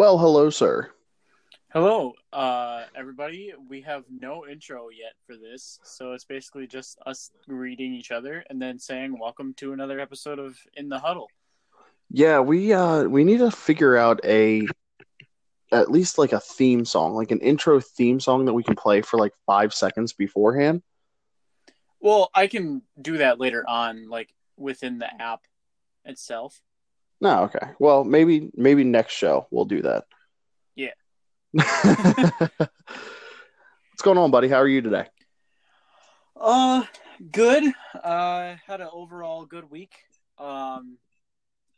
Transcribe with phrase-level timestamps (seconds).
[0.00, 0.90] Well, hello, sir.
[1.74, 3.52] Hello, uh, everybody.
[3.68, 8.42] We have no intro yet for this, so it's basically just us greeting each other
[8.48, 11.28] and then saying welcome to another episode of In the Huddle.
[12.10, 14.66] Yeah, we uh we need to figure out a
[15.70, 19.02] at least like a theme song, like an intro theme song that we can play
[19.02, 20.80] for like five seconds beforehand.
[22.00, 25.42] Well, I can do that later on, like within the app
[26.06, 26.62] itself.
[27.20, 27.72] No, okay.
[27.78, 30.04] Well, maybe maybe next show we'll do that.
[30.74, 30.92] Yeah.
[31.52, 31.68] What's
[34.02, 34.48] going on, buddy?
[34.48, 35.06] How are you today?
[36.40, 36.84] Uh,
[37.30, 37.64] good.
[38.02, 39.92] Uh, had an overall good week.
[40.38, 40.96] Um,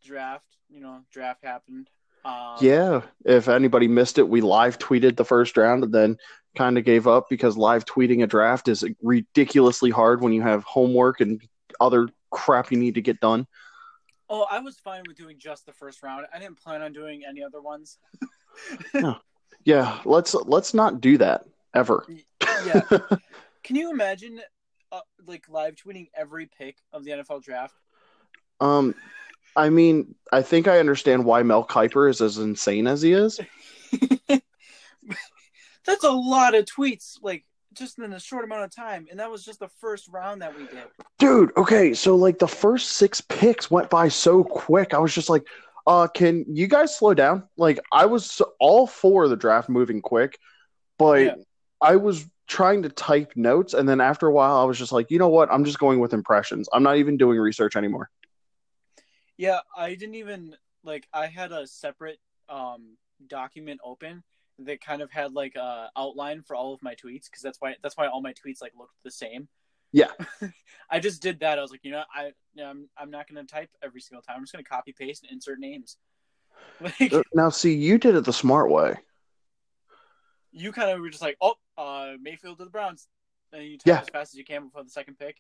[0.05, 1.88] draft, you know, draft happened.
[2.24, 6.16] Um, Yeah, if anybody missed it, we live tweeted the first round and then
[6.57, 10.63] kind of gave up because live tweeting a draft is ridiculously hard when you have
[10.63, 11.43] homework and
[11.80, 13.47] other crap you need to get done.
[14.35, 16.27] Oh, I was fine with doing just the first round.
[16.35, 17.99] I didn't plan on doing any other ones.
[19.65, 22.05] Yeah, let's let's not do that ever.
[22.66, 22.80] Yeah.
[23.63, 24.41] Can you imagine,
[24.91, 27.74] uh, like live tweeting every pick of the NFL draft?
[28.61, 28.95] Um,
[29.55, 33.39] I mean, I think I understand why Mel Kiper is as insane as he is.
[35.85, 39.30] That's a lot of tweets, like just in a short amount of time, and that
[39.30, 40.84] was just the first round that we did.
[41.18, 44.95] Dude, okay, so like the first six picks went by so quick.
[44.95, 45.46] I was just like,
[45.87, 47.48] uh, can you guys slow down?
[47.56, 50.38] Like, I was all for the draft moving quick,
[50.98, 51.34] but Yeah.
[51.80, 55.10] I was trying to type notes, and then after a while, I was just like,
[55.10, 55.50] you know what?
[55.50, 56.68] I'm just going with impressions.
[56.73, 58.10] I'm not even doing research anymore.
[59.37, 61.09] Yeah, I didn't even like.
[61.12, 64.22] I had a separate um document open
[64.61, 67.75] that kind of had like a outline for all of my tweets because that's why
[67.83, 69.49] that's why all my tweets like looked the same.
[69.93, 70.11] Yeah.
[70.91, 71.59] I just did that.
[71.59, 74.37] I was like, you know, I I'm I'm not gonna type every single time.
[74.37, 75.97] I'm just gonna copy paste and insert names.
[76.81, 78.95] Like Now, see, you did it the smart way.
[80.53, 83.09] you kind of were just like, oh, uh, Mayfield to the Browns,
[83.53, 84.00] and you type Yeah.
[84.00, 85.37] as fast as you can before the second pick.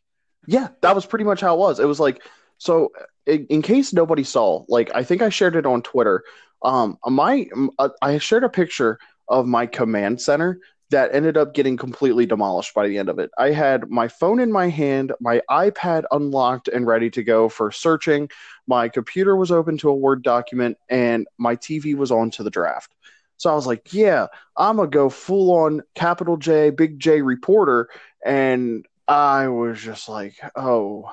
[0.46, 1.78] Yeah, that was pretty much how it was.
[1.80, 2.22] It was like
[2.62, 2.92] so.
[3.24, 6.24] In, in case nobody saw, like I think I shared it on Twitter.
[6.64, 7.46] Um, my
[7.78, 10.58] uh, I shared a picture of my command center
[10.90, 13.30] that ended up getting completely demolished by the end of it.
[13.38, 17.72] I had my phone in my hand, my iPad unlocked and ready to go for
[17.72, 18.28] searching.
[18.66, 22.50] My computer was open to a Word document, and my TV was on to the
[22.50, 22.94] draft.
[23.38, 27.88] So I was like, "Yeah, I'm gonna go full on capital J, big J reporter,"
[28.24, 31.12] and I was just like, oh,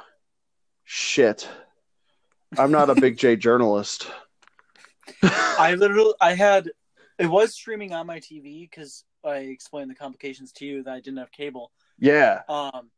[0.90, 1.48] shit.
[2.58, 4.10] I'm not a big J journalist.
[5.22, 6.72] I literally, I had,
[7.20, 11.00] it was streaming on my TV because I explained the complications to you that I
[11.00, 11.72] didn't have cable.
[12.00, 12.42] Yeah.
[12.50, 12.90] Um,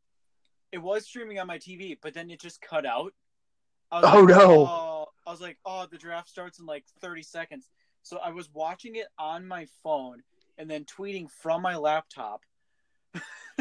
[0.72, 3.12] it was streaming on my TV, but then it just cut out.
[3.90, 4.66] Oh, like, no.
[4.66, 7.68] "Oh," I was like, oh, the draft starts in like 30 seconds.
[8.02, 10.22] So I was watching it on my phone
[10.56, 12.40] and then tweeting from my laptop,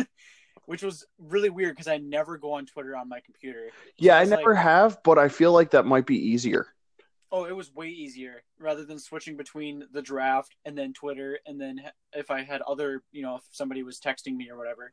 [0.66, 3.70] which was really weird because I never go on Twitter on my computer.
[3.98, 6.68] Yeah, I never like- have, but I feel like that might be easier.
[7.34, 11.60] Oh, it was way easier rather than switching between the draft and then Twitter, and
[11.60, 11.82] then
[12.14, 14.92] if I had other, you know, if somebody was texting me or whatever.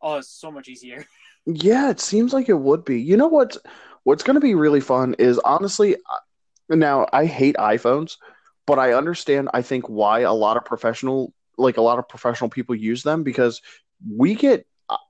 [0.00, 1.04] Oh, it's so much easier.
[1.50, 3.00] Yeah, it seems like it would be.
[3.00, 3.56] You know what?
[4.02, 5.96] What's going to be really fun is honestly,
[6.68, 8.18] now I hate iPhones,
[8.66, 12.50] but I understand, I think, why a lot of professional, like a lot of professional
[12.50, 13.62] people use them because
[14.06, 14.66] we get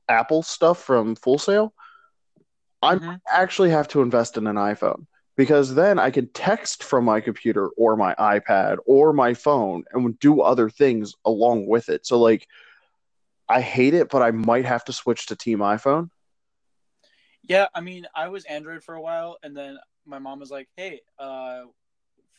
[0.09, 1.75] Apple stuff from Full Sail.
[2.83, 3.21] I Mhm.
[3.29, 5.07] actually have to invest in an iPhone
[5.37, 10.19] because then I can text from my computer or my iPad or my phone and
[10.19, 12.07] do other things along with it.
[12.07, 12.47] So like
[13.49, 16.11] I hate it, but I might have to switch to Team iPhone.
[17.43, 20.69] Yeah, I mean, I was Android for a while, and then my mom was like,
[20.77, 21.65] "Hey, uh,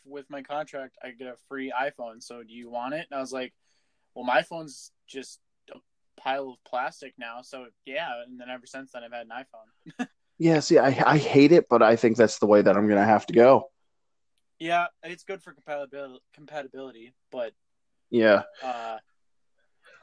[0.05, 2.21] with my contract, I get a free iPhone.
[2.21, 3.53] So do you want it?" And I was like,
[4.13, 5.39] "Well, my phone's just
[6.19, 10.07] pile of plastic now, so yeah." And then ever since then, I've had an iPhone.
[10.41, 13.03] Yeah, see, I I hate it, but I think that's the way that I'm gonna
[13.03, 13.71] have to go.
[14.57, 17.51] Yeah, it's good for compatibility, compatibility, but
[18.09, 18.43] Yeah.
[18.63, 18.99] uh,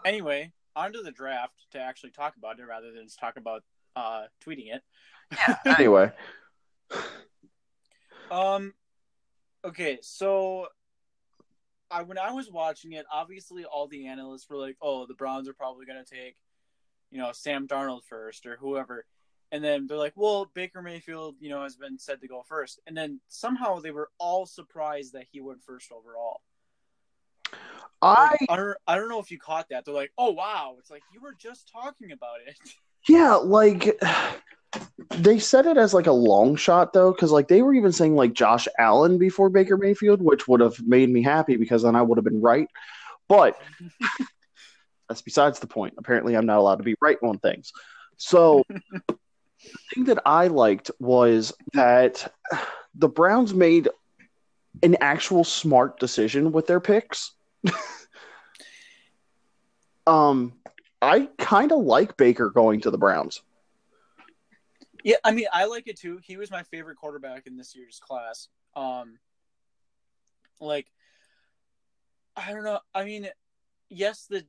[0.04, 3.62] anyway, on to the draft to actually talk about it rather than just talk about
[3.96, 4.82] uh, tweeting it.
[5.66, 6.12] Anyway,
[8.30, 8.74] Um,
[9.64, 10.66] okay, so
[11.90, 15.48] I when I was watching it, obviously all the analysts were like, "Oh, the Browns
[15.48, 16.36] are probably going to take,
[17.10, 19.06] you know, Sam Darnold first or whoever,"
[19.52, 22.80] and then they're like, "Well, Baker Mayfield, you know, has been said to go first.
[22.86, 26.42] and then somehow they were all surprised that he went first overall.
[28.02, 29.84] I Like, I don't, I don't know if you caught that.
[29.84, 32.58] They're like, "Oh wow!" It's like you were just talking about it.
[33.08, 33.98] yeah, like
[35.10, 38.14] they said it as like a long shot though, because like they were even saying
[38.14, 42.02] like Josh Allen before Baker Mayfield, which would have made me happy because then I
[42.02, 42.69] would have been right.
[43.28, 43.60] But
[45.08, 45.94] that's besides the point.
[45.98, 47.72] Apparently, I'm not allowed to be right on things.
[48.16, 49.19] So the
[49.94, 52.32] thing that I liked was that
[52.94, 53.88] the Browns made
[54.82, 57.32] an actual smart decision with their picks.
[60.06, 60.54] um,
[61.02, 63.43] I kind of like Baker going to the Browns.
[65.06, 66.19] Yeah, I mean, I like it too.
[66.20, 68.49] He was my favorite quarterback in this year's class.
[68.75, 69.20] Um,
[70.61, 70.88] like,
[72.35, 72.81] I don't know.
[72.93, 73.29] I mean,
[73.88, 74.44] yes, the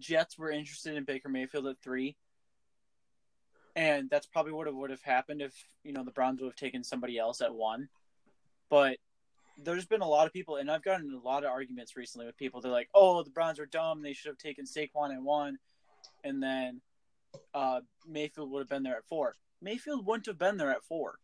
[0.00, 2.16] Jets were interested in Baker Mayfield at three,
[3.76, 5.54] and that's probably what would have happened if
[5.84, 7.88] you know the Browns would have taken somebody else at one.
[8.68, 8.96] But
[9.62, 12.36] there's been a lot of people, and I've gotten a lot of arguments recently with
[12.36, 12.60] people.
[12.60, 14.02] They're like, "Oh, the Browns are dumb.
[14.02, 15.60] They should have taken Saquon at one,
[16.24, 16.80] and then
[17.54, 19.36] uh, Mayfield would have been there at four.
[19.62, 21.18] Mayfield wouldn't have been there at four.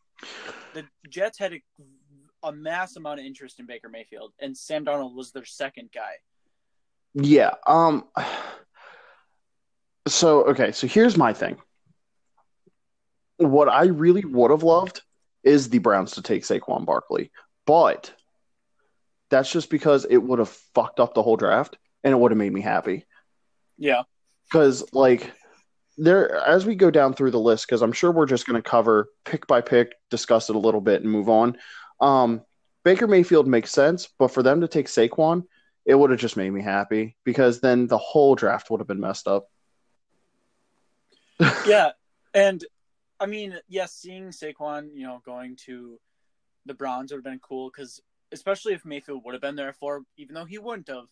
[0.75, 1.62] The Jets had a,
[2.43, 6.12] a mass amount of interest in Baker Mayfield, and Sam Darnold was their second guy.
[7.15, 7.55] Yeah.
[7.67, 8.05] Um.
[10.06, 10.73] So okay.
[10.73, 11.56] So here's my thing.
[13.38, 15.03] What I really would have loved
[15.43, 17.31] is the Browns to take Saquon Barkley,
[17.67, 18.12] but
[19.31, 22.38] that's just because it would have fucked up the whole draft, and it would have
[22.38, 23.05] made me happy.
[23.79, 24.03] Yeah.
[24.44, 25.33] Because like
[25.98, 28.69] there as we go down through the list because i'm sure we're just going to
[28.69, 31.56] cover pick by pick discuss it a little bit and move on.
[32.00, 32.43] Um,
[32.84, 35.44] baker mayfield makes sense but for them to take saquon
[35.84, 39.00] it would have just made me happy because then the whole draft would have been
[39.00, 39.48] messed up.
[41.66, 41.90] Yeah
[42.34, 42.64] and
[43.19, 45.99] i mean yes seeing saquon you know going to
[46.66, 48.00] the browns would have been cool because
[48.32, 51.06] especially if mayfield would have been there at four even though he wouldn't have.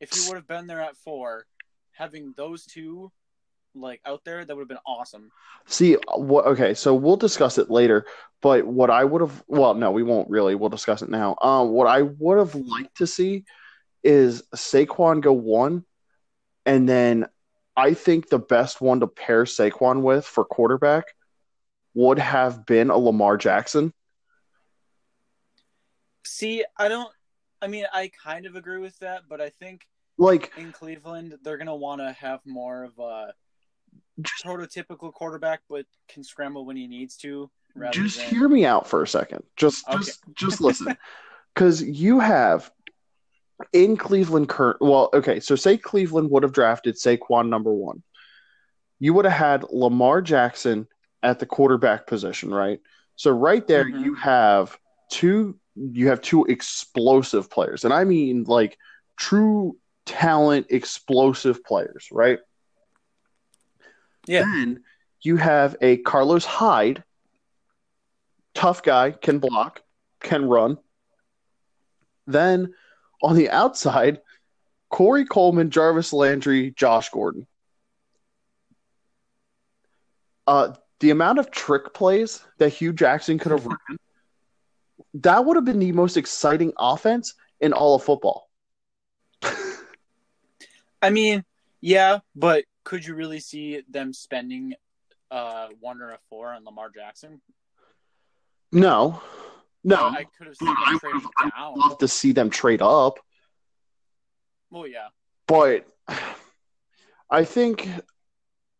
[0.00, 1.46] If he would have been there at four
[1.92, 3.10] having those two
[3.80, 5.30] like out there, that would have been awesome.
[5.66, 6.46] See, what?
[6.46, 8.06] Okay, so we'll discuss it later.
[8.42, 10.54] But what I would have, well, no, we won't really.
[10.54, 11.36] We'll discuss it now.
[11.40, 13.44] Um, what I would have liked to see
[14.04, 15.84] is Saquon go one,
[16.64, 17.26] and then
[17.76, 21.04] I think the best one to pair Saquon with for quarterback
[21.94, 23.92] would have been a Lamar Jackson.
[26.24, 27.10] See, I don't.
[27.62, 29.86] I mean, I kind of agree with that, but I think
[30.18, 33.34] like in Cleveland, they're gonna want to have more of a
[34.22, 37.50] prototypical quarterback, but can scramble when he needs to.
[37.90, 38.28] Just than...
[38.28, 39.42] hear me out for a second.
[39.56, 39.98] Just okay.
[39.98, 40.96] just just listen,
[41.54, 42.70] because you have
[43.72, 44.78] in Cleveland current.
[44.80, 48.02] Well, okay, so say Cleveland would have drafted Saquon number one,
[48.98, 50.88] you would have had Lamar Jackson
[51.22, 52.80] at the quarterback position, right?
[53.16, 54.04] So right there, mm-hmm.
[54.04, 54.78] you have
[55.10, 55.58] two.
[55.74, 58.78] You have two explosive players, and I mean like
[59.18, 59.76] true
[60.06, 62.38] talent, explosive players, right?
[64.26, 64.40] Yeah.
[64.40, 64.82] Then
[65.22, 67.02] you have a Carlos Hyde,
[68.54, 69.82] tough guy, can block,
[70.20, 70.78] can run.
[72.26, 72.74] Then
[73.22, 74.20] on the outside,
[74.88, 77.46] Corey Coleman, Jarvis Landry, Josh Gordon.
[80.46, 83.98] Uh, the amount of trick plays that Hue Jackson could have run,
[85.14, 88.48] that would have been the most exciting offense in all of football.
[91.02, 91.44] I mean,
[91.80, 94.72] yeah, but could you really see them spending
[95.32, 97.42] uh, one or a four on Lamar Jackson?
[98.70, 99.20] No,
[99.82, 99.96] no.
[99.96, 101.50] I could have seen them I.
[101.56, 103.18] I'd love to see them trade up.
[104.70, 105.08] Well, yeah,
[105.48, 105.86] but
[107.28, 107.88] I think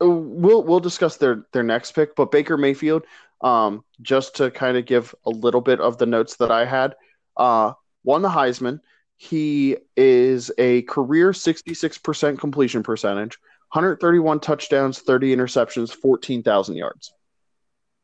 [0.00, 2.14] uh, we'll we'll discuss their their next pick.
[2.14, 3.02] But Baker Mayfield,
[3.40, 6.94] um, just to kind of give a little bit of the notes that I had,
[7.36, 7.72] uh,
[8.04, 8.78] won the Heisman.
[9.16, 13.38] He is a career 66% completion percentage.
[13.72, 17.12] 131 touchdowns, 30 interceptions, 14,000 yards.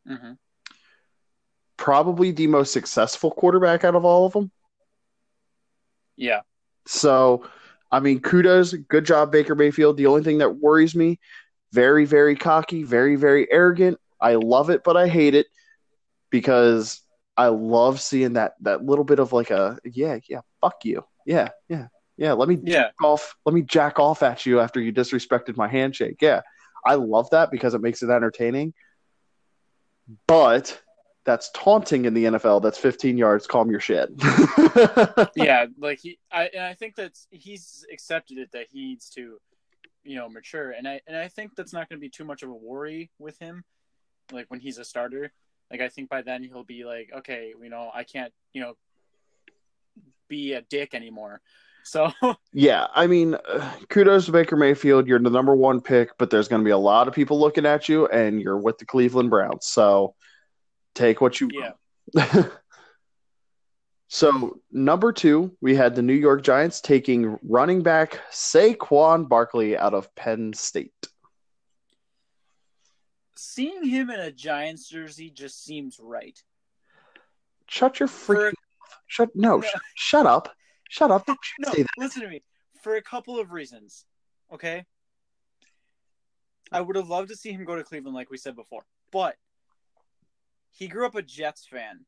[0.09, 0.33] Mm-hmm.
[1.77, 4.51] Probably the most successful quarterback out of all of them.
[6.17, 6.41] Yeah.
[6.87, 7.47] So,
[7.91, 8.73] I mean, kudos.
[8.73, 9.97] Good job, Baker Mayfield.
[9.97, 11.19] The only thing that worries me,
[11.73, 13.99] very, very cocky, very, very arrogant.
[14.21, 15.47] I love it, but I hate it
[16.31, 17.01] because
[17.37, 21.05] I love seeing that that little bit of like a yeah, yeah, fuck you.
[21.27, 21.89] Yeah, yeah.
[22.17, 22.83] Yeah, let me yeah.
[22.83, 23.37] jack off.
[23.45, 26.17] Let me jack off at you after you disrespected my handshake.
[26.21, 26.43] Yeah,
[26.85, 28.75] I love that because it makes it entertaining.
[30.27, 30.81] But
[31.25, 32.63] that's taunting in the NFL.
[32.63, 33.47] That's 15 yards.
[33.47, 34.11] Calm your shit.
[35.37, 39.39] yeah, like he, I, and I think that he's accepted it that he needs to,
[40.05, 42.43] you know, mature, and I, and I think that's not going to be too much
[42.43, 43.65] of a worry with him,
[44.33, 45.33] like when he's a starter.
[45.71, 48.75] Like I think by then he'll be like, okay, you know, I can't, you know,
[50.29, 51.41] be a dick anymore
[51.85, 52.13] So
[52.53, 55.07] yeah, I mean, uh, kudos to Baker Mayfield.
[55.07, 57.67] You're the number one pick, but there's going to be a lot of people looking
[57.67, 59.67] at you, and you're with the Cleveland Browns.
[59.67, 60.15] So
[60.95, 62.45] take what you yeah.
[64.09, 69.95] so number two, we had the New York Giants taking running back Saquon Barkley out
[69.95, 70.93] of Penn State.
[73.37, 76.39] Seeing him in a Giants jersey just seems right.
[77.67, 78.53] Shut your freaking
[79.13, 79.61] Shut no, no.
[79.67, 80.55] Sh- shut up.
[80.93, 81.25] Shut up.
[81.25, 82.43] Don't no, listen to me.
[82.83, 84.05] For a couple of reasons.
[84.53, 84.85] Okay?
[86.71, 88.83] I would have loved to see him go to Cleveland like we said before.
[89.11, 89.37] But
[90.71, 92.05] he grew up a Jets fan.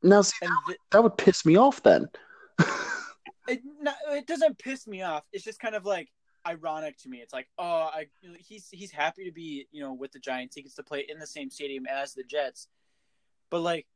[0.00, 2.06] Now see that, th- that would piss me off then.
[3.48, 5.24] it, not, it doesn't piss me off.
[5.32, 6.08] It's just kind of like
[6.46, 7.18] ironic to me.
[7.18, 8.06] It's like, oh, I,
[8.38, 10.54] he's he's happy to be, you know, with the Giants.
[10.54, 12.68] He gets to play in the same stadium as the Jets.
[13.50, 13.88] But like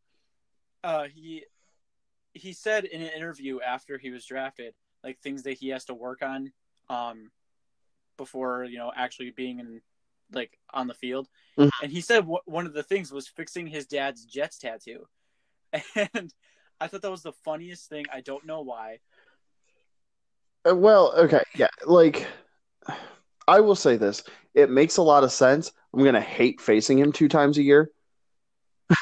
[0.82, 1.44] uh, he
[2.34, 4.74] he said in an interview after he was drafted,
[5.04, 6.52] like things that he has to work on,
[6.88, 7.30] um,
[8.16, 9.80] before you know actually being in
[10.32, 11.28] like on the field.
[11.58, 11.68] Mm-hmm.
[11.82, 15.06] And he said w- one of the things was fixing his dad's Jets tattoo,
[15.94, 16.32] and
[16.80, 18.06] I thought that was the funniest thing.
[18.12, 18.98] I don't know why.
[20.68, 22.26] Uh, well, okay, yeah, like
[23.46, 24.24] I will say this:
[24.54, 25.72] it makes a lot of sense.
[25.92, 27.90] I'm gonna hate facing him two times a year.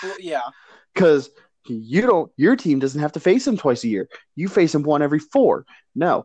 [0.03, 0.43] Well, yeah,
[0.95, 1.31] because
[1.67, 4.09] you don't your team doesn't have to face him twice a year.
[4.35, 5.67] You face him one every four.
[5.95, 6.25] No.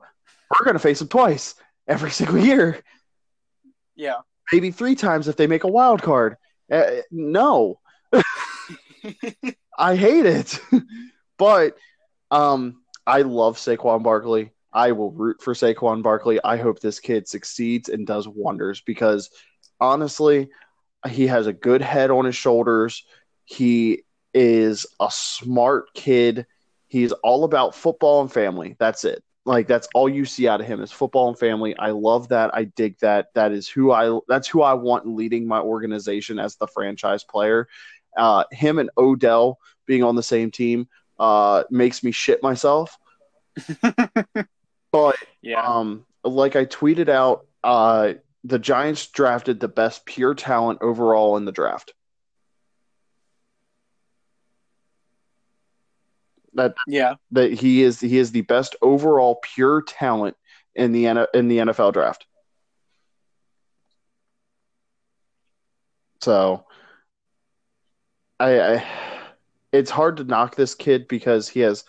[0.50, 1.56] We're gonna face him twice
[1.88, 2.82] every single year.
[3.96, 4.20] Yeah.
[4.52, 6.38] Maybe three times if they make a wild card.
[6.72, 7.80] Uh, no.
[9.78, 10.60] I hate it.
[11.38, 11.78] but
[12.32, 14.52] um I love Saquon Barkley.
[14.74, 16.40] I will root for Saquon Barkley.
[16.44, 19.30] I hope this kid succeeds and does wonders because
[19.80, 20.50] honestly,
[21.08, 23.04] he has a good head on his shoulders.
[23.46, 24.04] He
[24.36, 26.46] is a smart kid.
[26.88, 28.76] He's all about football and family.
[28.78, 29.24] That's it.
[29.46, 31.76] Like that's all you see out of him is football and family.
[31.78, 32.54] I love that.
[32.54, 33.28] I dig that.
[33.36, 37.68] That is who I that's who I want leading my organization as the franchise player.
[38.18, 40.88] Uh, him and Odell being on the same team
[41.20, 42.98] uh, makes me shit myself.
[44.92, 48.14] but yeah, um, like I tweeted out, uh,
[48.44, 51.94] the Giants drafted the best pure talent overall in the draft.
[56.56, 60.36] That yeah, that he is he is the best overall pure talent
[60.74, 62.26] in the in the NFL draft.
[66.22, 66.66] So,
[68.40, 68.88] I, I
[69.72, 71.84] it's hard to knock this kid because he has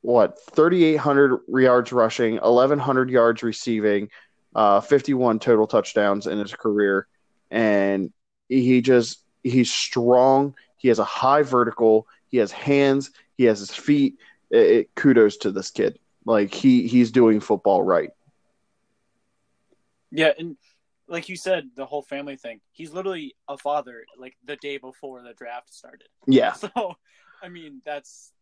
[0.00, 4.08] what 3800 yards rushing 1100 yards receiving
[4.54, 7.06] uh 51 total touchdowns in his career.
[7.50, 8.12] And
[8.48, 10.54] he just he's strong.
[10.76, 14.18] He has a high vertical he has hands he has his feet.
[14.50, 15.98] It, it, kudos to this kid.
[16.24, 18.10] Like he he's doing football right.
[20.10, 20.56] Yeah, and
[21.06, 22.60] like you said, the whole family thing.
[22.72, 24.04] He's literally a father.
[24.18, 26.08] Like the day before the draft started.
[26.26, 26.54] Yeah.
[26.58, 26.96] So,
[27.40, 28.32] I mean, that's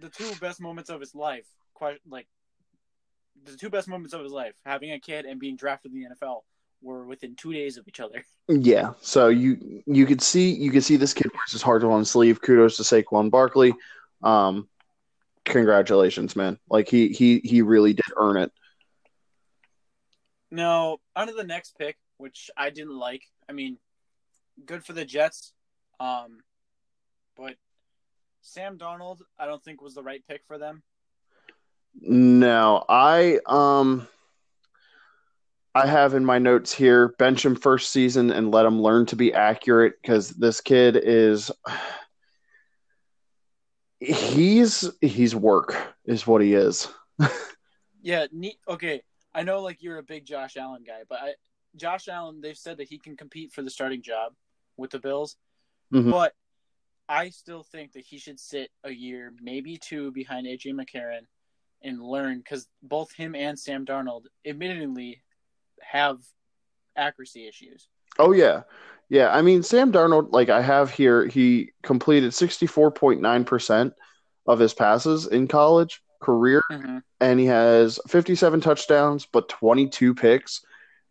[0.00, 1.46] the two best moments of his life.
[1.74, 2.28] Quite like
[3.44, 6.06] the two best moments of his life: having a kid and being drafted in the
[6.14, 6.42] NFL
[6.82, 8.24] were within two days of each other.
[8.48, 12.00] Yeah, so you you could see you could see this kid wears his heart on
[12.00, 12.42] his sleeve.
[12.42, 13.72] Kudos to Saquon Barkley.
[14.20, 14.68] Um,
[15.44, 16.58] congratulations, man!
[16.68, 18.50] Like he he he really did earn it.
[20.50, 23.22] No, on to the next pick, which I didn't like.
[23.48, 23.78] I mean,
[24.66, 25.54] good for the Jets,
[26.00, 26.40] um,
[27.36, 27.54] but
[28.42, 30.82] Sam Darnold, I don't think was the right pick for them.
[32.00, 34.08] No, I um
[35.74, 39.16] I have in my notes here bench him first season and let him learn to
[39.16, 41.50] be accurate because this kid is
[44.00, 46.88] he's he's work is what he is.
[48.02, 48.56] yeah, neat.
[48.68, 49.02] Okay,
[49.34, 51.34] I know like you're a big Josh Allen guy, but I,
[51.76, 54.34] Josh Allen they've said that he can compete for the starting job
[54.76, 55.36] with the Bills,
[55.92, 56.10] mm-hmm.
[56.10, 56.34] but
[57.08, 61.26] I still think that he should sit a year, maybe two, behind AJ McCarron
[61.82, 65.22] and learn because both him and Sam Darnold, admittedly,
[65.82, 66.18] have
[66.96, 67.88] accuracy issues.
[68.18, 68.62] Oh yeah.
[69.08, 73.92] Yeah, I mean Sam Darnold like I have here he completed 64.9%
[74.46, 76.98] of his passes in college career mm-hmm.
[77.20, 80.64] and he has 57 touchdowns but 22 picks.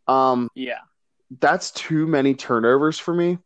[0.07, 0.79] Um Yeah.
[1.39, 3.37] That's too many turnovers for me.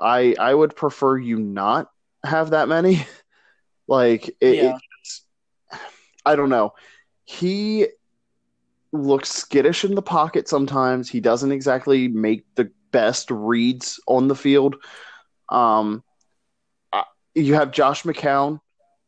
[0.00, 1.90] I I would prefer you not
[2.24, 3.06] have that many.
[3.88, 4.78] like it, yeah.
[6.24, 6.74] I don't know.
[7.24, 7.86] He
[9.02, 11.08] looks skittish in the pocket sometimes.
[11.08, 14.76] He doesn't exactly make the best reads on the field.
[15.48, 16.02] Um,
[17.34, 18.60] you have Josh McCown,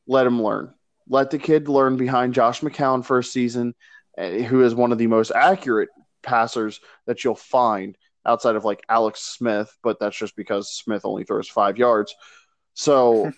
[0.07, 0.75] let him learn.
[1.09, 3.75] Let the kid learn behind Josh McCown first season,
[4.18, 5.88] eh, who is one of the most accurate
[6.23, 11.25] passers that you'll find outside of like Alex Smith, but that's just because Smith only
[11.25, 12.14] throws five yards.
[12.75, 13.33] So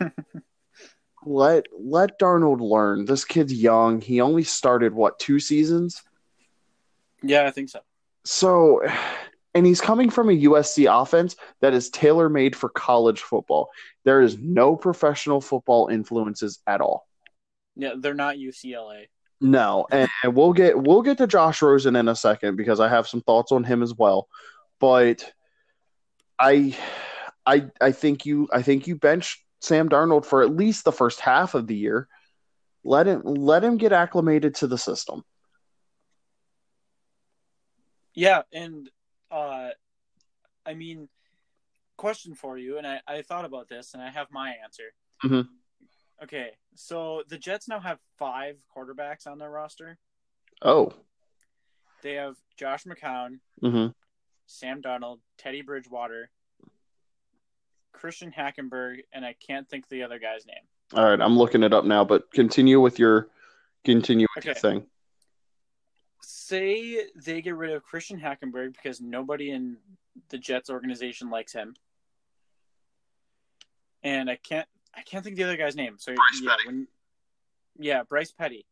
[1.24, 3.04] let let Darnold learn.
[3.04, 4.00] This kid's young.
[4.00, 6.02] He only started what two seasons.
[7.22, 7.80] Yeah, I think so.
[8.24, 8.82] So,
[9.54, 13.70] and he's coming from a USC offense that is tailor made for college football.
[14.04, 17.06] There is no professional football influences at all.
[17.76, 19.06] Yeah, they're not UCLA.
[19.40, 22.88] No, and, and we'll get we'll get to Josh Rosen in a second because I
[22.88, 24.28] have some thoughts on him as well.
[24.78, 25.32] But
[26.38, 26.76] I
[27.46, 31.20] I I think you I think you bench Sam Darnold for at least the first
[31.20, 32.06] half of the year.
[32.84, 35.24] Let him let him get acclimated to the system.
[38.20, 38.90] Yeah, and
[39.30, 39.70] uh
[40.66, 41.08] I mean
[41.96, 44.92] question for you and I, I thought about this and I have my answer.
[45.24, 45.48] Mhm.
[46.22, 49.96] Okay, so the Jets now have five quarterbacks on their roster.
[50.60, 50.92] Oh.
[52.02, 53.86] They have Josh McCown, hmm
[54.46, 56.30] Sam Darnold, Teddy Bridgewater,
[57.92, 60.66] Christian Hackenberg, and I can't think the other guy's name.
[60.92, 63.28] All right, I'm looking it up now, but continue with your
[63.82, 64.86] continue with your thing.
[66.22, 69.76] Say they get rid of Christian Hackenberg because nobody in
[70.28, 71.74] the Jets organization likes him.
[74.02, 75.96] And I can't I can't think the other guy's name.
[75.98, 76.66] So Bryce yeah, Petty.
[76.66, 76.88] when
[77.78, 78.66] yeah, Bryce Petty.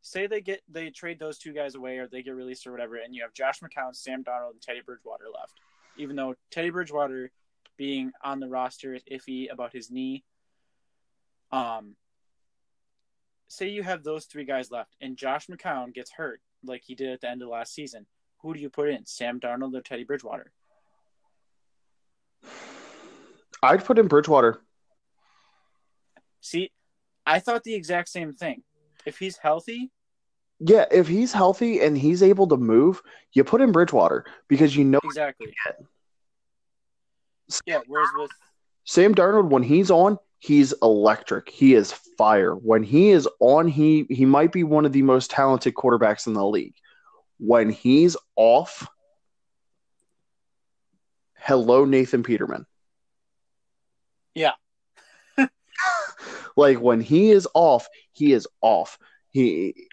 [0.00, 2.96] Say they get they trade those two guys away or they get released or whatever,
[2.96, 5.54] and you have Josh McCown, Sam Darnold, and Teddy Bridgewater left.
[5.96, 7.30] Even though Teddy Bridgewater
[7.76, 10.24] being on the roster is iffy about his knee.
[11.50, 11.96] Um
[13.48, 17.10] say you have those three guys left and Josh McCown gets hurt like he did
[17.10, 18.06] at the end of last season.
[18.42, 19.04] Who do you put in?
[19.06, 20.52] Sam Darnold or Teddy Bridgewater?
[23.62, 24.60] I'd put in Bridgewater.
[26.40, 26.70] See,
[27.26, 28.62] I thought the exact same thing.
[29.04, 29.90] If he's healthy,
[30.60, 34.84] Yeah, if he's healthy and he's able to move, you put in Bridgewater because you
[34.84, 35.54] know exactly.
[37.66, 38.30] Yeah, whereas with
[38.84, 41.48] Sam Darnold when he's on, he's electric.
[41.48, 42.54] He is fire.
[42.54, 46.34] When he is on, he he might be one of the most talented quarterbacks in
[46.34, 46.74] the league.
[47.38, 48.88] When he's off,
[51.38, 52.66] hello Nathan Peterman.
[54.34, 54.52] Yeah.
[56.56, 58.98] like when he is off, he is off.
[59.30, 59.88] He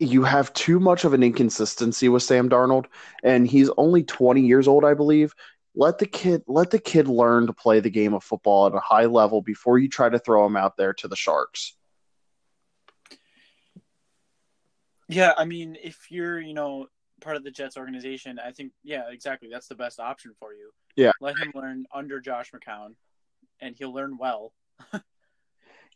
[0.00, 2.86] you have too much of an inconsistency with Sam Darnold
[3.22, 5.34] and he's only 20 years old, I believe.
[5.74, 8.80] Let the kid let the kid learn to play the game of football at a
[8.80, 11.76] high level before you try to throw him out there to the sharks.
[15.08, 16.86] yeah, I mean, if you're, you know,
[17.20, 19.48] part of the Jets organization, I think yeah, exactly.
[19.50, 20.70] That's the best option for you.
[20.96, 21.12] Yeah.
[21.20, 22.94] Let him learn under Josh McCown
[23.60, 24.52] and he'll learn well.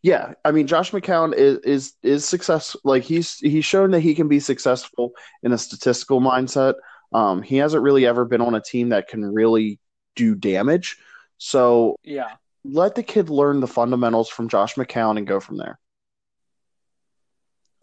[0.01, 4.15] Yeah, I mean Josh McCown is is is success like he's he's shown that he
[4.15, 5.11] can be successful
[5.43, 6.75] in a statistical mindset.
[7.13, 9.79] Um, he hasn't really ever been on a team that can really
[10.17, 10.97] do damage.
[11.39, 12.37] So Yeah.
[12.65, 15.79] let the kid learn the fundamentals from Josh McCown and go from there.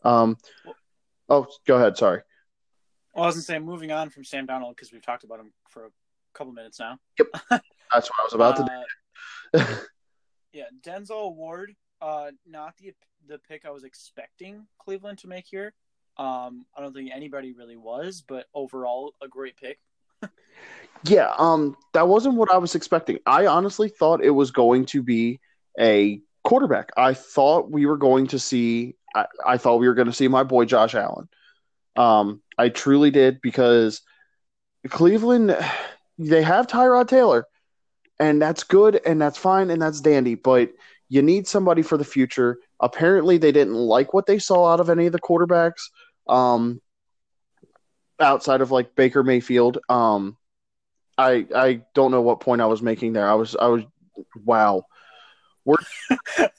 [0.04, 0.38] Um,
[1.30, 1.98] oh, go ahead.
[1.98, 2.22] Sorry.
[3.14, 5.54] Well, I was gonna say moving on from Sam Darnold because we've talked about him
[5.70, 5.90] for a
[6.34, 7.00] couple minutes now.
[7.18, 9.88] Yep, that's what I was about to Uh, do.
[10.54, 12.94] yeah, Denzel Ward, uh, not the
[13.28, 15.74] the pick I was expecting Cleveland to make here.
[16.18, 19.80] Um, I don't think anybody really was, but overall, a great pick.
[21.04, 23.20] Yeah, um, that wasn't what I was expecting.
[23.26, 25.40] I honestly thought it was going to be
[25.80, 26.92] a quarterback.
[26.98, 28.96] I thought we were going to see.
[29.14, 31.30] I, I thought we were going to see my boy Josh Allen.
[31.96, 34.02] Um, I truly did because
[34.90, 35.56] Cleveland,
[36.18, 37.46] they have Tyrod Taylor,
[38.20, 40.36] and that's good and that's fine and that's dandy.
[40.36, 40.72] But
[41.10, 42.58] you need somebody for the future.
[42.80, 45.90] Apparently, they didn't like what they saw out of any of the quarterbacks.
[46.28, 46.82] Um,
[48.20, 49.80] outside of like Baker Mayfield.
[49.90, 50.38] Um,
[51.18, 53.30] I I don't know what point I was making there.
[53.30, 53.84] I was I was
[54.44, 54.84] wow.
[55.64, 55.78] We're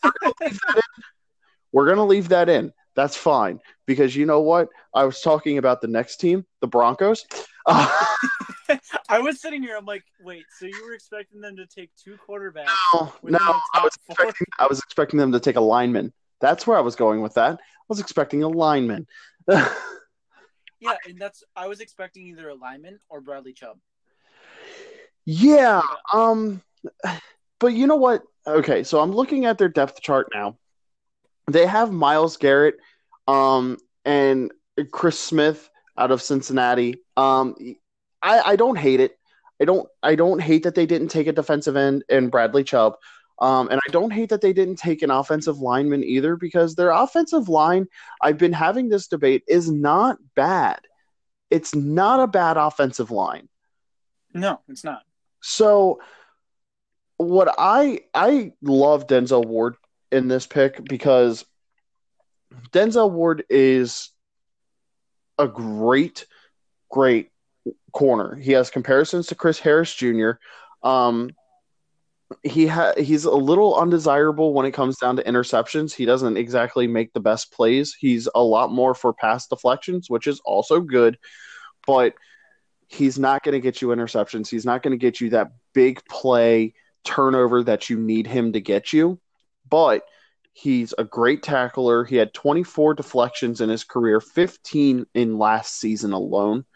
[1.73, 2.73] we're gonna leave that in.
[2.95, 4.69] That's fine because you know what?
[4.95, 7.27] I was talking about the next team, the Broncos.
[7.67, 8.05] Uh,
[9.09, 9.77] I was sitting here.
[9.77, 12.75] I'm like, wait, so you were expecting them to take two quarterbacks?
[12.93, 16.13] no, no, I was expecting I was expecting them to take a lineman.
[16.41, 17.55] That's where I was going with that.
[17.55, 19.07] I was expecting a lineman.
[20.81, 23.79] Yeah, and that's I was expecting either a lineman or Bradley Chubb.
[25.25, 25.83] Yeah.
[26.13, 26.63] Um
[27.59, 28.23] but you know what?
[28.47, 30.59] Okay, so I'm looking at their depth chart now.
[31.51, 32.77] They have Myles Garrett
[33.27, 34.53] um and
[34.93, 36.97] Chris Smith out of Cincinnati.
[37.17, 37.57] Um
[38.23, 39.19] I I don't hate it.
[39.61, 42.95] I don't I don't hate that they didn't take a defensive end and Bradley Chubb.
[43.39, 46.91] Um, and I don't hate that they didn't take an offensive lineman either because their
[46.91, 47.87] offensive line,
[48.23, 50.81] I've been having this debate, is not bad.
[51.51, 53.49] It's not a bad offensive line.
[54.33, 55.03] No, it's not.
[55.43, 56.01] So
[57.19, 59.77] what I I love Denzel Ward
[60.11, 61.45] in this pick because
[62.73, 64.11] Denzel Ward is
[65.39, 66.27] a great,
[66.91, 67.31] great
[67.97, 68.37] corner.
[68.37, 70.33] He has comparisons to Chris Harris Jr.
[70.83, 71.31] Um,
[72.43, 75.95] he ha- he's a little undesirable when it comes down to interceptions.
[75.95, 77.97] He doesn't exactly make the best plays.
[77.99, 81.17] He's a lot more for pass deflections, which is also good,
[81.87, 82.13] but
[82.87, 84.51] he's not going to get you interceptions.
[84.51, 88.61] He's not going to get you that big play turnover that you need him to
[88.61, 89.19] get you.
[89.71, 90.03] But
[90.53, 92.05] he's a great tackler.
[92.05, 96.67] He had 24 deflections in his career, 15 in last season alone.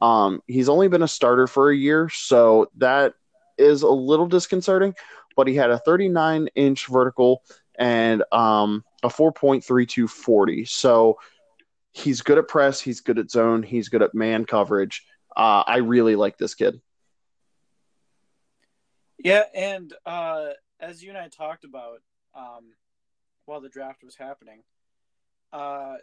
[0.00, 3.14] Um, he's only been a starter for a year, so that
[3.56, 4.94] is a little disconcerting,
[5.36, 7.42] but he had a 39 inch vertical
[7.78, 10.68] and um, a 4.3240.
[10.68, 11.18] So
[11.92, 15.04] he's good at press, he's good at zone, he's good at man coverage.
[15.36, 16.80] Uh, I really like this kid.
[19.18, 22.00] Yeah, and uh, as you and I talked about
[22.36, 22.72] um,
[23.46, 24.62] while the draft was happening,
[25.52, 25.94] uh,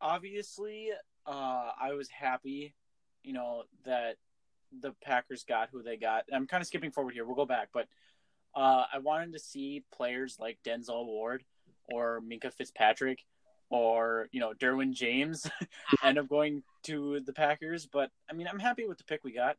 [0.00, 0.90] obviously,
[1.28, 2.74] uh, I was happy,
[3.22, 4.16] you know, that
[4.80, 6.24] the Packers got who they got.
[6.32, 7.24] I'm kind of skipping forward here.
[7.24, 7.86] We'll go back, but
[8.54, 11.44] uh, I wanted to see players like Denzel Ward
[11.84, 13.24] or Minkah Fitzpatrick
[13.70, 15.46] or you know Derwin James
[16.02, 17.86] end up going to the Packers.
[17.86, 19.56] But I mean, I'm happy with the pick we got.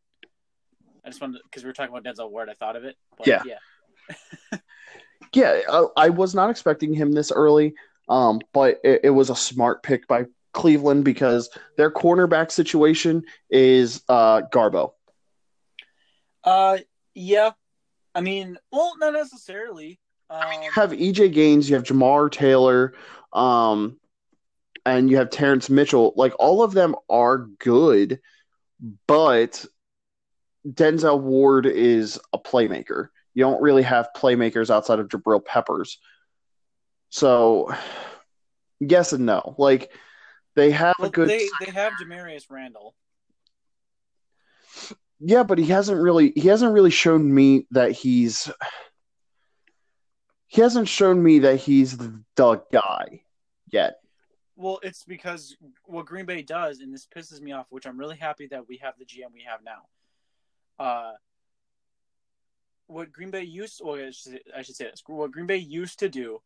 [1.06, 2.50] I just wanted because we were talking about Denzel Ward.
[2.50, 2.98] I thought of it.
[3.18, 4.58] But yeah, yeah,
[5.34, 5.62] yeah.
[5.70, 7.76] I, I, was not expecting him this early,
[8.10, 14.04] um, but it, it was a smart pick by Cleveland because their cornerback situation is
[14.10, 14.92] uh, Garbo.
[16.44, 16.80] Uh,
[17.14, 17.52] yeah.
[18.16, 20.00] I mean, well, not necessarily.
[20.30, 22.94] Um, I mean, you have EJ Gaines, you have Jamar Taylor,
[23.34, 23.98] um,
[24.86, 26.14] and you have Terrance Mitchell.
[26.16, 28.20] Like all of them are good,
[29.08, 29.66] but
[30.68, 33.10] Denzel Ward is a playmaker.
[33.34, 36.00] You don't really have playmakers outside of Jabril Peppers.
[37.10, 37.74] So,
[38.80, 39.56] yes and no.
[39.58, 39.92] Like
[40.56, 41.30] they have well, a good.
[41.30, 42.96] They they have Damarious Randall.
[45.20, 48.50] Yeah, but he hasn't really he hasn't really shown me that he's
[50.48, 53.22] he hasn't shown me that he's the guy
[53.72, 54.00] yet.
[54.56, 58.18] Well, it's because what Green Bay does, and this pisses me off, which I'm really
[58.18, 60.84] happy that we have the GM we have now.
[60.84, 61.14] Uh,
[62.88, 65.02] what Green Bay used, I should, I should say this.
[65.06, 66.40] What Green Bay used to do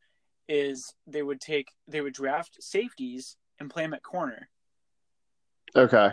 [0.47, 4.49] is they would take, they would draft safeties and play them at corner.
[5.75, 6.11] Okay.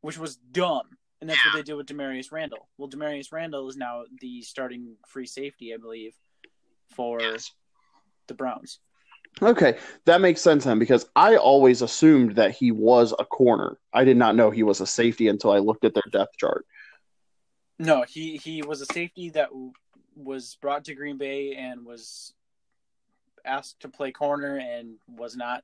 [0.00, 2.68] Which was dumb and that's what they did with Damarious Randall.
[2.76, 6.14] Well, Damarious Randall is now the starting free safety, I believe,
[6.94, 7.50] for yes.
[8.28, 8.78] the Browns.
[9.42, 13.78] Okay, that makes sense then because I always assumed that he was a corner.
[13.92, 16.64] I did not know he was a safety until I looked at their depth chart.
[17.78, 19.50] No, he he was a safety that
[20.16, 22.32] was brought to Green Bay and was
[23.44, 25.62] asked to play corner and was not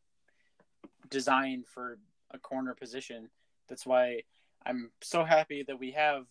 [1.14, 1.98] designed for
[2.32, 3.30] a corner position.
[3.68, 4.22] That's why
[4.66, 6.26] I'm so happy that we have.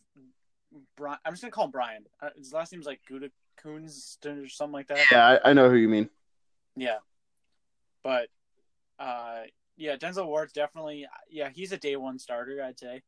[0.98, 2.04] Brian, I'm just gonna call him Brian.
[2.22, 5.00] Uh, his last name's like Guda Coons or something like that.
[5.10, 6.10] Yeah, I, I know who you mean.
[6.76, 6.98] Yeah,
[8.04, 8.28] but
[9.00, 9.44] uh,
[9.78, 12.62] yeah, Denzel Ward's definitely yeah he's a day one starter.
[12.62, 13.02] I'd say.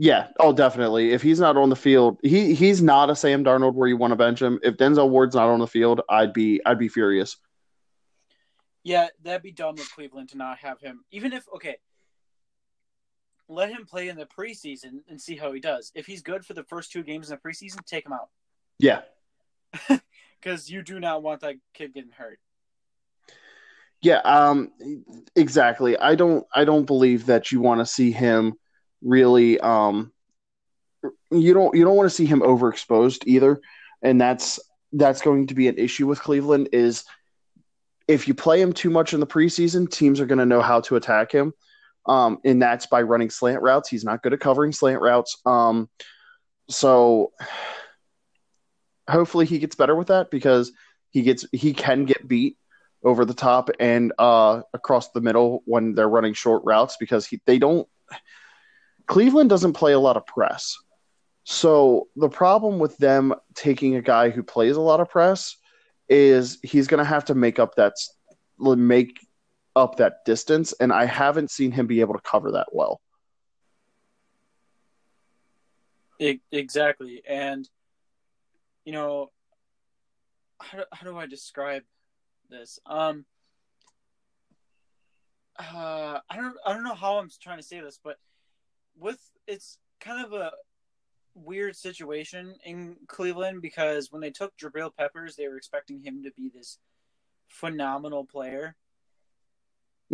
[0.00, 1.10] Yeah, oh, definitely.
[1.10, 4.12] If he's not on the field, he he's not a Sam Darnold where you want
[4.12, 4.60] to bench him.
[4.62, 7.36] If Denzel Ward's not on the field, I'd be I'd be furious.
[8.84, 11.04] Yeah, that'd be dumb of Cleveland to not have him.
[11.10, 11.76] Even if okay,
[13.48, 15.90] let him play in the preseason and see how he does.
[15.94, 18.28] If he's good for the first two games in the preseason, take him out.
[18.78, 19.00] Yeah.
[20.40, 22.38] Because you do not want that kid getting hurt.
[24.00, 24.70] Yeah, um
[25.34, 25.98] exactly.
[25.98, 28.54] I don't I don't believe that you want to see him
[29.02, 30.12] really um
[31.32, 33.60] you don't you don't want to see him overexposed either.
[34.00, 34.60] And that's
[34.92, 37.04] that's going to be an issue with Cleveland is
[38.08, 40.80] if you play him too much in the preseason, teams are going to know how
[40.80, 41.52] to attack him
[42.08, 43.88] um, and that's by running slant routes.
[43.88, 45.36] He's not good at covering slant routes.
[45.44, 45.88] Um,
[46.68, 47.32] so
[49.08, 50.72] hopefully he gets better with that because
[51.10, 52.56] he gets he can get beat
[53.04, 57.40] over the top and uh, across the middle when they're running short routes because he,
[57.46, 57.86] they don't.
[59.06, 60.76] Cleveland doesn't play a lot of press.
[61.44, 65.56] So the problem with them taking a guy who plays a lot of press
[66.08, 67.94] is he's going to have to make up that
[68.58, 69.18] make
[69.76, 73.00] up that distance, and I haven't seen him be able to cover that well.
[76.50, 77.68] Exactly, and
[78.84, 79.30] you know,
[80.60, 81.82] how do, how do I describe
[82.50, 82.80] this?
[82.86, 83.24] Um,
[85.58, 88.16] uh, I don't I don't know how I'm trying to say this, but
[88.98, 90.52] with it's kind of a
[91.44, 96.30] weird situation in Cleveland because when they took Jabril Peppers, they were expecting him to
[96.32, 96.78] be this
[97.48, 98.76] phenomenal player,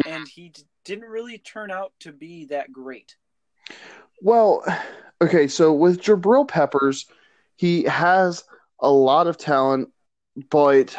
[0.07, 3.17] and he d- didn't really turn out to be that great.
[4.21, 4.65] Well,
[5.21, 7.07] okay, so with Jabril Peppers,
[7.57, 8.45] he has
[8.81, 9.91] a lot of talent,
[10.51, 10.97] but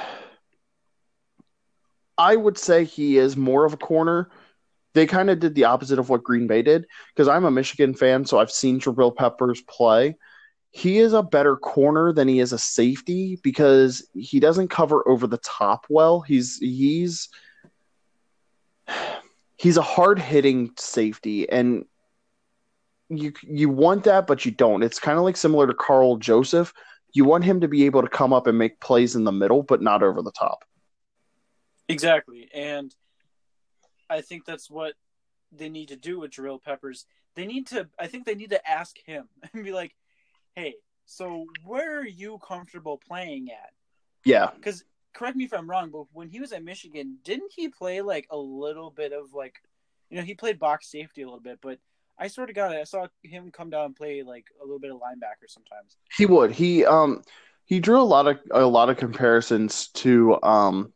[2.18, 4.30] I would say he is more of a corner.
[4.96, 7.94] They kind of did the opposite of what Green Bay did because I'm a Michigan
[7.94, 10.16] fan, so I've seen Jabril Peppers play.
[10.72, 15.28] He is a better corner than he is a safety because he doesn't cover over
[15.28, 16.22] the top well.
[16.22, 17.28] He's he's
[19.58, 21.86] he's a hard hitting safety and
[23.10, 24.82] you you want that but you don't.
[24.82, 26.74] It's kind of like similar to Karl Joseph.
[27.14, 29.62] You want him to be able to come up and make plays in the middle
[29.62, 30.64] but not over the top.
[31.90, 32.50] Exactly.
[32.54, 32.96] And
[34.10, 34.94] I think that's what
[35.52, 37.06] they need to do with Jabril Peppers.
[37.36, 39.96] They need to I think they need to ask him and be like,
[40.56, 43.72] "Hey, so where are you comfortable playing at?"
[44.24, 44.52] Yeah.
[44.62, 48.02] Cuz correct me if I'm wrong, but when he was at Michigan, didn't he play
[48.02, 49.62] like a little bit of like
[50.10, 51.80] you know, he played box safety a little bit, but
[52.18, 52.80] I sort of got it.
[52.80, 55.98] I saw him come down and play like a little bit of linebacker sometimes.
[56.16, 56.52] He would.
[56.52, 57.24] He um
[57.66, 60.94] he drew a lot of a lot of comparisons to um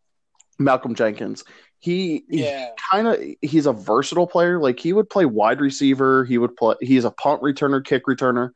[0.57, 1.43] Malcolm Jenkins.
[1.79, 2.71] He Yeah.
[2.91, 4.59] kind of he's a versatile player.
[4.59, 6.25] Like he would play wide receiver.
[6.25, 6.75] He would play.
[6.81, 8.51] He's a punt returner, kick returner.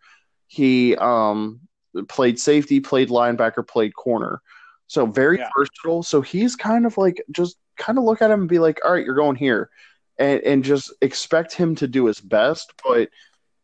[0.47, 1.61] He um
[2.09, 4.41] played safety, played linebacker, played corner.
[4.87, 5.49] So very Yeah.
[5.57, 6.03] versatile.
[6.03, 8.91] So he's kind of like just kind of look at him and be like, all
[8.91, 9.69] right, you're going here,
[10.17, 13.09] and and just expect him to do his best, but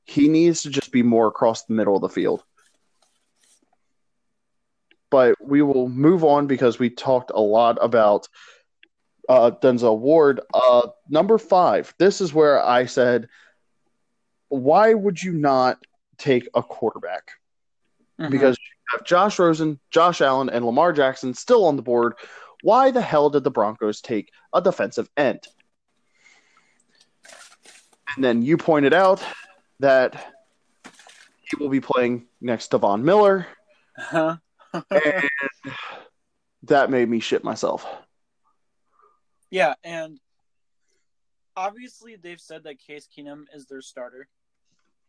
[0.05, 2.43] he needs to just be more across the middle of the field.
[5.11, 8.27] But we will move on because we talked a lot about
[9.29, 10.41] uh, Denzel Ward.
[10.53, 11.93] Uh, number five.
[11.99, 13.29] This is where I said,
[14.49, 15.77] why would you not
[16.17, 17.31] take a quarterback?
[18.19, 18.31] Mhm.
[18.31, 22.15] Because you have Josh Rosen, Josh Allen, and Lamar Jackson still on the board.
[22.63, 25.47] Why the hell did the Broncos take a defensive end?
[28.15, 29.23] And then you pointed out
[29.79, 30.33] that
[31.41, 33.47] he will be playing next to Von Miller.
[33.95, 34.37] Huh?
[34.91, 35.29] And
[36.63, 37.87] that made me shit myself.
[39.51, 40.19] Yeah, and
[41.55, 44.27] obviously they've said that Case Keenum is their starter.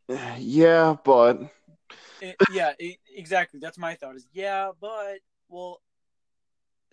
[0.39, 1.41] Yeah, but
[2.21, 3.61] It- yeah, e exactly.
[3.61, 4.17] That's my thought.
[4.17, 5.81] Is yeah, but well,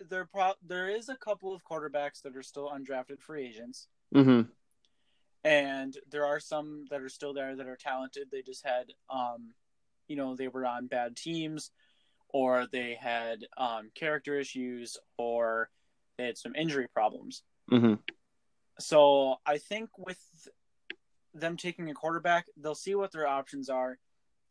[0.08, 4.48] there pro- there is a couple of quarterbacks that are still undrafted free agents, mhm.
[5.42, 8.28] and there are some that are still there that are talented.
[8.30, 9.54] They just had, um,
[10.06, 11.72] you know, they were on bad teams,
[12.28, 15.70] or they had um, character issues, or
[16.18, 17.42] they had some injury problems.
[17.70, 17.98] Mhm.
[18.78, 20.18] So I think with
[21.32, 23.98] them taking a quarterback, they'll see what their options are.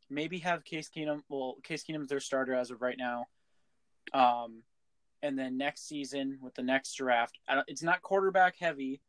[0.09, 1.21] Maybe have Case Keenum.
[1.29, 3.25] Well, Case Keenum's their starter as of right now.
[4.13, 4.63] Um,
[5.21, 9.01] and then next season with the next draft, I don't, it's not quarterback heavy,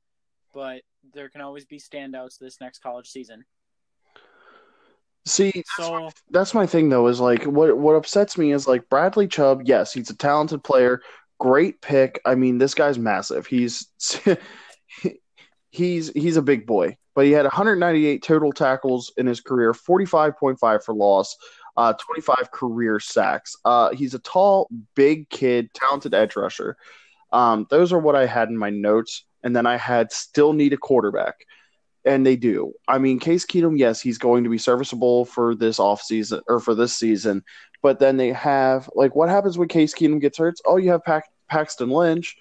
[0.53, 0.83] but
[1.15, 3.45] there can always be standouts this next college season.
[5.27, 7.07] See, that's, So my, that's my thing though.
[7.07, 9.63] Is like what what upsets me is like Bradley Chubb.
[9.65, 11.03] Yes, he's a talented player,
[11.39, 12.21] great pick.
[12.25, 13.47] I mean, this guy's massive.
[13.47, 13.89] He's
[15.71, 20.85] he's he's a big boy, but he had 198 total tackles in his career, 45.5
[20.85, 21.37] for loss,
[21.77, 23.57] uh, 25 career sacks.
[23.65, 26.77] Uh, he's a tall, big kid, talented edge rusher.
[27.33, 30.73] Um, those are what I had in my notes, and then I had still need
[30.73, 31.45] a quarterback
[32.05, 32.73] and they do.
[32.87, 36.75] I mean, Case Keenum, yes, he's going to be serviceable for this offseason or for
[36.75, 37.43] this season,
[37.83, 40.57] but then they have like what happens when Case Keenum gets hurt?
[40.67, 41.03] Oh, you have
[41.49, 42.37] Paxton Lynch.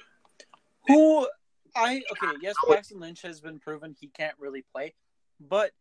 [0.87, 1.27] who
[1.75, 4.93] I okay, yes, Paxton Lynch has been proven he can't really play,
[5.39, 5.71] but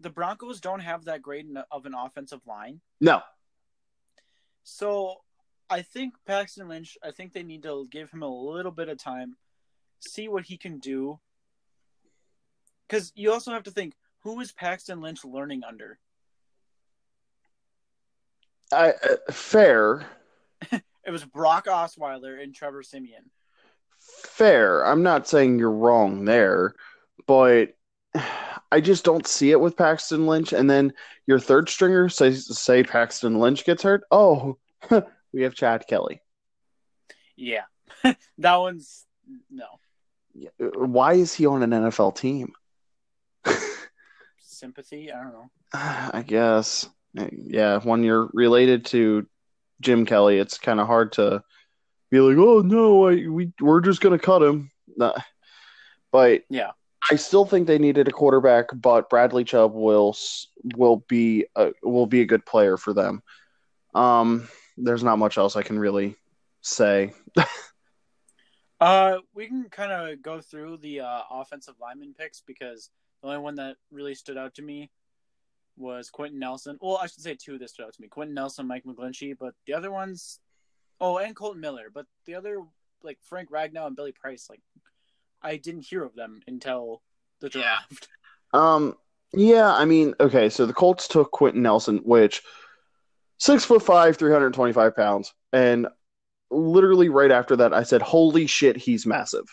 [0.00, 2.80] the Broncos don't have that great of an offensive line.
[3.00, 3.20] No,
[4.62, 5.16] So
[5.68, 8.98] I think Paxton Lynch, I think they need to give him a little bit of
[8.98, 9.36] time,
[10.00, 11.20] see what he can do.
[12.90, 16.00] Because you also have to think who is Paxton Lynch learning under?
[18.72, 20.06] I, uh, fair,
[21.06, 23.30] It was Brock Osweiler and Trevor Siemian.
[23.98, 24.84] fair.
[24.84, 26.74] I'm not saying you're wrong there,
[27.26, 27.76] but
[28.72, 30.52] I just don't see it with Paxton Lynch.
[30.52, 30.92] And then
[31.26, 34.02] your third stringer, say say Paxton Lynch gets hurt.
[34.10, 34.58] Oh,
[35.32, 36.22] we have Chad Kelly.
[37.36, 37.64] Yeah,
[38.38, 39.06] that one's
[39.50, 39.66] no
[40.58, 42.52] Why is he on an NFL team?
[44.60, 45.10] Sympathy.
[45.10, 45.50] I don't know.
[45.72, 46.88] I guess.
[47.32, 49.26] Yeah, when you're related to
[49.80, 51.42] Jim Kelly, it's kind of hard to
[52.10, 55.14] be like, "Oh no, I, we we're just gonna cut him." Nah.
[56.12, 56.70] But Yeah.
[57.10, 60.14] I still think they needed a quarterback, but Bradley Chubb will
[60.76, 63.22] will be a, will be a good player for them.
[63.94, 66.16] Um, there's not much else I can really
[66.60, 67.12] say.
[68.80, 72.88] Uh, we can kind of go through the uh, offensive lineman picks because
[73.22, 74.90] the only one that really stood out to me
[75.76, 76.78] was Quentin Nelson.
[76.80, 79.36] Well, I should say two that stood out to me: Quentin Nelson, Mike McGlinchey.
[79.38, 80.40] But the other ones,
[81.00, 81.90] oh, and Kolton Miller.
[81.92, 82.62] But the other,
[83.02, 84.60] like Frank Ragnow and Billy Price, like
[85.42, 87.02] I didn't hear of them until
[87.40, 88.08] the draft.
[88.52, 88.96] Um,
[89.32, 92.42] yeah, I mean, okay, so the Colts took Quentin Nelson, which
[93.38, 95.86] six foot five, three hundred twenty five pounds, and
[96.50, 99.44] literally right after that, I said, "Holy shit, he's massive."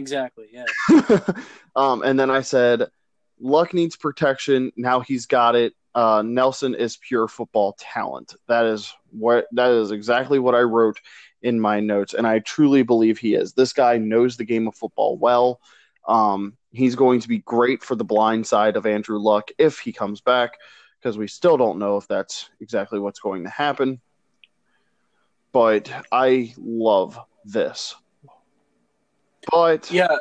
[0.00, 0.46] Exactly.
[0.50, 0.64] Yeah.
[1.76, 2.88] um, and then I said,
[3.38, 4.72] Luck needs protection.
[4.76, 5.74] Now he's got it.
[5.94, 8.34] Uh, Nelson is pure football talent.
[8.48, 11.00] That is what that is exactly what I wrote
[11.42, 13.52] in my notes, and I truly believe he is.
[13.52, 15.60] This guy knows the game of football well.
[16.08, 19.92] Um, he's going to be great for the blind side of Andrew Luck if he
[19.92, 20.58] comes back,
[20.98, 24.00] because we still don't know if that's exactly what's going to happen.
[25.52, 27.96] But I love this.
[29.50, 30.16] But Yeah.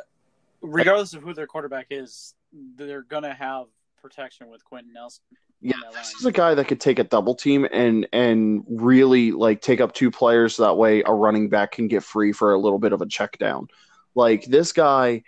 [0.61, 2.33] Regardless of who their quarterback is,
[2.75, 3.67] they're gonna have
[4.01, 5.23] protection with Quentin Nelson.
[5.61, 9.61] Yeah, this is a guy that could take a double team and and really like
[9.61, 10.57] take up two players.
[10.57, 13.37] That way, a running back can get free for a little bit of a check
[13.37, 13.67] down.
[14.15, 15.23] Like this guy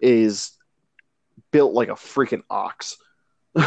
[0.00, 0.52] is
[1.50, 2.96] built like a freaking ox.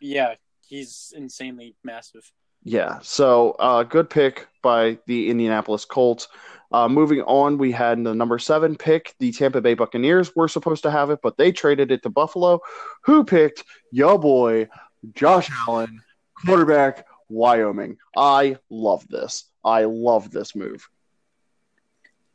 [0.00, 0.34] Yeah,
[0.66, 2.32] he's insanely massive.
[2.64, 6.26] yeah, so uh, good pick by the Indianapolis Colts.
[6.70, 9.14] Uh, moving on, we had the number seven pick.
[9.18, 12.60] The Tampa Bay Buccaneers were supposed to have it, but they traded it to Buffalo,
[13.04, 14.68] who picked yo boy
[15.14, 16.02] Josh Allen,
[16.44, 17.96] quarterback, Wyoming.
[18.16, 19.44] I love this.
[19.64, 20.88] I love this move.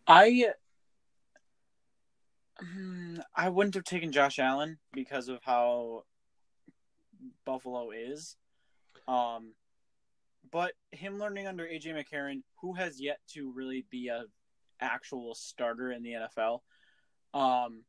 [0.08, 0.48] I
[2.60, 6.04] Hmm, I wouldn't have taken Josh Allen because of how
[7.46, 8.36] Buffalo is.
[9.08, 9.54] Um
[10.54, 14.24] but him learning under AJ McCarron, who has yet to really be a
[14.80, 16.60] actual starter in the NFL,
[17.34, 17.84] um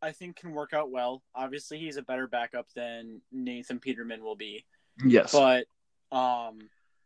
[0.00, 1.22] I think can work out well.
[1.34, 4.64] Obviously he's a better backup than Nathan Peterman will be.
[5.04, 5.32] Yes.
[5.32, 5.66] But
[6.10, 6.58] um,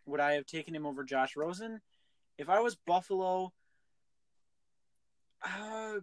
[0.06, 1.80] would I have taken him over Josh Rosen?
[2.38, 3.52] If I was Buffalo,
[5.44, 5.94] uh,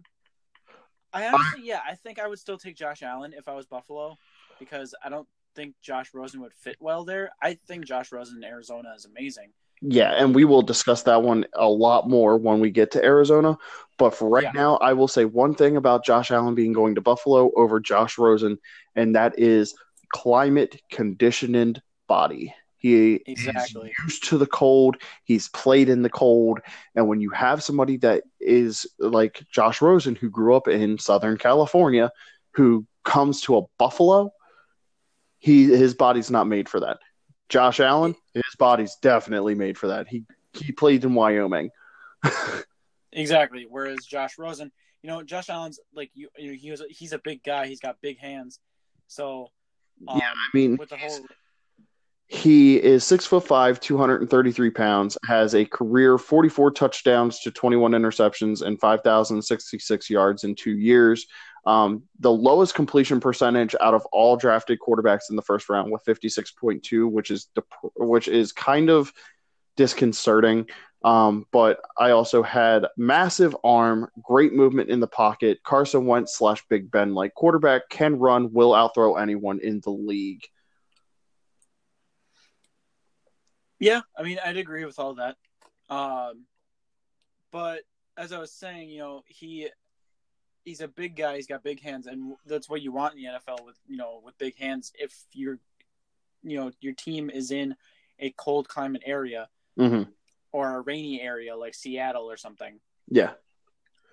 [1.12, 4.16] I honestly, yeah, I think I would still take Josh Allen if I was Buffalo
[4.58, 7.30] because I don't think Josh Rosen would fit well there.
[7.42, 9.50] I think Josh Rosen in Arizona is amazing.
[9.80, 13.58] Yeah, and we will discuss that one a lot more when we get to Arizona.
[13.98, 14.52] But for right Yeah.
[14.54, 18.16] now, I will say one thing about Josh Allen being going to Buffalo over Josh
[18.16, 18.58] Rosen,
[18.94, 19.74] and that is
[20.12, 22.54] climate conditioned body.
[22.78, 23.90] He Exactly.
[23.90, 24.96] is used to the cold.
[25.24, 26.60] He's played in the cold,
[26.94, 31.36] and when you have somebody that is like Josh Rosen, who grew up in Southern
[31.38, 32.10] California,
[32.52, 34.32] who comes to a Buffalo,
[35.44, 37.00] he his body's not made for that.
[37.50, 40.08] Josh Allen, his body's definitely made for that.
[40.08, 41.70] He he played in Wyoming.
[43.16, 43.64] Exactly.
[43.70, 47.18] Whereas Josh Rosen, you know, Josh Allen's like you, you know, he was he's a
[47.18, 47.68] big guy.
[47.68, 48.58] He's got big hands.
[49.06, 49.50] So,
[50.08, 51.24] um, Yeah, I mean, with the whole
[52.26, 58.62] He is six foot five, 233 pounds, has a career 44 touchdowns to 21 interceptions
[58.62, 61.26] and 5,066 yards in two years.
[61.66, 66.04] Um, the lowest completion percentage out of all drafted quarterbacks in the first round with
[66.04, 69.12] 56.2, which is dep- which is kind of
[69.76, 70.66] disconcerting.
[71.04, 75.58] Um, but I also had massive arm, great movement in the pocket.
[75.62, 80.46] Carson Wentz slash Big Ben like quarterback can run, will outthrow anyone in the league.
[83.78, 85.36] Yeah, I mean, I'd agree with all that.
[85.90, 86.46] Um,
[87.50, 87.82] but
[88.16, 89.68] as I was saying, you know, he
[90.64, 91.36] he's a big guy.
[91.36, 94.20] He's got big hands, and that's what you want in the NFL with you know
[94.24, 94.92] with big hands.
[94.94, 95.58] If you're,
[96.42, 97.76] you know, your team is in
[98.18, 100.02] a cold climate area hmm
[100.52, 103.32] or a rainy area like Seattle or something, Yeah.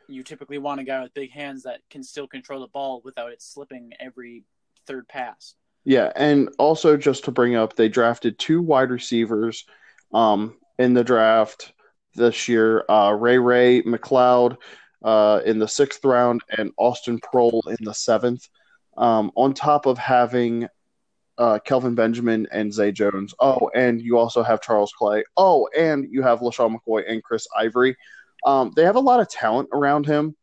[0.07, 3.31] you typically want a guy with big hands that can still control the ball without
[3.31, 4.43] it slipping every
[4.87, 5.53] third pass.
[5.83, 9.65] Yeah, and also just to bring up, they drafted two wide receivers
[10.13, 11.73] um, in the draft
[12.15, 14.57] this year: uh, Ray-Ray McCloud
[15.03, 18.47] uh, in the sixth round and Austin Proehl in the seventh.
[18.97, 20.67] Um, on top of having
[21.37, 23.33] uh, Kelvin Benjamin and Zay Jones.
[23.39, 25.23] Oh, and you also have Charles Clay.
[25.37, 27.95] Oh, and you have LeSean McCoy and Chris Ivory.
[28.45, 30.35] Um, they have a lot of talent around him.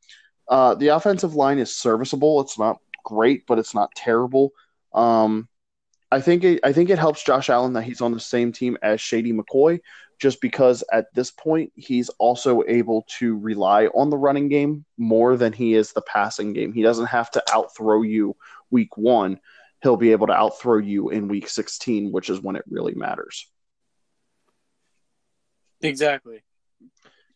[0.48, 2.40] Uh, the offensive line is serviceable.
[2.40, 4.52] It's not great, but it's not terrible.
[4.98, 5.48] Um,
[6.10, 8.76] I think it, I think it helps Josh Allen that he's on the same team
[8.82, 9.80] as Shady McCoy,
[10.18, 15.36] just because at this point he's also able to rely on the running game more
[15.36, 16.72] than he is the passing game.
[16.72, 18.36] He doesn't have to outthrow you
[18.70, 19.38] week one.
[19.82, 23.46] He'll be able to outthrow you in week 16, which is when it really matters.
[25.80, 26.42] Exactly.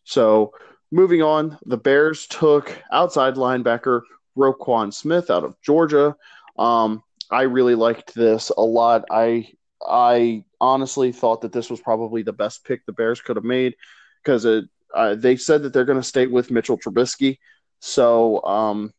[0.03, 0.55] So
[0.91, 4.01] moving on, the Bears took outside linebacker
[4.37, 6.17] Roquan Smith out of Georgia.
[6.59, 7.03] Um,
[7.33, 9.07] I really liked this a lot.
[9.11, 9.49] I
[9.85, 13.75] I honestly thought that this was probably the best pick the Bears could have made
[14.23, 17.39] because it uh, they said that they're going to stay with Mitchell Trubisky.
[17.81, 18.93] So um,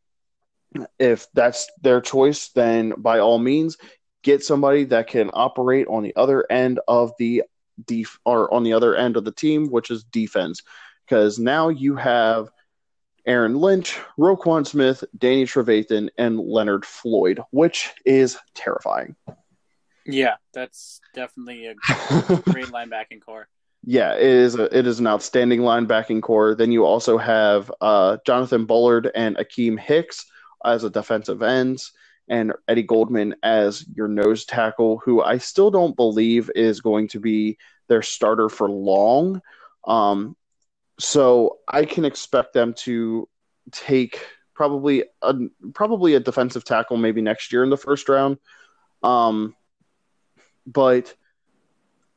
[0.99, 3.77] if that's their choice, then by all means,
[4.23, 7.43] get somebody that can operate on the other end of the
[7.86, 10.61] def- or on the other end of the team, which is defense.
[11.05, 12.49] Because now you have
[13.26, 19.15] Aaron Lynch, Roquan Smith, Danny Trevathan, and Leonard Floyd, which is terrifying.
[20.05, 21.76] Yeah, that's definitely a
[22.51, 23.47] great linebacking core.
[23.86, 26.55] Yeah, it is a, it is an outstanding linebacking core.
[26.55, 30.26] Then you also have uh, Jonathan Bullard and Akiem Hicks
[30.65, 31.91] as a defensive ends,
[32.30, 37.19] and Eddie Goldman as your nose tackle, who I still don't believe is going to
[37.19, 37.57] be
[37.89, 39.41] their starter for long.
[39.86, 40.36] Um,
[41.03, 43.27] so I can expect them to
[43.71, 45.35] take probably a
[45.73, 48.37] probably a defensive tackle maybe next year in the first round.
[49.03, 49.53] Um,
[50.65, 51.13] but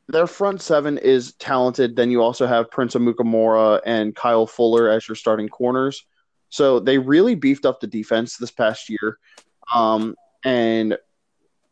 [0.07, 1.97] their front seven is talented.
[1.97, 6.05] Then you also have Prince Amukamara and Kyle Fuller as your starting corners.
[6.47, 9.17] So they really beefed up the defense this past year.
[9.73, 10.15] Um,
[10.45, 10.97] and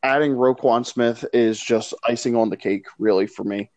[0.04, 3.72] adding Roquan Smith is just icing on the cake, really, for me.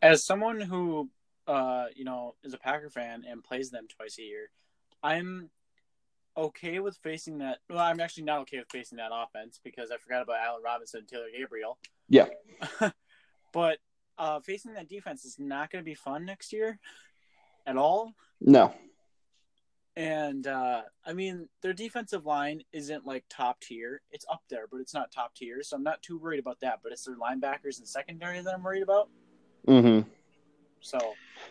[0.00, 1.10] As someone who,
[1.46, 4.50] uh, you know, is a Packer fan and plays them twice a year,
[5.02, 5.50] I'm
[6.36, 7.58] okay with facing that.
[7.70, 11.00] Well, I'm actually not okay with facing that offense because I forgot about Allen Robinson
[11.00, 11.78] and Taylor Gabriel.
[12.08, 12.26] Yeah.
[13.52, 13.78] but
[14.18, 16.78] uh, facing that defense is not going to be fun next year
[17.66, 18.12] at all.
[18.40, 18.74] No.
[19.96, 24.02] And uh, I mean, their defensive line isn't like top tier.
[24.10, 25.62] It's up there, but it's not top tier.
[25.62, 26.80] So I'm not too worried about that.
[26.82, 29.08] But it's their linebackers and secondary that I'm worried about.
[29.66, 30.08] Mm-hmm.
[30.80, 30.98] So.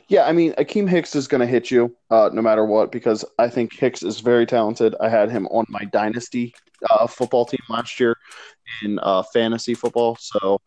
[0.07, 3.25] Yeah, I mean, Akiem Hicks is going to hit you uh, no matter what because
[3.39, 4.95] I think Hicks is very talented.
[5.01, 6.53] I had him on my dynasty
[6.89, 8.15] uh, football team last year
[8.83, 10.61] in uh, fantasy football, so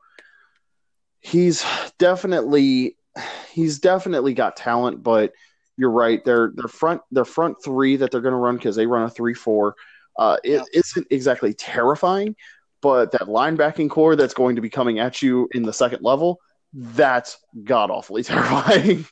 [1.20, 1.64] he's
[1.98, 2.96] definitely
[3.52, 5.32] he's definitely got talent, but
[5.76, 6.24] you're right.
[6.24, 9.10] Their their front their front three that they're going to run because they run a
[9.10, 9.76] three four.
[10.18, 12.34] Uh, it isn't exactly terrifying,
[12.82, 16.40] but that linebacking core that's going to be coming at you in the second level,
[16.72, 19.06] that's god awfully terrifying.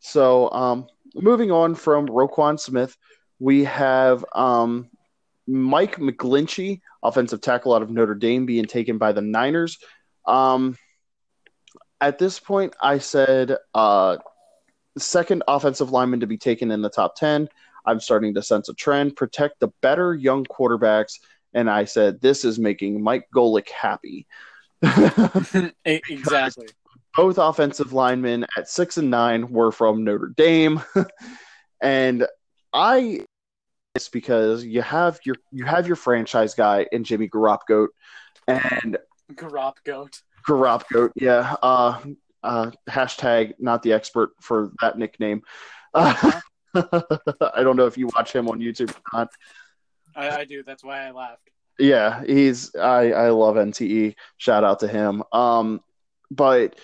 [0.00, 2.96] so, um, moving on from Roquan Smith,
[3.38, 4.88] we have um,
[5.46, 9.78] Mike McGlinchey, offensive tackle out of Notre Dame, being taken by the Niners.
[10.26, 10.76] Um,
[12.00, 14.18] at this point, I said uh,
[14.98, 17.48] second offensive lineman to be taken in the top 10.
[17.86, 19.16] I'm starting to sense a trend.
[19.16, 21.14] Protect the better young quarterbacks.
[21.54, 24.26] And I said, this is making Mike Golic happy.
[25.84, 26.68] exactly.
[27.16, 30.82] Both offensive linemen at six and nine were from Notre Dame.
[31.82, 32.26] and
[32.72, 33.24] I
[33.94, 37.88] it's because you have your you have your franchise guy in Jimmy Garoppgoat
[38.46, 38.98] and
[39.32, 40.22] Garoppgoat.
[40.46, 41.56] Garoppgoat, yeah.
[41.62, 42.00] Uh,
[42.42, 45.42] uh, hashtag not the expert for that nickname.
[45.92, 46.40] Uh,
[46.74, 49.28] I don't know if you watch him on YouTube or not.
[50.14, 50.62] I, I do.
[50.62, 51.50] That's why I laughed.
[51.78, 54.16] Yeah, he's I I love NTE.
[54.36, 55.22] Shout out to him.
[55.32, 55.80] Um,
[56.30, 56.78] but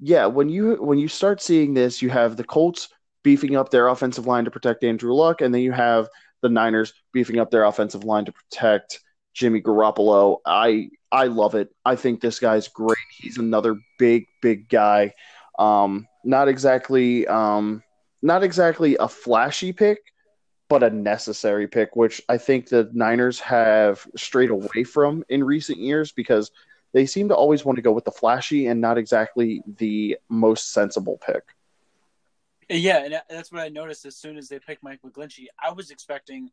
[0.00, 2.88] yeah, when you when you start seeing this, you have the Colts
[3.22, 6.08] beefing up their offensive line to protect Andrew Luck, and then you have
[6.42, 9.00] the Niners beefing up their offensive line to protect
[9.34, 10.38] Jimmy Garoppolo.
[10.46, 11.70] I I love it.
[11.84, 12.98] I think this guy's great.
[13.18, 15.12] He's another big big guy.
[15.58, 17.82] Um, not exactly um,
[18.22, 19.98] not exactly a flashy pick,
[20.68, 25.78] but a necessary pick, which I think the Niners have strayed away from in recent
[25.78, 26.50] years because
[26.92, 30.72] they seem to always want to go with the flashy and not exactly the most
[30.72, 31.42] sensible pick.
[32.68, 35.46] Yeah, and that's what I noticed as soon as they picked Mike McGlinchey.
[35.62, 36.50] I was expecting,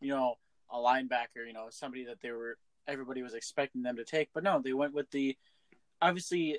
[0.00, 0.36] you know,
[0.72, 2.56] a linebacker, you know, somebody that they were
[2.88, 5.36] everybody was expecting them to take, but no, they went with the
[6.00, 6.58] obviously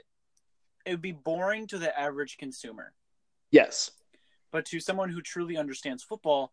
[0.86, 2.93] it would be boring to the average consumer.
[3.49, 3.91] Yes.
[4.52, 6.52] But to someone who truly understands football,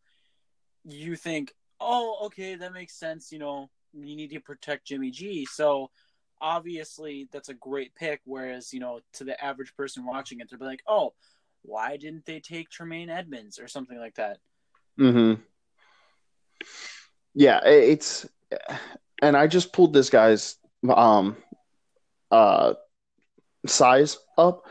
[0.84, 5.44] you think, "Oh, okay, that makes sense, you know, you need to protect Jimmy G."
[5.46, 5.90] So,
[6.40, 10.58] obviously that's a great pick whereas, you know, to the average person watching it, they'll
[10.58, 11.14] be like, "Oh,
[11.62, 14.38] why didn't they take Tremaine Edmunds or something like that?
[14.98, 15.42] Mm-hmm.
[17.34, 18.26] Yeah, it's
[19.22, 20.56] and I just pulled this guy's
[20.88, 21.36] um
[22.30, 22.74] uh
[23.66, 24.64] size up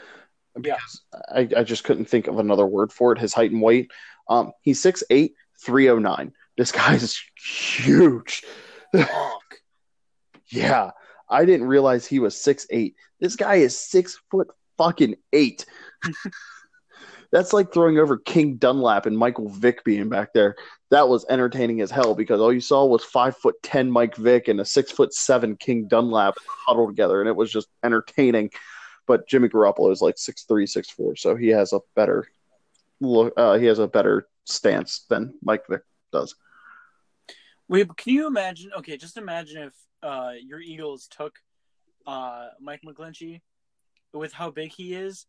[0.63, 0.75] Yeah.
[0.75, 3.19] because I, I just couldn't think of another word for it.
[3.19, 3.91] His height and weight.
[4.29, 6.33] Um, he's 6'8", 309.
[6.57, 8.43] This guy's huge.
[8.95, 9.59] Fuck.
[10.49, 10.91] Yeah,
[11.29, 12.95] I didn't realize he was six eight.
[13.19, 14.47] This guy is six foot
[14.77, 15.65] fucking eight.
[17.31, 20.55] That's like throwing over King Dunlap and Michael Vick being back there.
[20.91, 24.47] That was entertaining as hell because all you saw was five foot ten Mike Vick
[24.47, 26.35] and a six foot seven King Dunlap
[26.65, 28.51] huddled together, and it was just entertaining.
[29.05, 32.25] But Jimmy Garoppolo is like six three, six four, so he has a better
[33.01, 33.33] look.
[33.35, 35.81] Uh, he has a better stance than Mike Vick
[36.11, 36.35] does.
[37.67, 38.71] Wait, can you imagine?
[38.77, 41.35] Okay, just imagine if uh, your Eagles took
[42.05, 43.41] uh, Mike McGlinchey
[44.13, 45.25] with how big he is,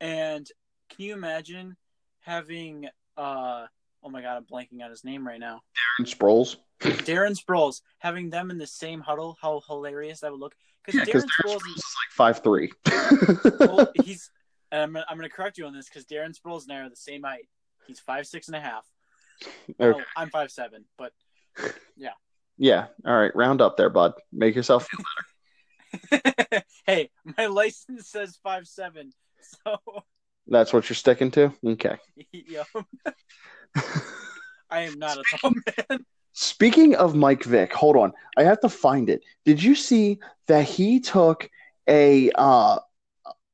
[0.00, 0.46] and
[0.90, 1.76] can you imagine
[2.20, 2.86] having?
[3.16, 3.66] Uh,
[4.02, 5.62] oh my god, I'm blanking on his name right now.
[5.98, 6.56] Darren Sproles.
[6.80, 9.38] Darren Sproles having them in the same huddle.
[9.40, 10.54] How hilarious that would look!
[10.84, 12.72] Because because Darren Darren Sproles, Sproles is like five three.
[13.60, 14.30] well, he's.
[14.72, 16.88] And I'm, I'm going to correct you on this because Darren Sproles and I are
[16.88, 17.48] the same height.
[17.90, 18.86] He's five six and a half.
[19.80, 19.98] Okay.
[19.98, 21.12] Oh, I'm five seven, but
[21.96, 22.10] Yeah.
[22.58, 22.86] Yeah.
[23.06, 23.34] All right.
[23.34, 24.12] Round up there, bud.
[24.32, 24.86] Make yourself.
[26.86, 29.12] hey, my license says five seven,
[29.64, 29.78] so
[30.46, 31.54] That's what you're sticking to.
[31.64, 31.96] Okay.
[32.32, 32.64] yo,
[34.70, 36.04] I am not a tall man.
[36.32, 38.12] Speaking of Mike Vick, hold on.
[38.36, 39.24] I have to find it.
[39.46, 40.18] Did you see
[40.48, 41.48] that he took
[41.88, 42.78] a uh,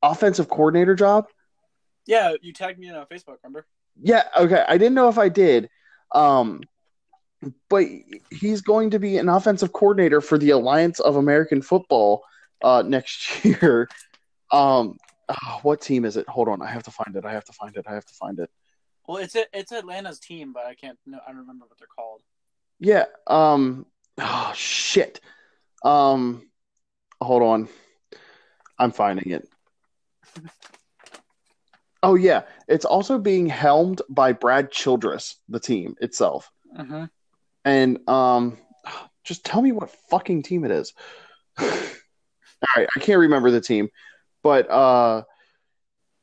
[0.03, 1.29] offensive coordinator job?
[2.07, 3.37] Yeah, you tagged me in on Facebook.
[3.45, 3.67] Remember?
[4.01, 4.25] Yeah.
[4.37, 4.65] Okay.
[4.67, 5.69] I didn't know if I did.
[6.13, 6.63] Um,
[7.69, 7.85] but
[8.31, 12.23] he's going to be an offensive coordinator for the Alliance of American Football
[12.63, 13.89] uh, next year.
[14.53, 14.97] Um,
[15.29, 16.29] oh, what team is it?
[16.29, 16.63] Hold on.
[16.63, 17.25] I have to find it.
[17.25, 17.85] I have to find it.
[17.89, 18.51] I have to find it.
[19.07, 20.99] Well, it's a, it's Atlanta's team, but I can't.
[21.07, 22.23] No, I don't remember what they're called.
[22.81, 23.05] Yeah.
[23.27, 23.87] Um.
[24.19, 25.21] Oh shit.
[25.85, 26.49] Um.
[27.21, 27.69] Hold on.
[28.79, 29.49] I'm finding it.
[32.07, 36.53] Oh yeah, it's also being helmed by Brad Childress, the team itself.
[36.79, 37.07] Mm-hmm.
[37.65, 38.59] And um,
[39.25, 40.95] just tell me what fucking team it is.
[41.59, 41.67] All
[42.77, 43.89] right, I can't remember the team,
[44.45, 45.25] but uh,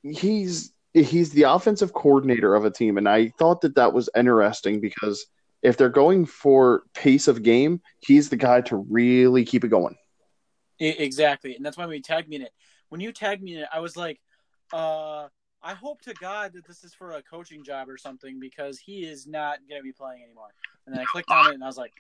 [0.03, 4.79] he's he's the offensive coordinator of a team, and I thought that that was interesting
[4.79, 5.25] because
[5.63, 9.97] if they're going for pace of game, he's the guy to really keep it going.
[10.79, 12.53] Exactly, and that's why we tagged me in it.
[12.88, 14.21] When you tagged me in it, I was like,
[14.71, 15.27] uh,
[15.64, 19.05] I hope to God that this is for a coaching job or something because he
[19.05, 20.53] is not going to be playing anymore.
[20.86, 21.93] And then I clicked on it, and I was like,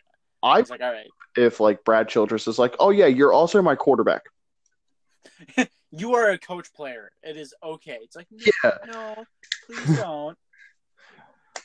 [0.43, 1.07] I I was like, all right,
[1.37, 4.23] if like Brad Childress is like, oh yeah, you're also my quarterback.
[5.91, 7.11] you are a coach player.
[7.23, 7.99] It is okay.
[8.01, 8.71] It's like, no, Yeah.
[8.91, 9.25] no
[9.65, 10.37] please don't.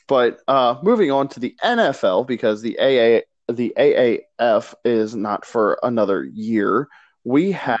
[0.07, 3.21] But uh, moving on to the NFL because the AA
[3.51, 6.87] the AAF is not for another year.
[7.23, 7.79] We have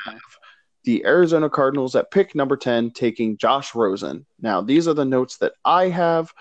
[0.89, 4.25] the Arizona Cardinals at pick number 10 taking Josh Rosen.
[4.41, 6.33] Now, these are the notes that I have.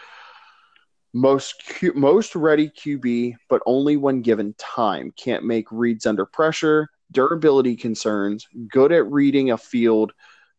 [1.13, 5.13] Most Q, most ready QB, but only when given time.
[5.19, 6.89] Can't make reads under pressure.
[7.13, 8.49] Durability concerns.
[8.69, 10.15] Good at reading a field.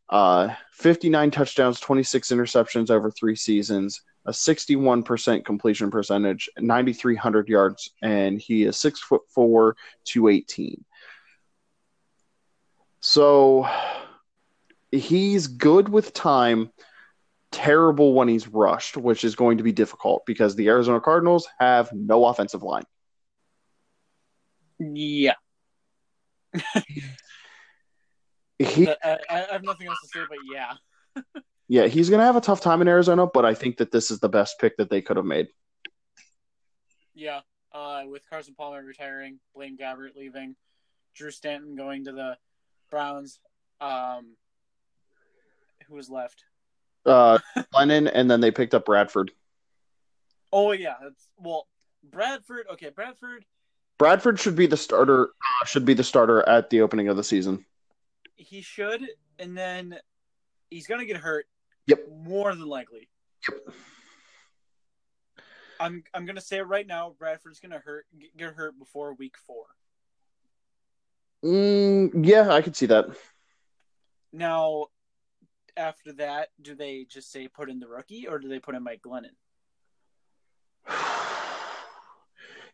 [0.07, 8.39] Uh, 59 touchdowns, 26 interceptions over three seasons a 61% completion percentage, 9,300 yards, and
[8.39, 9.75] he is six foot four,
[10.05, 10.85] 218.
[12.99, 13.67] So
[14.91, 16.71] he's good with time,
[17.51, 21.91] terrible when he's rushed, which is going to be difficult because the Arizona Cardinals have
[21.93, 22.83] no offensive line.
[24.79, 25.33] Yeah,
[28.61, 30.73] He, I, I have nothing else to say, but yeah.
[31.69, 34.11] yeah, he's going to have a tough time in Arizona, but I think that this
[34.11, 35.47] is the best pick that they could have made.
[37.15, 37.39] Yeah,
[37.71, 40.57] uh, with Carson Palmer retiring, Blaine Gabbert leaving,
[41.15, 42.37] Drew Stanton going to the
[42.89, 43.39] Browns.
[43.81, 44.35] Um,
[45.87, 46.43] who was left?
[47.05, 47.39] Uh,
[47.73, 49.31] Glennon, and then they picked up Bradford.
[50.51, 51.67] Oh yeah, that's well,
[52.03, 52.65] Bradford.
[52.73, 53.45] Okay, Bradford.
[53.97, 55.25] Bradford should be the starter.
[55.25, 57.65] Uh, should be the starter at the opening of the season.
[58.35, 59.05] He should,
[59.37, 59.97] and then
[60.69, 61.45] he's gonna get hurt.
[61.87, 62.07] Yep.
[62.23, 63.09] More than likely.
[63.49, 63.75] Yep.
[65.79, 67.15] I'm I'm gonna say it right now.
[67.17, 68.05] Bradford's gonna hurt
[68.37, 69.65] get hurt before week four.
[71.43, 73.05] Mm, yeah, I could see that.
[74.33, 74.87] Now,
[75.77, 78.83] after that, do they just say put in the rookie, or do they put in
[78.83, 79.35] Mike Glennon?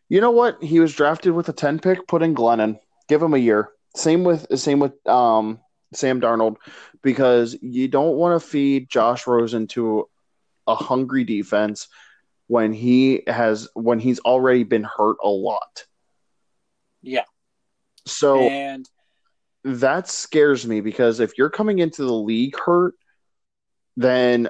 [0.08, 0.62] You know what?
[0.62, 2.06] He was drafted with a ten pick.
[2.06, 2.78] Put in Glennon.
[3.08, 3.70] Give him a year.
[3.96, 5.58] Same with same with um,
[5.94, 6.58] Sam Darnold,
[7.02, 10.08] because you don't want to feed Josh Rosen to
[10.68, 11.88] a hungry defense
[12.46, 15.86] when he has when he's already been hurt a lot.
[17.02, 17.24] Yeah.
[18.06, 18.88] So And
[19.64, 22.94] that scares me because if you're coming into the league hurt,
[23.96, 24.48] then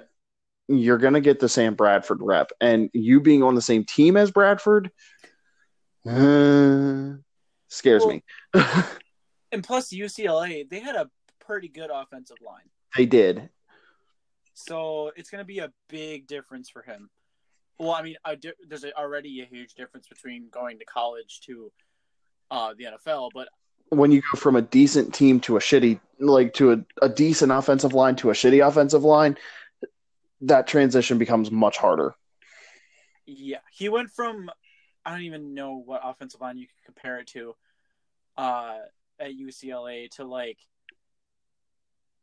[0.68, 2.50] you're going to get the Sam Bradford rep.
[2.61, 4.90] And you being on the same team as Bradford
[6.07, 7.14] uh,
[7.68, 8.22] scares Well, me.
[9.52, 13.48] And plus, UCLA they had a pretty good offensive line, they did.
[14.54, 17.09] so it's going to be a big difference for him.
[17.78, 21.70] Well, I mean, di- there's already a huge difference between going to college to
[22.51, 23.49] uh, the NFL, but
[23.90, 27.53] When you go from a decent team to a shitty, like to a, a decent
[27.53, 29.36] offensive line to a shitty offensive line,
[30.42, 32.14] that transition becomes much harder.
[33.26, 34.51] Yeah, he went from
[35.05, 37.55] I don't even know what offensive line you could compare it to
[38.36, 38.78] uh,
[39.20, 40.59] at UCLA to like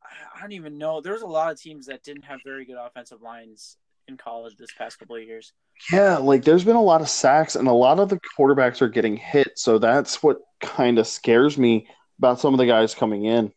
[0.03, 1.01] I- I don't even know.
[1.01, 4.71] There's a lot of teams that didn't have very good offensive lines in college this
[4.77, 5.53] past couple of years.
[5.91, 8.89] Yeah, like there's been a lot of sacks and a lot of the quarterbacks are
[8.89, 9.59] getting hit.
[9.59, 11.87] So that's what kind of scares me
[12.19, 13.51] about some of the guys coming in.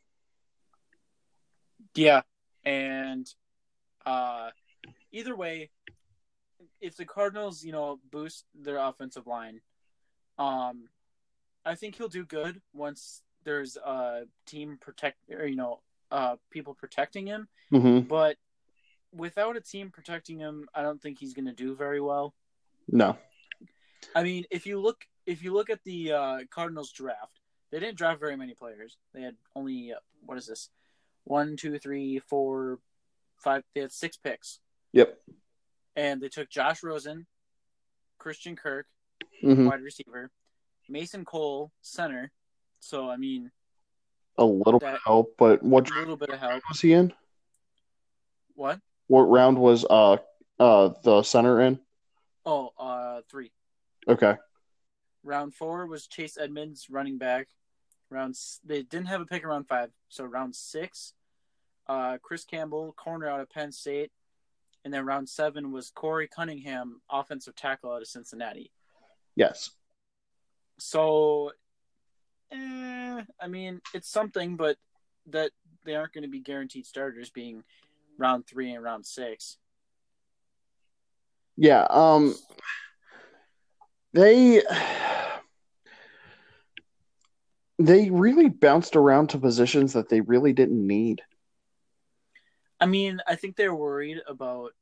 [1.94, 2.22] Yeah,
[2.64, 3.26] and
[4.04, 4.50] uh,
[5.12, 5.70] either way,
[6.80, 9.60] if the Cardinals, you know, boost their offensive line,
[10.38, 10.88] um,
[11.64, 16.74] I think he'll do good once there's a team protect or you know, uh, people
[16.74, 17.48] protecting him.
[17.70, 18.36] hmm But
[19.16, 22.34] without a team protecting him, I don't think he's going to do very well.
[22.88, 23.16] No.
[24.14, 27.40] I mean, if you look if you look at the uh, Cardinals draft,
[27.70, 28.96] they didn't draft very many players.
[29.12, 30.70] They had only uh, what is this?
[31.24, 32.78] One, two, three, four,
[33.38, 33.62] five.
[33.74, 34.60] They had six picks,
[34.92, 35.18] Yep.
[35.96, 37.26] and they took Josh Rosen,
[38.18, 38.86] Christian Kirk,
[39.40, 40.30] hmm wide receiver,
[40.88, 42.30] Mason Cole, center.
[42.78, 43.50] So I mean,
[44.38, 46.62] A little bit That- of help, but what a little bit of help.
[46.70, 47.12] was he in?
[48.54, 48.80] What?
[49.08, 50.18] What round was uh
[50.58, 51.80] uh the center in?
[52.44, 53.50] Oh, uh, three.
[54.06, 54.36] Okay.
[55.24, 57.48] Round four was Chase Edmonds, running back.
[58.08, 61.12] Round they didn't have a pick in round five, so round six,
[61.88, 64.12] uh, Chris Campbell, corner out of Penn State,
[64.84, 68.70] and then round seven was Korey Cunningham, offensive tackle out of Cincinnati.
[69.34, 69.70] Yes.
[70.78, 71.50] So,
[72.52, 74.76] eh, I mean, it's something, but
[75.30, 75.50] that
[75.84, 77.64] they aren't going to be guaranteed starters, being
[78.18, 79.56] round three and round six.
[81.56, 81.86] Yeah.
[81.88, 82.34] Um.
[84.12, 84.62] They.
[87.78, 91.20] They really bounced around to positions that they really didn't need.
[92.80, 94.72] I mean, I think they're worried about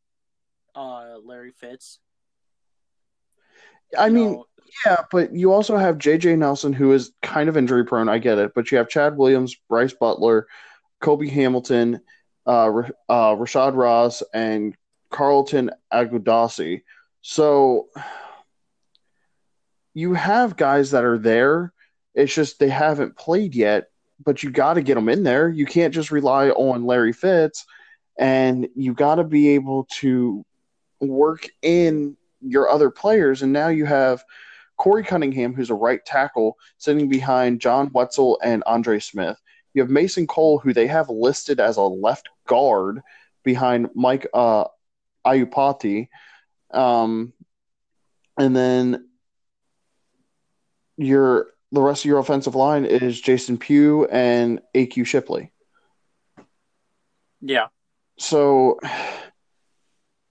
[0.76, 1.99] uh, Larry Fitz.
[3.99, 4.47] I You mean, know,
[4.87, 8.09] Yeah, but you also have JJ Nelson, who is kind of injury prone.
[8.09, 10.47] I get it, but you have Chad Williams, Brice Butler,
[11.01, 12.01] Cobi Hamilton,
[12.47, 12.68] uh,
[13.09, 14.76] uh, Rashad Ross, and
[15.11, 16.82] Carlton Agudosi.
[17.22, 17.88] So
[19.95, 21.72] you have guys that are there.
[22.14, 23.84] It's just they haven't played yet,
[24.24, 25.49] but you got to get them in there.
[25.49, 27.64] You can't just rely on Larry Fitz,
[28.18, 30.45] and you got to be able to
[31.01, 33.42] work in your other players.
[33.42, 34.22] And now you have
[34.78, 39.40] Korey Cunningham, who's a right tackle, sitting behind John Wetzel and Andre Smith.
[39.75, 43.03] You have Mason Cole, who they have listed as a left guard
[43.43, 44.64] behind Mike uh,
[45.27, 46.09] Iupati.
[46.72, 47.33] Um,
[48.39, 49.09] and then
[50.97, 55.53] your the rest of your offensive line is Jason Pugh and AQ Shipley.
[57.41, 57.66] yeah,
[58.16, 58.79] So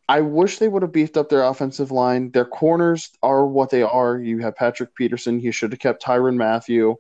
[0.07, 2.31] I wish they would have beefed up their offensive line.
[2.31, 4.17] Their corners are what they are.
[4.17, 5.41] You have Patrick Peterson.
[5.41, 6.95] You should have kept Tyrann Mathieu.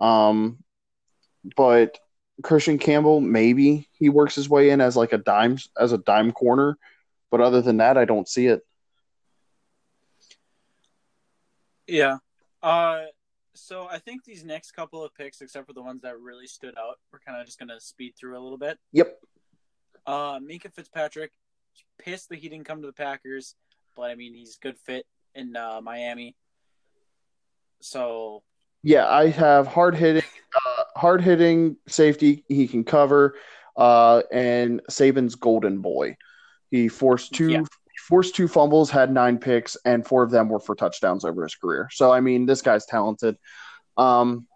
[0.00, 0.63] Um,
[1.56, 1.98] but
[2.42, 6.32] Christian Campbell, maybe he works his way in as like a dime as a dime
[6.32, 6.78] corner.
[7.30, 8.62] But other than that, I don't see it.
[11.86, 12.18] yeah.
[12.62, 13.04] Uh,
[13.54, 16.76] so I think these next couple of picks, except for the ones that really stood
[16.78, 18.78] out, we're kind of just gonna speed through a little bit.
[18.92, 19.18] Yep.
[20.06, 21.32] Uh, Minkah Fitzpatrick,
[21.98, 23.54] pissed that he didn't come to the Packers,
[23.96, 26.36] but I mean he's a good fit in uh, Miami.
[27.80, 28.42] So
[28.82, 30.22] Yeah, I have hard hitting,
[30.66, 32.42] uh, hard hitting safety.
[32.48, 33.34] He can cover,
[33.76, 36.16] uh, and Saban's golden boy.
[36.70, 37.62] He forced two Yeah.
[38.08, 41.56] forced two fumbles, had nine picks, and four of them were for touchdowns over his
[41.56, 41.88] career.
[41.92, 43.36] So I mean, this guy's talented.
[43.98, 44.46] Um,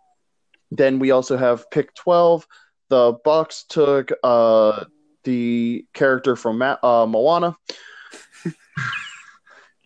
[0.71, 2.47] then we also have pick twelve.
[2.89, 4.87] The Bucks took uh
[5.25, 7.57] the character from Ma- uh, Moana,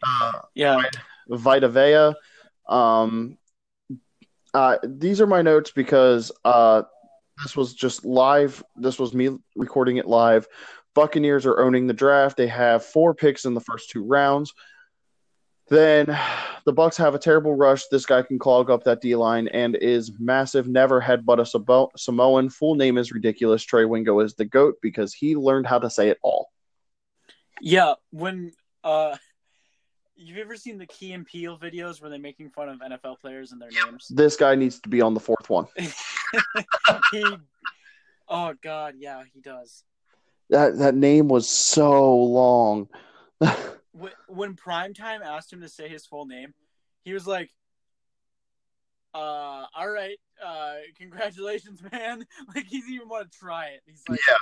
[0.06, 0.80] uh, yeah,
[1.28, 2.14] Vita Vea.
[2.68, 3.36] Um,
[4.54, 6.82] uh, these are my notes because uh,
[7.42, 8.62] this was just live.
[8.76, 10.46] This was me recording it live.
[10.94, 12.36] Buccaneers are owning the draft.
[12.36, 14.52] They have four picks in the first two rounds.
[15.68, 16.06] Then
[16.66, 17.86] the Bucks have a terrible rush.
[17.90, 20.68] This guy can clog up that D line and is massive.
[20.68, 21.46] Never had but a
[21.96, 22.50] Samoan.
[22.50, 23.62] Full name is ridiculous.
[23.62, 26.50] Trey Wingo is the goat because he learned how to say it all.
[27.60, 28.52] Yeah, when
[28.84, 29.16] uh,
[30.22, 33.52] you've ever seen the Key and Peele videos where they're making fun of NFL players
[33.52, 34.06] and their names?
[34.10, 35.66] This guy needs to be on the fourth one.
[37.12, 37.24] he,
[38.28, 39.84] oh God, yeah, he does.
[40.50, 42.88] That that name was so long.
[43.92, 46.54] when, when Primetime asked him to say his full name,
[47.04, 47.50] he was like,
[49.14, 52.24] uh, all right, uh, congratulations, man.
[52.54, 53.82] Like he doesn't even want to try it.
[53.86, 54.36] He's like, yeah.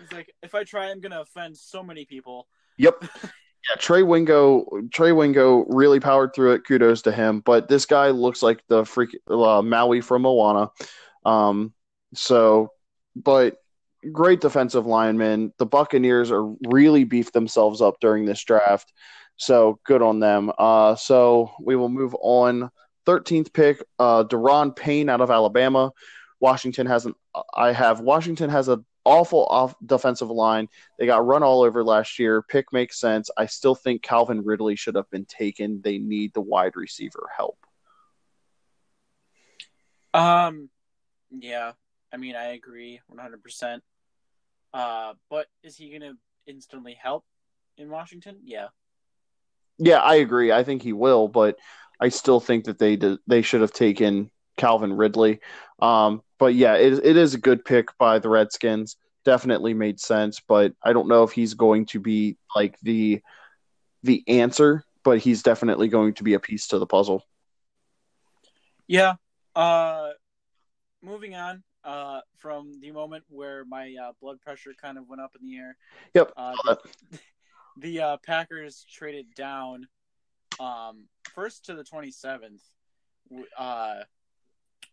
[0.00, 2.46] He's like, if I try, I'm gonna offend so many people.
[2.76, 3.04] Yep.
[3.68, 4.66] Yeah, Trey Wingo.
[4.92, 6.66] Trey Wingo really powered through it.
[6.66, 7.40] Kudos to him.
[7.40, 10.70] But this guy looks like the freak uh, Maui from Moana.
[11.24, 11.72] Um,
[12.14, 12.72] so,
[13.16, 13.56] but
[14.12, 15.52] great defensive lineman.
[15.58, 18.92] The Buccaneers are really beefed themselves up during this draft.
[19.36, 20.50] So good on them.
[20.58, 22.70] Uh, so we will move on.
[23.06, 25.92] 13th pick, uh, Da'Ron Payne out of Alabama.
[26.40, 27.14] Washington has an.
[27.54, 30.68] I have Washington has an awful off defensive line.
[30.98, 32.42] They got run all over last year.
[32.42, 33.30] Pick makes sense.
[33.36, 35.80] I still think Calvin Ridley should have been taken.
[35.82, 37.58] They need the wide receiver help.
[40.14, 40.68] Um,
[41.30, 41.72] yeah,
[42.12, 43.80] I mean, I agree 100%.
[44.74, 47.24] Uh, but is he going to instantly help
[47.76, 48.38] in Washington?
[48.44, 48.68] Yeah.
[49.78, 50.52] Yeah, I agree.
[50.52, 51.56] I think he will, but
[52.00, 55.40] I still think that they did, they should have taken Calvin Ridley.
[55.80, 58.96] Um, but yeah, it, it is a good pick by the Redskins.
[59.24, 63.22] Definitely made sense, but I don't know if he's going to be like the
[64.02, 67.24] the answer, but he's definitely going to be a piece to the puzzle.
[68.86, 69.14] Yeah.
[69.56, 70.10] Uh,
[71.02, 75.32] moving on uh, from the moment where my uh, blood pressure kind of went up
[75.38, 75.76] in the air.
[76.14, 76.32] Yep.
[76.36, 76.78] Uh, the,
[77.78, 79.88] the uh, Packers traded down
[80.60, 82.60] um, first to the 27th
[83.56, 84.00] uh,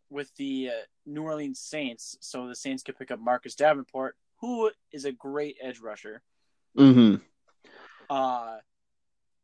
[0.10, 4.72] with the uh, New Orleans Saints, so the Saints could pick up Marcus Davenport, who
[4.92, 6.22] is a great edge rusher.
[6.78, 7.16] Mm-hmm.
[8.10, 8.58] Uh,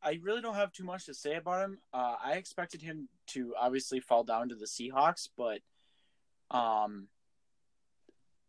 [0.04, 1.78] I really don't have too much to say about him.
[1.92, 5.60] Uh, I expected him to obviously fall down to the Seahawks, but
[6.50, 7.08] um,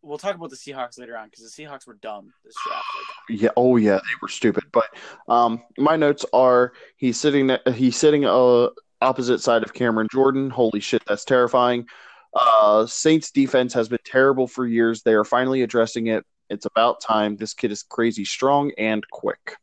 [0.02, 2.84] we'll talk about the Seahawks later on because the Seahawks were dumb this draft.
[3.30, 4.64] Like, yeah, oh yeah, they were stupid.
[4.72, 4.86] But
[5.28, 8.68] um, my notes are he's sitting he's sitting uh
[9.04, 10.50] opposite side of Cameron Jordan.
[10.50, 11.86] Holy shit, that's terrifying.
[12.34, 15.02] Uh, Saints defense has been terrible for years.
[15.02, 16.24] They are finally addressing it.
[16.50, 17.36] It's about time.
[17.36, 19.56] This kid is crazy strong and quick.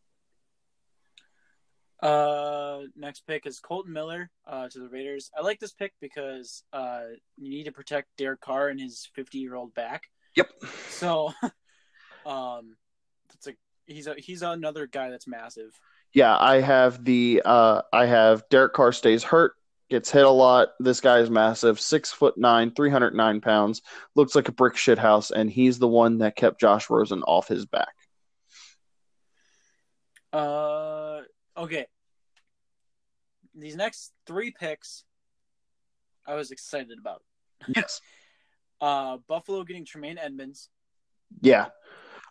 [2.01, 5.29] Uh, next pick is Kolton Miller uh, to the Raiders.
[5.37, 7.03] I like this pick because uh,
[7.37, 10.03] you need to protect Derek Carr and his 50 year old back.
[10.35, 10.49] Yep.
[10.89, 11.31] So,
[12.25, 12.75] um,
[13.33, 13.53] it's a
[13.85, 15.79] he's a he's another guy that's massive.
[16.13, 19.53] Yeah, I have the uh, I have Derek Carr stays hurt,
[19.89, 20.69] gets hit a lot.
[20.79, 23.81] This guy is massive, six foot nine, three hundred nine pounds,
[24.15, 27.47] looks like a brick shit house, and he's the one that kept Josh Rosen off
[27.47, 27.93] his back.
[30.33, 31.21] Uh,
[31.57, 31.85] okay.
[33.55, 35.03] These next three picks,
[36.25, 37.23] I was excited about.
[37.67, 38.01] Yes.
[38.81, 40.67] Uh, Buffalo getting Tremaine Edmunds.
[41.39, 41.67] Yeah.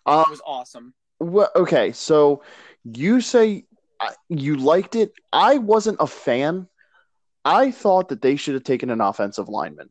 [0.04, 0.94] Um, was awesome.
[1.20, 2.42] Well, okay, so
[2.82, 3.66] you say
[4.28, 5.12] you liked it.
[5.32, 6.68] I wasn't a fan.
[7.44, 9.90] I thought that they should have taken an offensive lineman,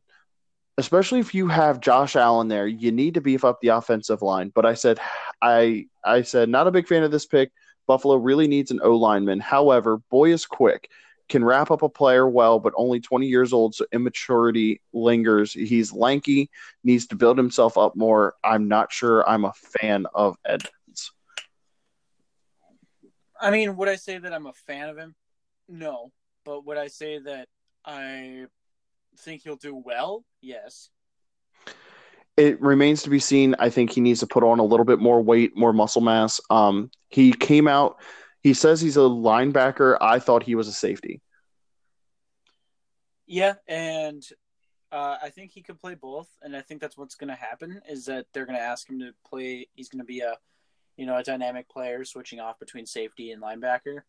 [0.77, 2.67] especially if you have Josh Allen there.
[2.67, 4.51] You need to beef up the offensive line.
[4.53, 4.99] But I said,
[5.41, 7.51] I I said not a big fan of this pick.
[7.87, 9.39] Buffalo really needs an O lineman.
[9.39, 10.89] However, boy is quick
[11.29, 15.53] can wrap up a player well, but only 20 years old, so immaturity lingers.
[15.53, 16.49] He's lanky,
[16.83, 18.33] needs to build himself up more.
[18.43, 20.73] I'm not sure I'm a fan of Edmunds.
[23.39, 25.15] I mean, would I say that I'm a fan of him?
[25.67, 26.11] No.
[26.45, 27.47] But would I say that
[27.85, 28.45] I
[29.19, 30.23] think he'll do well?
[30.41, 30.89] Yes.
[32.37, 33.55] It remains to be seen.
[33.59, 36.39] I think he needs to put on a little bit more weight, more muscle mass.
[36.49, 37.97] Um, he came out
[38.41, 39.97] he says he's a linebacker.
[39.99, 41.21] I thought he was a safety.
[43.27, 44.23] Yeah, and
[44.91, 47.81] uh, I think he could play both, and I think that's what's going to happen.
[47.87, 49.67] Is that they're going to ask him to play?
[49.75, 50.35] He's going to be a,
[50.99, 54.01] you know, a dynamic player, switching off between safety and linebacker.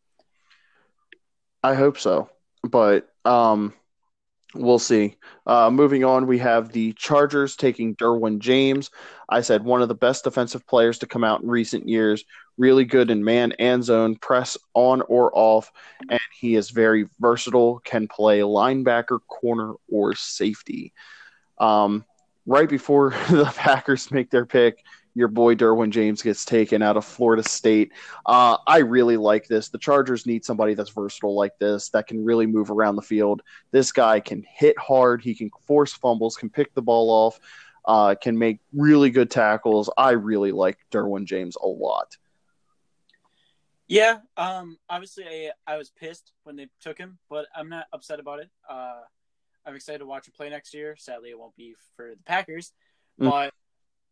[1.62, 2.28] I hope so,
[2.64, 3.72] but um,
[4.56, 5.16] we'll see.
[5.46, 8.90] Uh, moving on, we have the Chargers taking Derwin James.
[9.28, 12.24] I said one of the best defensive players to come out in recent years.
[12.58, 15.70] Really good in man and zone, press on or off,
[16.10, 17.78] and he is very versatile.
[17.84, 20.92] Can play linebacker, corner, or safety.
[21.58, 22.04] Um,
[22.46, 24.82] right before the Packers make their pick,
[25.14, 27.92] your boy Derwin James gets taken out of Florida State.
[28.24, 29.68] Uh, I really like this.
[29.68, 33.42] The Chargers need somebody that's versatile like this that can really move around the field.
[33.70, 35.22] This guy can hit hard.
[35.22, 37.40] He can force fumbles, can pick the ball off,
[37.84, 39.90] uh, can make really good tackles.
[39.96, 42.16] I really like Derwin James a lot.
[43.88, 48.20] Yeah, um, obviously I, I was pissed when they took him, but I'm not upset
[48.20, 48.48] about it.
[48.68, 49.00] Uh,
[49.66, 50.94] I'm excited to watch him play next year.
[50.96, 52.72] Sadly, it won't be for the Packers,
[53.20, 53.28] mm.
[53.28, 53.52] but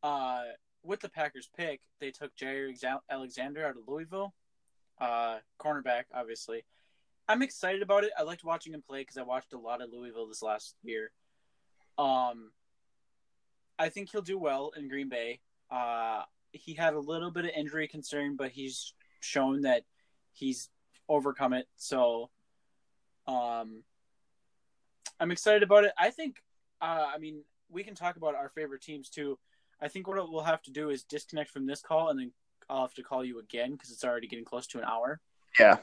[0.02, 0.42] uh,
[0.82, 2.72] with the Packers pick, they took Jaire
[3.10, 4.34] Alexander out of Louisville,
[5.00, 6.64] uh, cornerback, obviously.
[7.28, 8.10] I'm excited about it.
[8.18, 11.10] I liked watching him play because I watched a lot of Louisville this last year.
[11.98, 12.52] Um,
[13.78, 15.40] I think he'll do well in Green Bay.
[15.70, 16.22] Uh,
[16.52, 19.82] he had a little bit of injury concern, but he's shown that
[20.32, 20.70] he's
[21.08, 21.66] overcome it.
[21.76, 22.30] So,
[23.26, 23.82] um,
[25.20, 25.92] I'm excited about it.
[25.98, 26.42] I think,
[26.80, 29.38] uh, I mean, we can talk about our favorite teams too.
[29.80, 32.32] I think what we'll have to do is disconnect from this call, and then
[32.68, 35.20] I'll have to call you again because it's already getting close to an hour.
[35.58, 35.78] Yeah.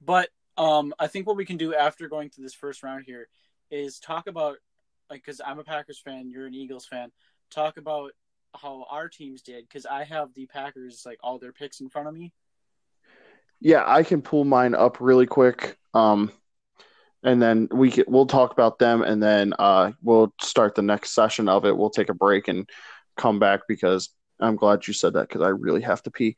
[0.00, 3.28] But um, I think what we can do after going through this first round here
[3.70, 4.56] is talk about
[5.10, 7.10] like because I'm a Packers fan, you're an Eagles fan.
[7.50, 8.12] Talk about
[8.54, 12.08] how our teams did because I have the Packers like all their picks in front
[12.08, 12.32] of me.
[13.60, 15.78] Yeah, I can pull mine up really quick.
[15.94, 16.30] Um,
[17.22, 21.12] and then we can, we'll talk about them, and then uh, we'll start the next
[21.12, 21.76] session of it.
[21.76, 22.68] We'll take a break and
[23.16, 24.10] come back because
[24.40, 26.36] I'm glad you said that because I really have to pee.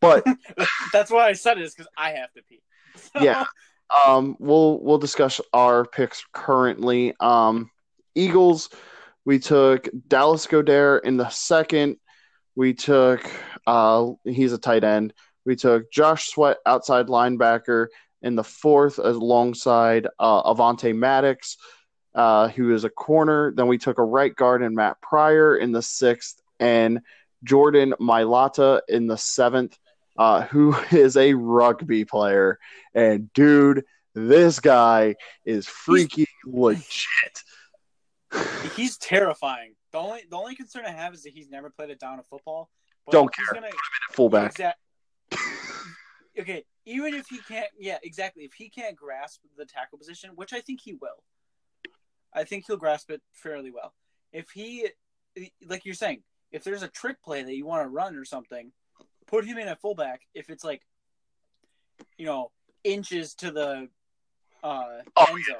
[0.00, 0.24] But
[0.92, 2.62] that's why I said it is because I have to pee.
[2.96, 3.20] So...
[3.22, 3.44] Yeah.
[4.04, 7.14] Um, we'll we'll discuss our picks currently.
[7.20, 7.70] Um,
[8.16, 8.68] Eagles,
[9.24, 11.98] we took Dallas Goedert in the second.
[12.56, 13.30] We took
[13.64, 15.14] uh, he's a tight end.
[15.44, 17.86] We took Josh Sweat outside linebacker
[18.22, 21.56] in the fourth alongside uh, Avonte Maddox,
[22.14, 23.52] uh, who is a corner.
[23.52, 27.00] Then we took a right guard and Matt Pryor in the sixth, and
[27.44, 29.78] Jordan Mailata in the seventh,
[30.18, 32.58] uh, who is a rugby player.
[32.94, 37.42] And dude, this guy is freaking legit.
[38.76, 39.74] He's terrifying.
[39.92, 42.26] The only the only concern I have is that he's never played a down of
[42.26, 42.68] football.
[43.10, 43.46] Don't care.
[43.54, 43.70] Gonna,
[44.10, 44.58] fullback.
[46.38, 48.44] Okay, even if he can't, yeah, exactly.
[48.44, 51.22] If he can't grasp the tackle position, which I think he will,
[52.32, 53.94] I think he'll grasp it fairly well.
[54.32, 54.88] If he,
[55.66, 56.22] like you're saying,
[56.52, 58.72] if there's a trick play that you want to run or something,
[59.26, 60.22] put him in at fullback.
[60.34, 60.82] If it's like,
[62.18, 62.50] you know,
[62.84, 63.88] inches to the
[64.62, 64.84] uh,
[65.16, 65.56] oh, end zone.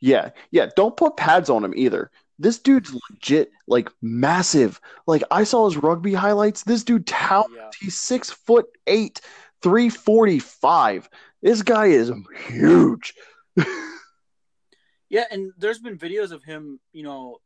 [0.00, 0.68] Yeah, yeah.
[0.76, 2.10] Don't put pads on him either.
[2.38, 4.80] This dude's legit, like massive.
[5.06, 6.62] Like I saw his rugby highlights.
[6.62, 7.50] This dude towers.
[7.54, 7.70] Yeah.
[7.78, 9.20] He's six foot eight.
[9.62, 11.08] 345.
[11.42, 12.12] This guy is
[12.46, 13.14] huge.
[15.08, 17.38] yeah, and there's been videos of him, you know,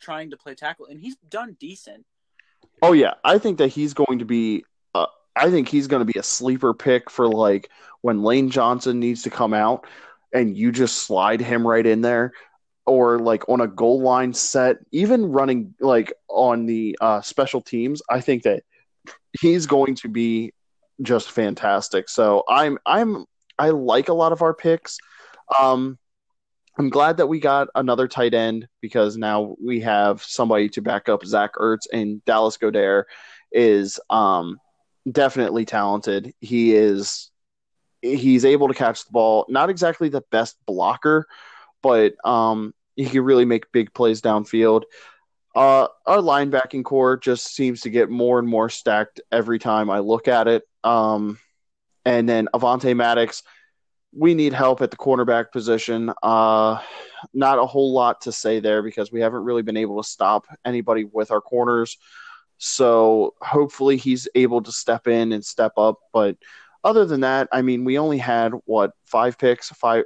[0.00, 2.04] trying to play tackle, and he's done decent.
[2.82, 4.64] Oh yeah, I think that he's going to be.
[4.94, 5.06] Uh,
[5.36, 7.70] I think he's going to be a sleeper pick for like
[8.00, 9.86] when Lane Johnson needs to come out,
[10.32, 12.32] and you just slide him right in there,
[12.86, 18.02] or like on a goal line set, even running like on the uh, special teams.
[18.10, 18.64] I think that
[19.40, 20.52] he's going to be
[21.00, 22.08] just fantastic.
[22.08, 23.24] So I'm I'm
[23.58, 24.98] I like a lot of our picks.
[25.58, 25.98] Um,
[26.78, 31.08] I'm glad that we got another tight end because now we have somebody to back
[31.08, 33.04] up Zach Ertz and Dallas Goedert
[33.52, 34.58] is um,
[35.10, 36.32] definitely talented.
[36.40, 37.30] He is
[38.00, 39.46] he's able to catch the ball.
[39.48, 41.26] Not exactly the best blocker,
[41.82, 44.82] but um, he can really make big plays downfield.
[45.54, 49.98] Uh, our linebacking core just seems to get more and more stacked every time I
[49.98, 50.62] look at it.
[50.82, 51.38] Um,
[52.04, 53.42] and then Avonte Maddox,
[54.14, 56.12] we need help at the cornerback position.
[56.22, 56.80] Uh,
[57.32, 60.46] not a whole lot to say there because we haven't really been able to stop
[60.64, 61.98] anybody with our corners.
[62.58, 65.98] So hopefully he's able to step in and step up.
[66.12, 66.36] But
[66.84, 70.04] other than that, I mean, we only had what five picks, five,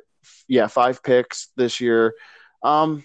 [0.49, 2.14] yeah, five picks this year.
[2.62, 3.05] Um,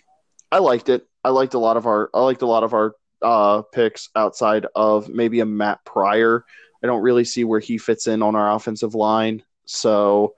[0.51, 1.05] I liked it.
[1.23, 4.65] I liked a lot of our I liked a lot of our uh, picks outside
[4.75, 6.45] of maybe a Matt Pryor.
[6.83, 9.43] I don't really see where he fits in on our offensive line.
[9.65, 10.33] So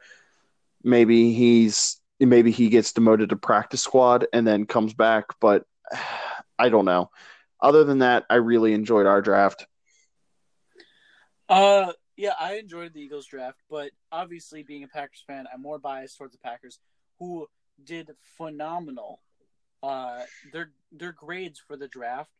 [0.84, 5.66] maybe he's maybe he gets demoted to practice squad and then comes back, but
[6.60, 7.10] I don't know.
[7.62, 9.66] Other than that, I really enjoyed our draft.
[11.50, 15.80] Uh yeah, I enjoyed the Eagles draft, but obviously being a Packers fan, I'm more
[15.80, 16.80] biased towards the Packers
[17.18, 17.48] who
[17.84, 19.20] did phenomenal
[19.84, 20.22] uh,
[20.52, 22.32] their their grades for the draft.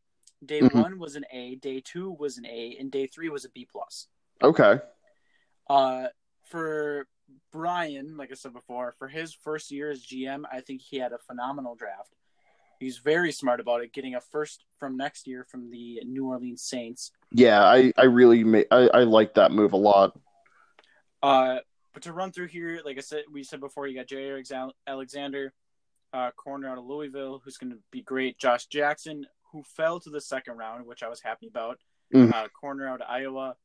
[0.44, 0.80] Day mm-hmm.
[0.80, 3.68] one was an A, day two was an A, and day three was a B
[3.70, 4.08] plus.
[4.42, 4.80] Okay.
[5.70, 6.08] Uh,
[6.50, 7.08] for
[7.52, 11.14] Brian, like I said before, for his first year as GM, I think he had
[11.14, 12.14] a phenomenal draft.
[12.80, 16.64] He's very smart about it, getting a first from next year from the New Orleans
[16.64, 17.12] Saints.
[17.32, 20.20] Yeah, I I really ma- I I like that move a lot.
[21.22, 21.60] Uh,
[21.94, 24.44] but to run through here, like I said, we said before, you got Jaire
[24.88, 25.54] Alexander,
[26.14, 28.38] uh, corner out of Louisville, who's going to be great.
[28.38, 31.80] Josh Jackson, who fell to the second round, which I was happy about.
[32.14, 32.32] Mhm.
[32.34, 33.58] Uh, corner out of Iowa.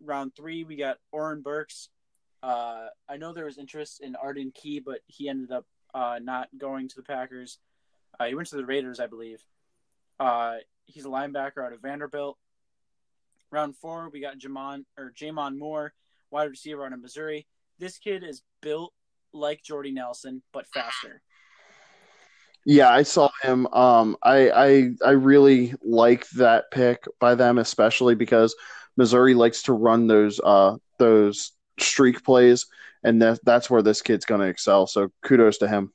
[0.00, 1.90] Round three, we got Oren Burks.
[2.42, 6.48] Uh, I know there was interest in Arden Key, but he ended up uh, not
[6.56, 7.58] going to the Packers.
[8.18, 9.44] Uh, he went to the Raiders, I believe.
[10.20, 10.56] Uh,
[10.86, 12.38] he's a linebacker out of Vanderbilt.
[13.50, 15.94] Round four, we got Jamon or J'Mon Moore,
[16.30, 17.46] wide receiver out of Missouri.
[17.78, 18.92] This kid is built
[19.32, 21.22] like Jordy Nelson, but faster.
[22.70, 23.66] Yeah, I saw him.
[23.68, 28.54] Um, I I I really like that pick by them, especially because
[28.98, 32.66] Missouri likes to run those uh those streak plays,
[33.02, 34.86] and that that's where this kid's going to excel.
[34.86, 35.94] So kudos to him.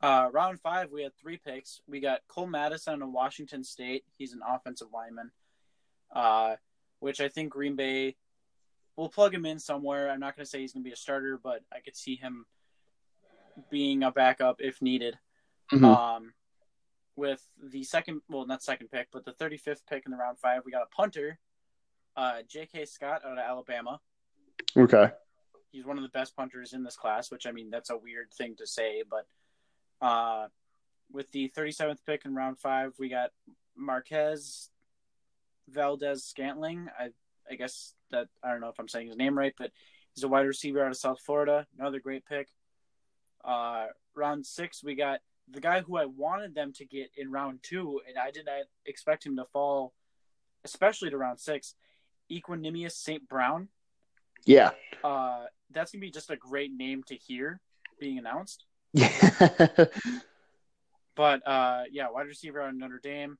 [0.00, 1.80] Uh, round five, we had three picks.
[1.88, 4.04] We got Cole Madison of Washington State.
[4.18, 5.32] He's an offensive lineman,
[6.14, 6.54] uh,
[7.00, 8.14] which I think Green Bay
[8.94, 10.10] will plug him in somewhere.
[10.12, 12.14] I'm not going to say he's going to be a starter, but I could see
[12.14, 12.46] him
[13.68, 15.18] being a backup if needed.
[15.72, 15.84] Mhm.
[15.84, 16.34] Um,
[17.16, 20.62] with the second, well, not second pick, but the 35th pick in the round five,
[20.64, 21.38] we got a punter,
[22.16, 22.84] uh, J.K.
[22.84, 24.00] Scott out of Alabama.
[24.76, 25.10] Okay.
[25.72, 28.32] He's one of the best punters in this class, which I mean, that's a weird
[28.32, 29.26] thing to say, but
[30.00, 30.48] uh,
[31.10, 33.30] with the 37th pick in round five, we got
[33.74, 34.70] Marquez
[35.68, 36.88] Valdes Scantling.
[36.98, 37.10] I
[37.50, 39.70] I guess that I don't know if I'm saying his name right, but
[40.14, 41.66] he's a wide receiver out of South Florida.
[41.78, 42.48] Another great pick.
[43.44, 47.60] Uh, round six, we got the guy who I wanted them to get in round
[47.62, 49.92] two, and I did not expect him to fall,
[50.64, 51.74] especially to round six.
[52.30, 53.28] Equanimous St.
[53.28, 53.68] Brown.
[54.44, 54.70] Yeah.
[55.04, 57.60] Uh, that's gonna be just a great name to hear
[58.00, 58.64] being announced.
[58.92, 59.86] Yeah.
[61.16, 63.38] But uh, yeah, wide receiver out of Notre Dame.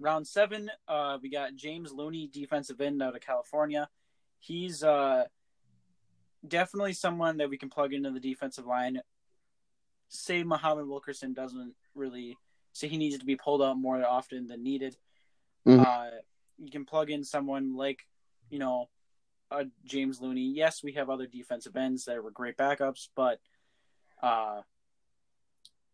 [0.00, 3.88] Round seven, uh, we got James Looney, defensive end out of California.
[4.40, 5.24] He's uh,
[6.46, 9.00] definitely someone that we can plug into the defensive line.
[10.08, 12.36] Say Muhammad Wilkerson doesn't really
[12.72, 14.96] say he needs to be pulled out more often than needed.
[15.66, 15.84] Mhm.
[15.84, 16.10] Uh,
[16.58, 18.06] you can plug in someone like,
[18.50, 18.88] you know,
[19.50, 20.52] uh, James Looney.
[20.52, 23.40] Yes, we have other defensive ends that were great backups, but
[24.22, 24.62] uh,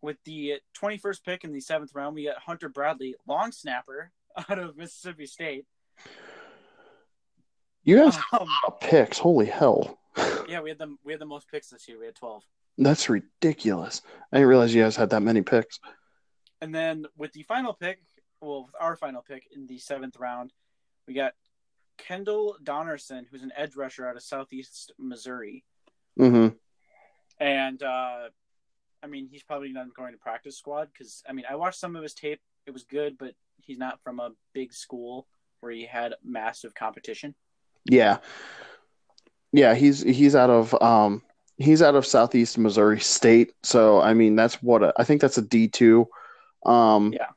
[0.00, 4.12] with the 21st pick in the seventh round, we got Hunter Bradley, long snapper
[4.48, 5.66] out of Mississippi State.
[7.82, 8.48] you guys have Um,
[8.80, 9.18] picks.
[9.18, 9.98] Holy hell.
[10.48, 11.98] yeah, we had the we had the most picks this year.
[11.98, 12.44] We had 12.
[12.78, 14.02] That's ridiculous.
[14.32, 15.78] I didn't realize you guys had that many picks.
[16.60, 18.00] And then with the final pick,
[18.40, 20.52] well, with our final pick in the seventh round,
[21.06, 21.34] we got
[21.98, 25.64] Kendall Donnerson, who's an edge rusher out of Southeast Missouri.
[26.18, 26.56] Mm-hmm.
[27.40, 28.28] And uh,
[29.02, 31.96] I mean, he's probably not going to practice squad because I mean, I watched some
[31.96, 32.40] of his tape.
[32.66, 35.26] It was good, but he's not from a big school
[35.60, 37.34] where he had massive competition.
[37.84, 38.18] Yeah.
[39.52, 41.22] Yeah, he's he's out of um
[41.56, 43.52] he's out of Southeast Missouri State.
[43.62, 46.08] So I mean that's what a, I think that's a D two.
[46.66, 47.28] Um Yeah.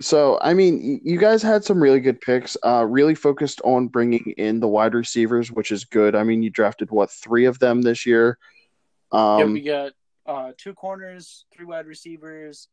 [0.00, 2.56] So I mean you guys had some really good picks.
[2.64, 6.14] Uh really focused on bringing in the wide receivers, which is good.
[6.14, 8.38] I mean you drafted what three of them this year.
[9.12, 9.92] yeah, Um we got
[10.26, 12.68] uh, two corners, three wide receivers,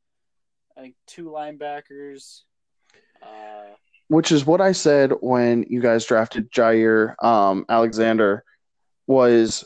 [0.78, 2.42] I think two linebackers.
[3.22, 3.74] Uh,
[4.10, 8.44] which is what I said when you guys drafted Jaire um, Alexander
[9.08, 9.66] was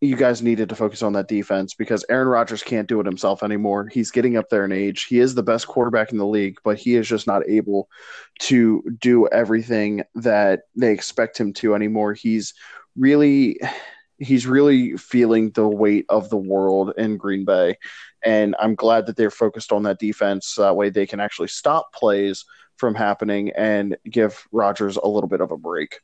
[0.00, 3.42] you guys needed to focus on that defense because Aaron Rodgers can't do it himself
[3.42, 3.88] anymore.
[3.88, 5.04] He's getting up there in age.
[5.04, 7.88] He is the best quarterback in the league, but he is just not able
[8.40, 12.14] to do everything that they expect him to anymore.
[12.14, 12.54] He's
[12.96, 13.58] really
[14.18, 17.76] he's really feeling the weight of the world in Green Bay.
[18.24, 20.48] And I'm glad that they're focused on that defense.
[20.48, 22.44] So that way they can actually stop plays
[22.76, 26.00] from happening and give Rodgers a little bit of a break.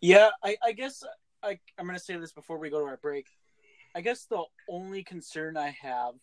[0.00, 1.02] yeah, I, I guess
[1.46, 3.28] I, I'm going to say this before we go to our break.
[3.94, 6.14] I guess the only concern I have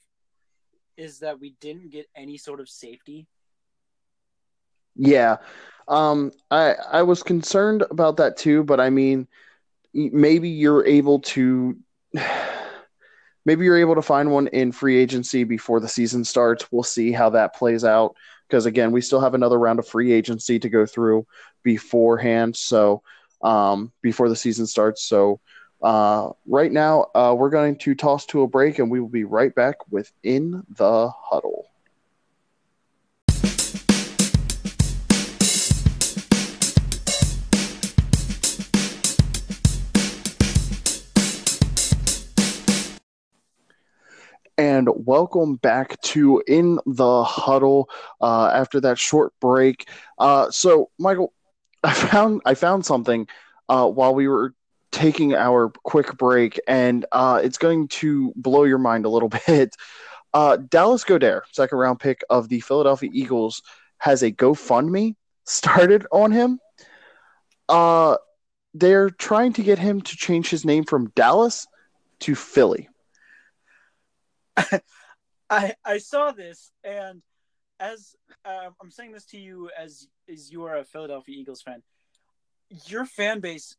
[0.97, 3.27] is that we didn't get any sort of safety.
[4.95, 5.37] Yeah.
[5.87, 9.27] Um I I was concerned about that too, but I mean
[9.91, 11.75] maybe you're able to
[13.45, 16.71] maybe you're able to find one in free agency before the season starts.
[16.71, 18.15] We'll see how that plays out
[18.47, 21.25] because again, we still have another round of free agency to go through
[21.63, 23.01] beforehand, so
[23.43, 25.03] um before the season starts.
[25.03, 25.39] So
[25.81, 29.25] uh right now, uh we're going to toss to a break and we will be
[29.25, 31.67] right back within the Huddle.
[44.55, 47.89] And welcome back to In the Huddle
[48.21, 49.89] uh, after that short break.
[50.19, 51.33] Uh, so, Michael,
[51.83, 53.27] I found I found something
[53.69, 54.53] uh, while we were
[54.91, 59.75] taking our quick break, and uh, it's going to blow your mind a little bit.
[60.33, 63.61] Uh, Dallas Goedert, second round pick of the Philadelphia Eagles,
[63.97, 65.15] has a GoFundMe
[65.45, 66.59] started on him.
[67.69, 68.17] Uh,
[68.73, 71.67] they're trying to get him to change his name from Dallas
[72.21, 72.89] to Philly.
[75.49, 77.21] I I saw this, and
[77.83, 78.15] as
[78.45, 81.83] uh, I'm saying this to you as as you are a Philadelphia Eagles fan,
[82.87, 83.75] your fan base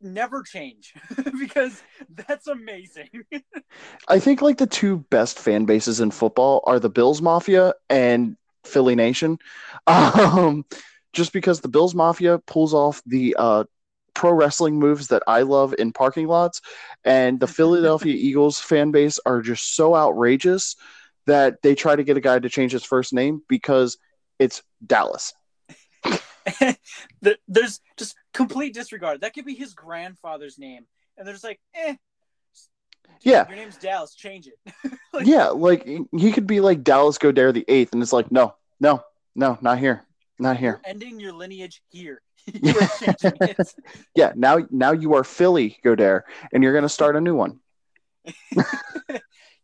[0.00, 0.94] never change
[1.38, 1.80] because
[2.10, 3.08] that's amazing.
[4.08, 8.36] I think like the two best fan bases in football are the Bills Mafia and
[8.64, 9.38] Philly Nation.
[9.86, 10.64] Um,
[11.12, 13.64] just because the Bills Mafia pulls off the uh,
[14.14, 16.62] pro wrestling moves that I love in parking lots,
[17.04, 20.76] and the Philadelphia Eagles fan base are just so outrageous
[21.26, 23.98] that they try to get a guy to change his first name because
[24.38, 25.32] it's Dallas.
[27.48, 29.20] There's just complete disregard.
[29.20, 31.94] That could be his grandfather's name, and there's like, eh.
[33.20, 34.14] Yeah, your name's Dallas.
[34.14, 34.74] Change it.
[35.12, 38.54] like, yeah, like he could be like Dallas Goedert the eighth, and it's like, no,
[38.80, 39.02] no,
[39.36, 40.02] no, not here,
[40.38, 40.80] not here.
[40.84, 42.20] ending your lineage here.
[44.16, 47.60] yeah, now now you are Philly Goedert, and you're gonna start a new one.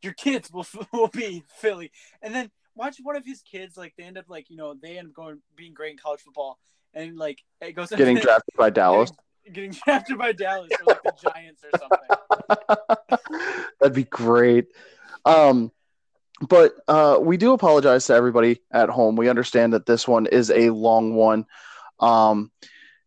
[0.02, 1.90] Your kids will will be Philly,
[2.22, 4.98] and then watch one of his kids like they end up like you know they
[4.98, 6.58] end up going being great in college football,
[6.94, 9.10] and like it goes getting drafted by Dallas.
[9.44, 13.68] Getting, getting drafted by Dallas or like the Giants or something.
[13.80, 14.66] That'd be great.
[15.24, 15.72] Um,
[16.40, 19.16] but uh, we do apologize to everybody at home.
[19.16, 21.46] We understand that this one is a long one.
[21.98, 22.52] Um,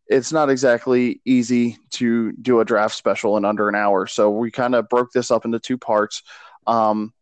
[0.07, 4.51] it's not exactly easy to do a draft special in under an hour, so we
[4.51, 6.23] kind of broke this up into two parts.
[6.67, 7.13] Um,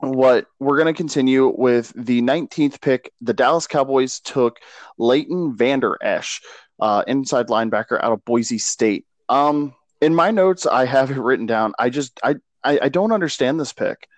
[0.00, 3.12] what we're going to continue with the 19th pick.
[3.20, 4.58] The Dallas Cowboys took
[4.98, 6.40] Leighton Vander Esch,
[6.80, 9.04] uh, inside linebacker out of Boise State.
[9.28, 11.74] Um, in my notes, I have it written down.
[11.78, 14.08] I just I, I, I don't understand this pick.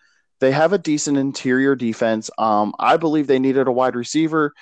[0.40, 2.30] They have a decent interior defense.
[2.38, 4.52] Um, I believe they needed a wide receiver.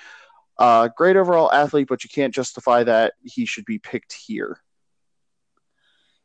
[0.59, 4.61] Uh, great overall athlete, but you can't justify that he should be picked here.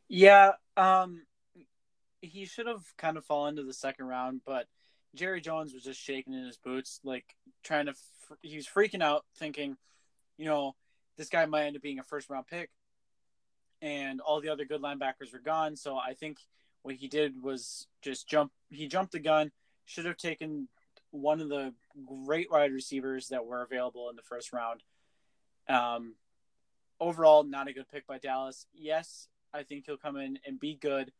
[0.10, 1.24] Yeah, um,
[2.26, 4.68] he should have kind of fallen to the second round, but
[5.16, 7.26] Jerry Jones was just shaking in his boots, like
[7.64, 7.94] trying to.
[8.42, 9.78] He was freaking out, thinking,
[10.38, 10.76] you know,
[11.18, 12.70] this guy might end up being a first round pick,
[13.82, 15.76] and all the other good linebackers were gone.
[15.76, 16.40] So I think
[16.84, 18.52] what he did was just jump.
[18.70, 19.52] He jumped the gun.
[19.86, 20.68] Should have taken
[21.12, 21.74] one of the
[22.26, 24.84] great wide receivers that were available in the first round.
[25.70, 26.16] Um,
[27.00, 28.66] overall, not a good pick by Dallas.
[28.74, 31.12] Yes, I think he'll come in and be good.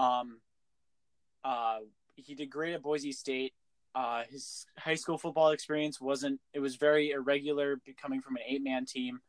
[0.00, 0.40] Um,
[1.44, 1.78] uh,
[2.16, 3.52] he did great at Boise State.
[3.94, 6.40] Uh, his high school football experience wasn't.
[6.54, 9.20] It was very irregular, coming from an eight-man team.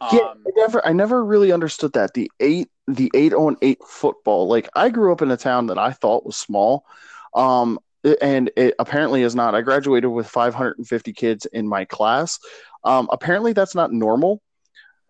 [0.00, 3.82] Um, yeah, I never, I never really understood that the eight, the eight on eight
[3.86, 4.48] football.
[4.48, 6.84] Like I grew up in a town that I thought was small.
[7.34, 7.78] Um,
[8.22, 9.54] and it apparently is not.
[9.54, 12.38] I graduated with 550 kids in my class.
[12.84, 14.40] Um, apparently, that's not normal.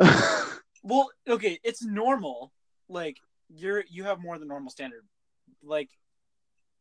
[0.83, 2.53] well, okay, it's normal.
[2.89, 3.19] Like
[3.55, 5.05] you're you have more than normal standard.
[5.63, 5.91] Like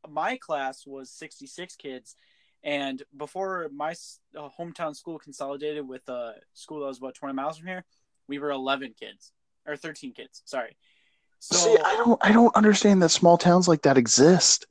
[0.07, 2.15] my class was 66 kids,
[2.63, 3.91] and before my
[4.37, 7.85] uh, hometown school consolidated with a school that was about 20 miles from here,
[8.27, 9.31] we were 11 kids
[9.67, 10.41] or 13 kids.
[10.45, 10.77] Sorry.
[11.39, 14.65] So See, I don't I don't understand that small towns like that exist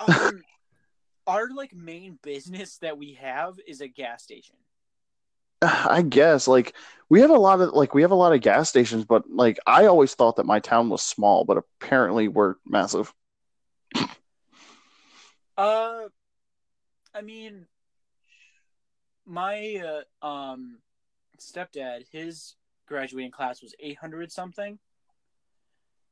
[0.00, 0.42] um,
[1.26, 4.56] our like main business that we have is a gas station.
[5.62, 6.74] I guess like
[7.08, 9.58] we have a lot of like we have a lot of gas stations, but like
[9.66, 13.12] I always thought that my town was small, but apparently we're massive.
[15.56, 16.08] uh,
[17.14, 17.66] I mean,
[19.26, 20.78] my uh, um
[21.38, 22.54] stepdad, his
[22.86, 24.78] graduating class was eight hundred something.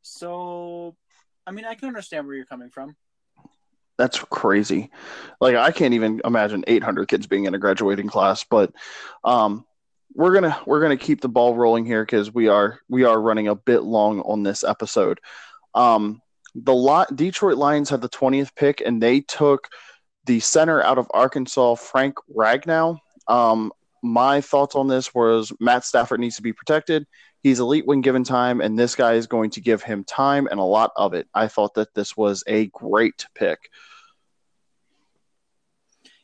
[0.02, 0.96] So,
[1.46, 2.96] I mean, I can understand where you're coming from.
[3.98, 4.90] That's crazy.
[5.40, 8.72] Like I can't even imagine 800 kids being in a graduating class, but
[9.24, 9.66] um,
[10.14, 13.48] we're gonna we're gonna keep the ball rolling here because we are we are running
[13.48, 15.20] a bit long on this episode.
[15.74, 16.22] Um,
[16.54, 19.68] the lot Detroit Lions had the 20th pick and they took
[20.24, 22.98] the center out of Arkansas, Frank Ragnow.
[23.26, 23.72] Um,
[24.02, 27.06] my thoughts on this was Matt Stafford needs to be protected.
[27.42, 30.58] He's elite when given time, and this guy is going to give him time and
[30.58, 31.28] a lot of it.
[31.34, 33.58] I thought that this was a great pick.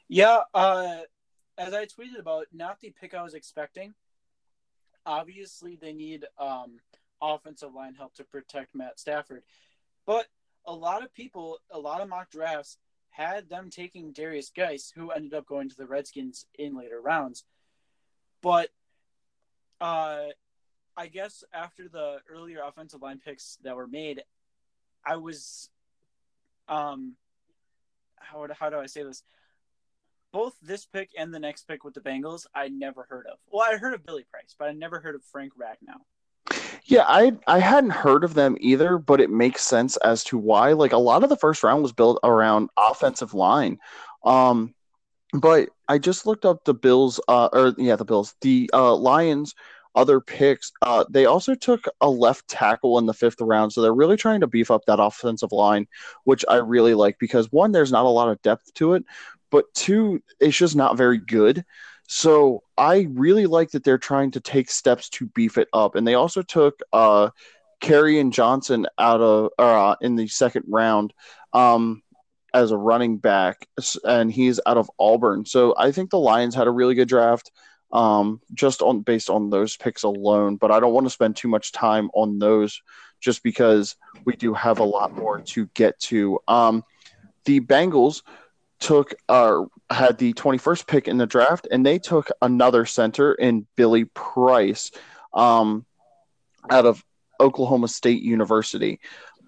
[0.08, 0.98] Yeah, uh,
[1.56, 3.94] as I tweeted about, not the pick I was expecting.
[5.06, 6.78] Obviously, they need um,
[7.22, 9.42] offensive line help to protect Matt Stafford,
[10.06, 10.26] but
[10.66, 12.78] a lot of people, a lot of mock drafts
[13.10, 17.44] had them taking Derrius Guice, who ended up going to the Redskins in later rounds.
[18.44, 18.68] But
[19.80, 20.26] uh,
[20.98, 24.22] I guess after the earlier offensive line picks that were made,
[25.04, 25.70] I was,
[26.68, 27.14] um,
[28.16, 29.22] how how do I say this?
[30.30, 33.38] Both this pick and the next pick with the Bengals, I never heard of.
[33.50, 36.02] Well, I heard of Billy Price, but I never heard of Frank Ragnow.
[36.84, 40.74] Yeah, I I hadn't heard of them either, but it makes sense as to why.
[40.74, 43.78] Like a lot of the first round was built around offensive line.
[44.22, 44.74] Um,
[45.34, 49.54] but I just looked up the Bills, uh, or yeah, the Bills, the uh, Lions.
[49.96, 50.72] Other picks.
[50.82, 54.40] Uh, they also took a left tackle in the fifth round, so they're really trying
[54.40, 55.86] to beef up that offensive line,
[56.24, 59.04] which I really like because one, there's not a lot of depth to it,
[59.52, 61.64] but two, it's just not very good.
[62.08, 66.04] So I really like that they're trying to take steps to beef it up, and
[66.04, 67.30] they also took uh,
[67.88, 71.12] and Johnson out of uh, in the second round
[71.52, 72.02] um,
[72.54, 73.66] as a running back,
[74.04, 75.44] and he's out of Auburn.
[75.44, 77.50] So I think the Lions had a really good draft,
[77.92, 80.56] um, just on based on those picks alone.
[80.56, 82.80] But I don't want to spend too much time on those,
[83.20, 86.38] just because we do have a lot more to get to.
[86.46, 86.84] Um,
[87.44, 88.22] the Bengals
[88.78, 93.66] took uh, had the 21st pick in the draft, and they took another center in
[93.76, 94.92] Billy Price
[95.32, 95.84] um,
[96.70, 97.04] out of
[97.40, 99.00] Oklahoma State University.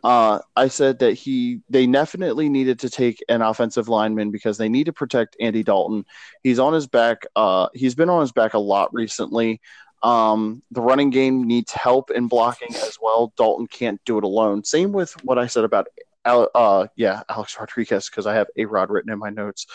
[0.06, 4.68] Uh, I said that he they definitely needed to take an offensive lineman because they
[4.68, 6.04] need to protect Andy Dalton.
[6.44, 7.26] He's on his back.
[7.34, 9.60] Uh, he's been on his back a lot recently.
[10.04, 13.32] Um, the running game needs help in blocking as well.
[13.36, 14.62] Dalton can't do it alone.
[14.62, 15.88] Same with what I said about
[16.26, 19.66] uh, yeah, Alex Rodriguez because I have A Rod written in my notes.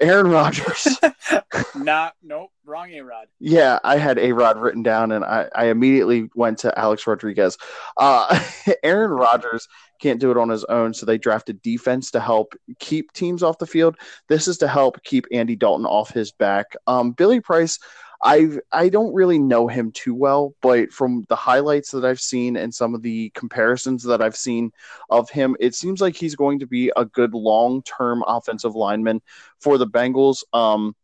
[0.00, 0.98] Aaron Rodgers.
[1.74, 3.26] Not nope, wrong A Rod.
[3.40, 7.58] Yeah, I had A Rod written down, and I, I immediately went to Alex Rodriguez.
[7.96, 8.40] Uh,
[8.82, 9.68] Aaron Rodgers
[10.00, 13.58] can't do it on his own, so they drafted defense to help keep teams off
[13.58, 13.96] the field.
[14.28, 16.76] This is to help keep Andy Dalton off his back.
[16.86, 17.78] Um, Billy Price.
[18.22, 22.56] I I don't really know him too well, but from the highlights that I've seen
[22.56, 24.72] and some of the comparisons that I've seen
[25.10, 29.22] of him, it seems like he's going to be a good long-term offensive lineman
[29.60, 30.42] for the Bengals.
[30.52, 30.96] Um,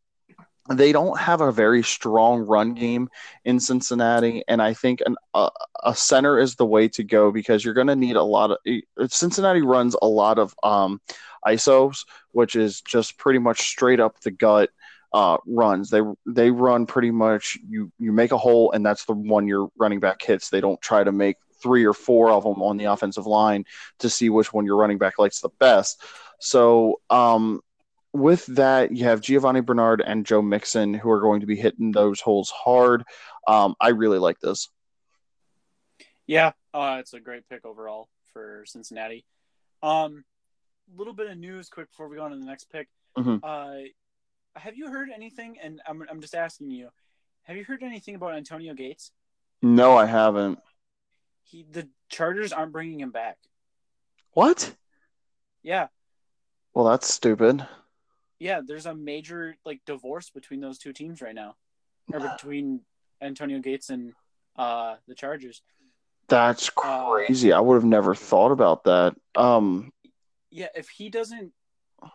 [0.71, 3.09] they don't have a very strong run game
[3.45, 7.75] in Cincinnati, and I think an, a center is the way to go because you're
[7.75, 9.13] going to need a lot of.
[9.13, 11.01] Cincinnati runs a lot of um,
[11.47, 14.71] ISOs, which is just pretty much straight up the gut
[15.15, 15.91] uh, runs.
[15.91, 19.71] They they run pretty much you you make a hole and that's the one your
[19.79, 20.51] running back hits.
[20.51, 23.65] They don't try to make three or four of them on the offensive line
[24.01, 26.03] to see which one your running back likes the best.
[26.41, 27.61] So um,
[28.13, 31.93] with that, you have Giovani Bernard and Joe Mixon who are going to be hitting
[31.93, 33.05] those holes hard.
[33.47, 34.69] Um, I really like this.
[36.27, 39.25] Yeah, uh, it's a great pick overall for Cincinnati.
[39.81, 40.25] Um,
[40.97, 42.89] little bit of news quick before we go on to the next pick.
[43.17, 43.37] Mm-hmm.
[43.45, 43.89] Uh,
[44.57, 45.57] have you heard anything?
[45.63, 46.91] And I'm I'm just asking you,
[47.43, 49.13] have you heard anything about Antonio Gates?
[49.63, 50.59] No, I haven't.
[51.43, 53.39] He the Chargers aren't bringing him back.
[54.33, 54.75] What?
[55.63, 55.89] Yeah.
[56.75, 57.67] Well, that's stupid.
[58.39, 61.57] Yeah, there's a major like divorce between those two teams right now,
[62.13, 62.81] or between
[63.23, 64.13] Antonio Gates and
[64.57, 65.63] uh, the Chargers.
[66.29, 67.53] That's crazy.
[67.53, 69.15] Uh, I would have never thought about that.
[69.35, 69.93] Um,
[70.51, 71.53] yeah, if he doesn't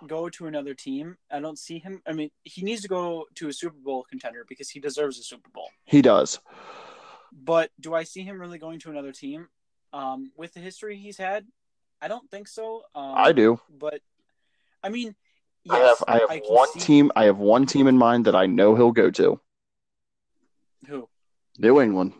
[0.08, 1.18] go to another team.
[1.32, 2.02] I don't see him.
[2.08, 5.24] I mean, he needs to go to a Super Bowl contender because he deserves a
[5.24, 5.70] Super Bowl.
[5.86, 6.40] He does.
[7.32, 9.48] But do I see him really going to another team
[9.94, 11.46] um, with the history he's had?
[12.02, 12.84] I don't think so.
[12.96, 13.60] Um, I do.
[13.70, 14.02] But
[14.84, 15.16] I mean,
[15.64, 16.80] yes, I have, I have I one see...
[16.80, 17.12] team.
[17.16, 19.40] I have one team in mind that I know he'll go to.
[20.88, 21.10] Who?
[21.58, 22.14] New England.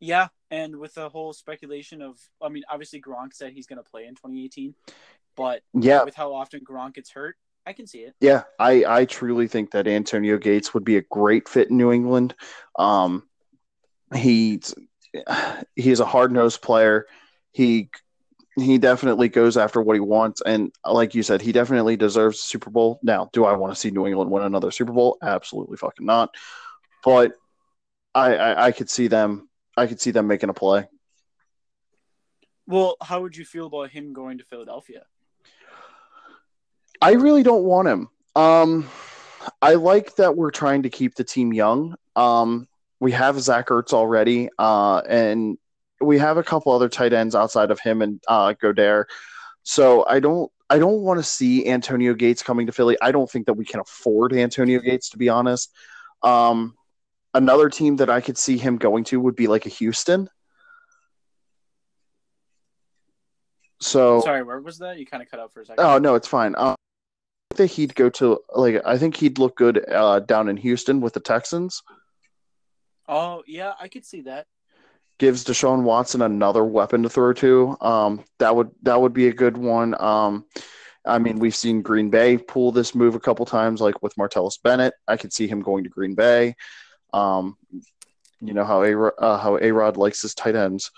[0.00, 3.88] Yeah, and with the whole speculation of, I mean, obviously Gronk said he's going to
[3.88, 4.74] play in 2018.
[5.36, 8.14] But yeah, with how often Gronk gets hurt, I can see it.
[8.20, 11.92] Yeah, I, I truly think that Antonio Gates would be a great fit in New
[11.92, 12.34] England.
[12.78, 13.24] Um,
[14.14, 14.74] he's
[15.76, 17.06] he's a hard nosed player.
[17.52, 17.90] He
[18.56, 22.46] he definitely goes after what he wants, and like you said, he definitely deserves the
[22.46, 23.00] Super Bowl.
[23.02, 25.18] Now, do I want to see New England win another Super Bowl?
[25.22, 26.34] Absolutely fucking not.
[27.02, 27.32] But
[28.14, 29.48] I, I, I could see them.
[29.76, 30.88] I could see them making a play.
[32.66, 35.04] Well, how would you feel about him going to Philadelphia?
[37.02, 38.08] I really don't want him.
[38.34, 38.88] Um,
[39.60, 41.96] I like that we're trying to keep the team young.
[42.16, 42.66] Um,
[43.00, 45.58] we have Zach Ertz already, uh, and
[46.00, 49.06] we have a couple other tight ends outside of him and uh, Goedert.
[49.62, 52.96] So I don't I don't want to see Antonio Gates coming to Philly.
[53.02, 55.70] I don't think that we can afford Antonio Gates to be honest.
[56.22, 56.74] Um,
[57.34, 60.28] another team that I could see him going to would be like a Houston.
[63.80, 64.98] So Sorry, where was that?
[64.98, 65.84] You kind of cut out for a second.
[65.84, 66.54] oh no, it's fine.
[66.56, 66.76] Um,
[67.50, 71.00] I think he'd go to like I think he'd look good uh, down in Houston
[71.00, 71.82] with the Texans.
[73.06, 74.46] Oh, yeah, I could see that.
[75.18, 77.76] Gives Deshaun Watson another weapon to throw to.
[77.80, 80.00] Um, that would that would be a good one.
[80.00, 80.46] Um,
[81.04, 84.60] I mean, we've seen Green Bay pull this move a couple times, like with Martellus
[84.62, 84.94] Bennett.
[85.06, 86.56] I could see him going to Green Bay.
[87.14, 87.56] Um,
[88.40, 90.90] you know how a uh, how A Rod likes his tight ends.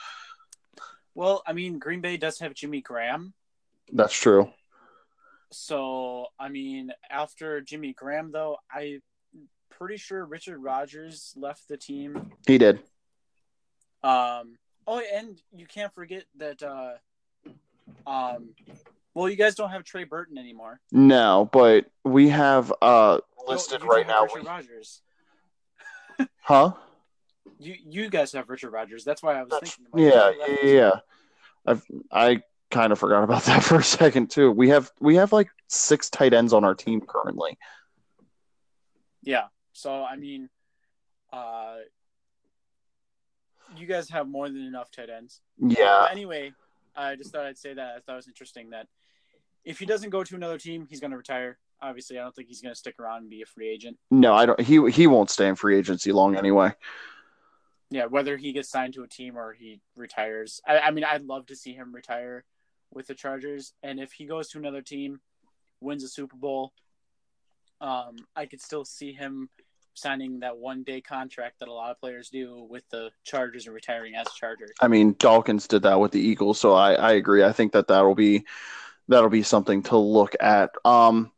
[1.14, 3.34] Well, I mean, Green Bay does have Jimmy Graham.
[3.92, 4.50] That's true.
[5.52, 9.00] So, I mean, after Jimmy Graham, though, I'm
[9.70, 12.32] pretty sure Richard Rodgers left the team.
[12.46, 12.80] He did.
[14.02, 16.62] Um, oh, and you can't forget that.
[16.62, 16.94] Uh,
[18.06, 18.50] um,
[19.14, 20.80] well, you guys don't have Trey Burton anymore.
[20.92, 24.24] No, but we have uh listed you right now.
[24.24, 25.02] Richard we- Rodgers.
[26.40, 26.72] Huh?
[27.58, 29.04] You you guys have Richard Rodgers.
[29.04, 30.04] That's why I was That's- thinking.
[30.04, 30.32] like, Yeah,
[30.62, 30.90] yeah, yeah.
[31.66, 34.50] I've I kind of forgot about that for a second too.
[34.52, 37.58] We have we have like six tight ends on our team currently.
[39.22, 39.44] Yeah.
[39.72, 40.48] So I mean,
[41.32, 41.76] uh,
[43.76, 45.40] you guys have more than enough tight ends.
[45.58, 46.52] Yeah, But anyway,
[46.94, 47.96] I just thought I'd say that.
[47.96, 48.86] I thought it was interesting that
[49.64, 51.58] if he doesn't go to another team, he's going to retire.
[51.82, 53.98] Obviously, I don't think he's going to stick around and be a free agent.
[54.10, 54.60] no, I don't.
[54.60, 56.72] He he won't stay in free agency long anyway.
[57.90, 60.60] Yeah, whether he gets signed to a team or he retires.
[60.66, 62.44] I, I mean, I'd love to see him retire
[62.92, 63.74] with the Chargers.
[63.82, 65.20] And if he goes to another team,
[65.80, 66.72] wins a Super Bowl,
[67.80, 69.50] um, I could still see him
[69.94, 73.74] signing that one day contract that a lot of players do with the Chargers and
[73.74, 74.68] retiring as a Charger.
[74.80, 77.44] I mean, Dawkins did that with the Eagles, so I I agree.
[77.44, 78.46] I think that that'll be
[79.08, 80.70] that'll be something to look at.
[80.84, 81.32] Um,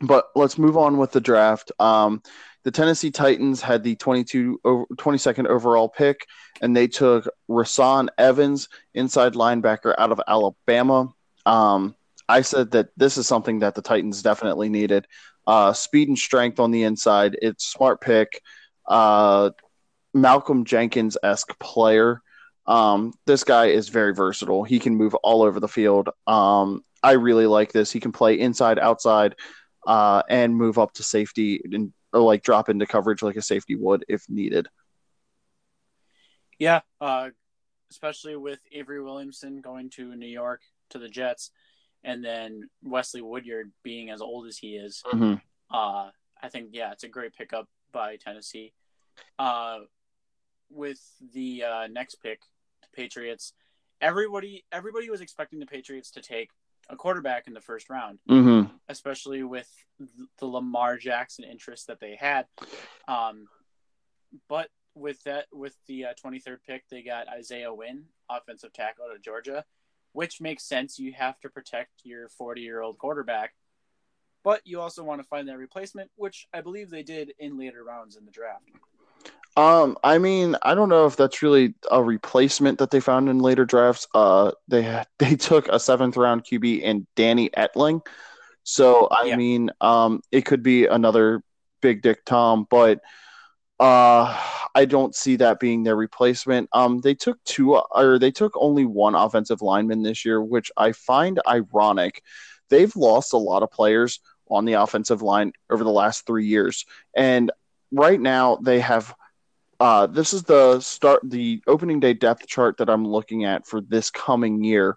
[0.00, 1.72] but let's move on with the draft.
[1.78, 2.22] Um,
[2.64, 6.26] the Tennessee Titans had the 22 over, 22nd overall pick,
[6.60, 11.12] and they took Rashaan Evans, inside linebacker out of Alabama.
[11.44, 11.96] Um,
[12.28, 15.06] I said that this is something that the Titans definitely needed.
[15.46, 17.36] Uh, speed and strength on the inside.
[17.42, 18.40] It's smart pick.
[18.86, 19.50] Uh,
[20.14, 22.22] Malcolm Jenkins esque player.
[22.66, 24.62] Um, this guy is very versatile.
[24.62, 26.10] He can move all over the field.
[26.28, 27.90] Um, I really like this.
[27.90, 29.34] He can play inside, outside,
[29.86, 33.74] uh, and move up to safety and or like drop into coverage like a safety
[33.74, 34.68] would if needed.
[36.58, 37.30] Yeah, uh,
[37.90, 40.60] especially with Avery Williamson going to New York
[40.90, 41.50] to the Jets,
[42.04, 45.02] and then Wesley Woodyard being as old as he is.
[45.12, 45.40] Mhm.
[45.70, 46.10] Uh,
[46.40, 48.72] I think yeah, it's a great pickup by Tennessee.
[49.38, 49.80] Uh,
[50.70, 51.00] with
[51.32, 52.40] the uh, next pick,
[52.82, 53.52] the Patriots,
[54.00, 56.50] everybody everybody was expecting the Patriots to take
[56.88, 58.72] a quarterback in the first round, Mm-hmm.
[58.88, 59.68] especially with
[60.38, 62.46] the Lamar Jackson interest that they had.
[63.08, 63.46] Um,
[64.48, 69.14] but with that, with the uh, 23rd pick, they got Isaiah Wynn, offensive tackle out
[69.16, 69.64] of Georgia,
[70.12, 70.98] which makes sense.
[70.98, 73.54] You have to protect your 40 year old quarterback,
[74.44, 77.84] but you also want to find that replacement, which I believe they did in later
[77.84, 78.64] rounds in the draft.
[79.56, 83.38] Um, I mean, I don't know if that's really a replacement that they found in
[83.38, 84.06] later drafts.
[84.14, 88.00] Uh, they they took a seventh round QB and Danny Etling.
[88.64, 89.36] So I Yeah.
[89.36, 91.42] mean, um, it could be another
[91.82, 93.00] Big Dick Tom, but
[93.80, 94.38] uh,
[94.74, 96.68] I don't see that being their replacement.
[96.72, 100.92] Um, they took two, or they took only one offensive lineman this year, which I
[100.92, 102.22] find ironic.
[102.70, 104.20] They've lost a lot of players
[104.50, 106.84] on the offensive line over the last three years,
[107.16, 107.50] and
[107.92, 109.14] right now they have
[109.82, 113.80] uh, this is the start, the opening day depth chart that I'm looking at for
[113.80, 114.96] this coming year.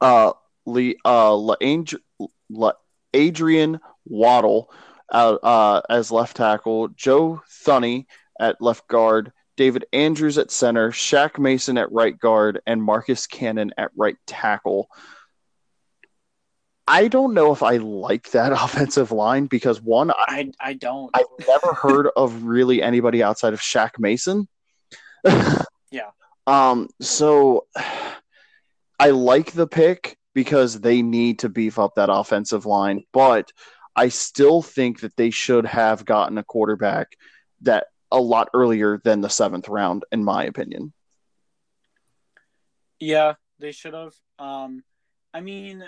[0.00, 0.32] Uh,
[0.64, 1.86] Lee, uh, Ang-
[2.48, 2.72] La-
[3.12, 4.72] Adrian Waddle
[5.12, 8.06] uh, uh, as left tackle, Joe Thuney
[8.40, 13.74] at left guard, David Andrews at center, Shaq Mason at right guard, and Marcus Cannon
[13.76, 14.88] at right tackle.
[16.88, 21.10] I don't know if I like that offensive line because one, I I, I don't.
[21.14, 24.48] I've never heard of really anybody outside of Shaq Mason.
[25.92, 26.10] Yeah.
[26.48, 26.88] Um.
[27.00, 27.68] So
[28.98, 33.50] I like the pick because they need to beef up that offensive line, but
[33.94, 37.16] I still think that they should have gotten a quarterback
[37.62, 40.92] that a lot earlier than the seventh round, in my opinion.
[42.98, 44.14] Yeah, they should have.
[44.38, 44.84] Um,
[45.32, 45.84] I mean,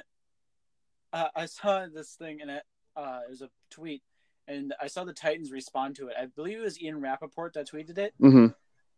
[1.13, 2.63] uh, I saw this thing and it,
[2.97, 4.03] uh, it was a tweet,
[4.47, 6.15] and I saw the Titans respond to it.
[6.21, 8.15] I believe it was Ian Rapoport that tweeted it.
[8.19, 8.47] hmm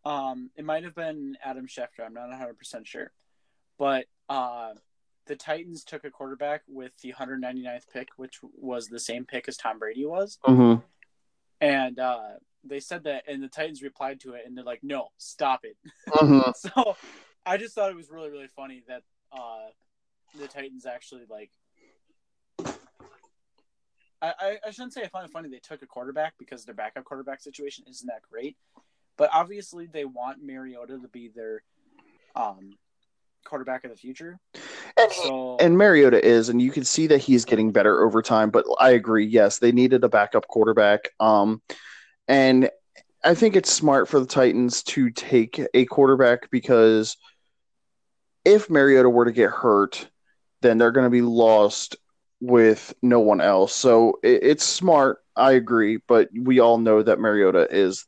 [0.04, 2.04] Um, it might have been Adam Schefter.
[2.04, 3.12] I'm not 100 percent sure,
[3.78, 4.72] but uh,
[5.26, 9.56] the Titans took a quarterback with the 199th pick, which was the same pick as
[9.56, 10.76] Tom Brady was, hmm
[11.60, 15.08] and uh, they said that, and the Titans replied to it, and they're like, "No,
[15.18, 15.76] stop it."
[16.08, 16.96] hmm so
[17.44, 19.68] I just thought it was really really funny that uh,
[20.38, 21.50] the Titans actually like.
[24.22, 27.04] I, I, shouldn't say I find it funny they took a quarterback because their backup
[27.04, 28.56] quarterback situation isn't that great,
[29.16, 31.62] but obviously they want Mariota to be their
[32.36, 32.74] um,
[33.44, 34.38] quarterback of the future.
[34.96, 38.50] And, So and Mariota is, and you can see that he's getting better over time.
[38.50, 39.26] But I agree.
[39.26, 41.08] Yes, they needed a backup quarterback.
[41.18, 41.62] Um,
[42.28, 42.70] and
[43.24, 47.16] I think it's smart for the Titans to take a quarterback because
[48.44, 50.08] if Mariota were to get hurt,
[50.62, 51.96] then they're going to be lost
[52.40, 53.74] with no one else.
[53.74, 55.18] So it, it's smart.
[55.36, 58.06] I agree, but we all know that Mariota is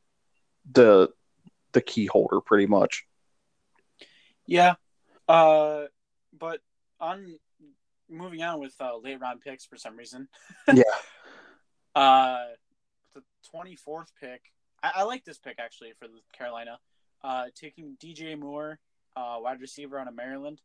[0.71, 1.11] the
[1.73, 3.05] the key holder pretty much.
[4.47, 4.75] yeah,
[5.29, 5.85] uh,
[6.39, 6.61] but
[7.01, 7.39] on
[8.09, 10.29] moving on with uh, late round picks for some reason.
[10.73, 10.83] Yeah.
[11.95, 12.47] Uh,
[13.15, 14.41] the twenty fourth pick.
[14.83, 16.79] I, I like this pick actually for the Carolina.
[17.23, 18.79] Uh, taking DJ Moore,
[19.15, 20.61] uh, wide receiver out of Maryland.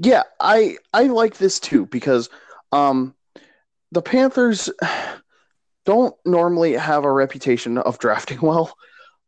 [0.00, 2.30] Yeah, I I like this too because
[2.72, 3.14] um
[3.92, 4.70] the Panthers
[5.84, 8.74] don't normally have a reputation of drafting well.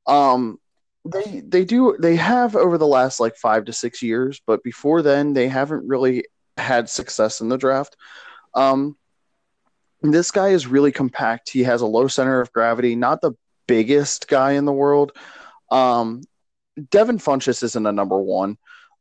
[0.07, 0.59] Um
[1.05, 5.03] they they do they have over the last like 5 to 6 years, but before
[5.03, 6.25] then they haven't really
[6.57, 7.97] had success in the draft.
[8.55, 8.97] Um
[10.03, 11.51] this guy is really compact.
[11.51, 13.33] He has a low center of gravity, not the
[13.67, 15.13] biggest guy in the world.
[15.71, 16.23] Um
[16.91, 18.57] Devin Funchess isn't a number 1.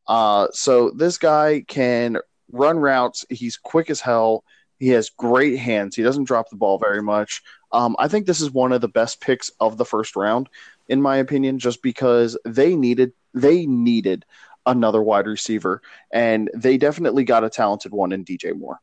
[0.08, 2.18] Uh, so this guy can
[2.52, 3.26] run routes.
[3.30, 4.44] He's quick as hell.
[4.80, 5.96] He has great hands.
[5.96, 7.42] He doesn't drop the ball very much.
[7.72, 10.50] Um, I think this is one of the best picks of the first round,
[10.88, 14.26] in my opinion, just because they needed they needed
[14.66, 15.82] another wide receiver,
[16.12, 18.80] and they definitely got a talented one in DJ Moore.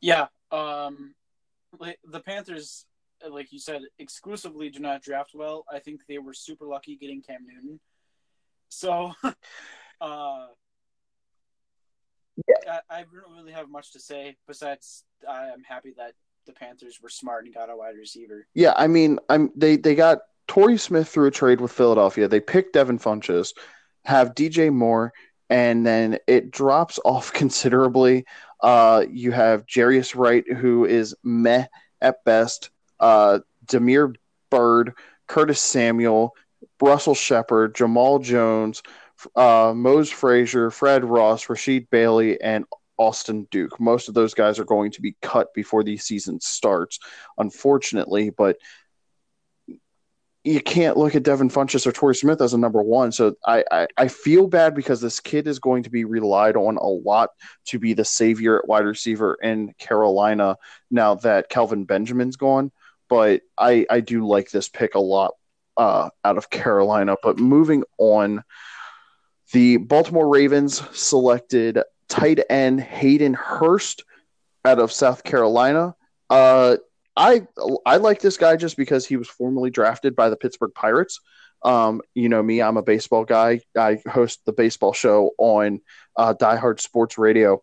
[0.00, 0.26] Yeah.
[0.50, 1.14] Um,
[1.78, 2.86] the Panthers,
[3.28, 5.64] like you said, exclusively do not draft well.
[5.70, 7.80] I think they were super lucky getting Cam Newton.
[8.68, 9.32] So, uh,
[12.68, 16.12] I, I don't really have much to say besides I am happy that
[16.46, 18.46] the Panthers were smart and got a wide receiver.
[18.54, 22.28] Yeah, I mean, I'm they they got Torrey Smith through a trade with Philadelphia.
[22.28, 23.52] They picked Devin Funchess,
[24.04, 25.12] have DJ Moore,
[25.50, 28.24] and then it drops off considerably.
[28.60, 31.66] Uh, you have Jarius Wright, who is meh
[32.00, 32.70] at best.
[32.98, 34.14] Uh, Damiere
[34.50, 34.94] Byrd,
[35.28, 36.34] Curtis Samuel,
[36.80, 38.82] Russell Shepard, Jamal Jones,
[39.34, 42.64] uh, Mose Frazier, Fred Ross, Rashid Bailey, and
[42.96, 43.78] Austin Duke.
[43.80, 46.98] Most of those guys are going to be cut before the season starts,
[47.38, 48.56] unfortunately, but
[50.44, 53.12] you can't look at Devin Funchess or Torrey Smith as a number one.
[53.12, 56.76] So I, I, I feel bad because this kid is going to be relied on
[56.76, 57.30] a lot
[57.66, 60.56] to be the savior at wide receiver in Carolina
[60.90, 62.72] now that Calvin Benjamin's gone.
[63.08, 65.32] But I, I do like this pick a lot
[65.78, 67.16] uh, out of Carolina.
[67.22, 68.42] But moving on,
[69.52, 74.04] the Baltimore Ravens selected tight end Hayden Hurst
[74.64, 75.94] out of South Carolina.
[76.28, 76.76] Uh,
[77.16, 77.46] I
[77.86, 81.20] I like this guy just because he was formerly drafted by the Pittsburgh Pirates.
[81.62, 83.62] Um, you know me, I'm a baseball guy.
[83.76, 85.80] I host the baseball show on
[86.16, 87.62] uh, Die Hard Sports Radio.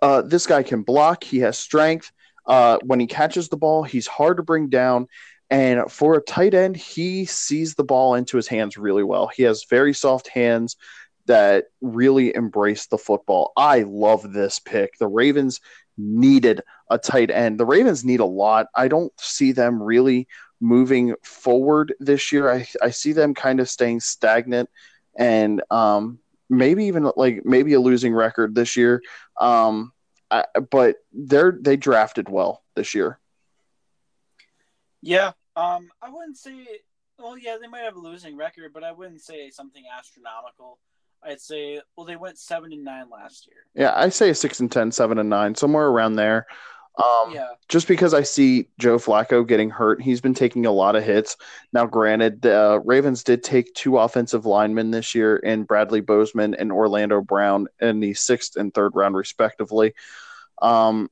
[0.00, 1.22] Uh, this guy can block.
[1.22, 2.10] He has strength.
[2.44, 5.06] Uh, when he catches the ball, he's hard to bring down.
[5.52, 9.26] And for a tight end, he sees the ball into his hands really well.
[9.26, 10.78] He has very soft hands
[11.26, 13.52] that really embrace the football.
[13.54, 14.96] I love this pick.
[14.96, 15.60] The Ravens
[15.98, 17.60] needed a tight end.
[17.60, 18.68] The Ravens need a lot.
[18.74, 20.26] I don't see them really
[20.58, 22.50] moving forward this year.
[22.50, 24.70] I, I see them kind of staying stagnant
[25.18, 26.18] and um,
[26.48, 29.02] maybe even like maybe a losing record this year.
[29.38, 29.92] Um,
[30.30, 33.18] I, but they're they drafted well this year.
[35.02, 36.66] Yeah, um, I wouldn't say.
[37.18, 40.78] Well, yeah, they might have a losing record, but I wouldn't say something astronomical.
[41.22, 43.64] I'd say, well, they went seven and nine last year.
[43.74, 46.46] Yeah, I say six and 10, 7 and nine, somewhere around there.
[47.02, 50.96] Um, Yeah, just because I see Joe Flacco getting hurt, he's been taking a lot
[50.96, 51.36] of hits.
[51.72, 56.54] Now, granted, the uh, Ravens did take two offensive linemen this year in Bradley Bozeman
[56.54, 59.94] and Orlando Brown in the sixth and third round, respectively.
[60.60, 61.08] Um,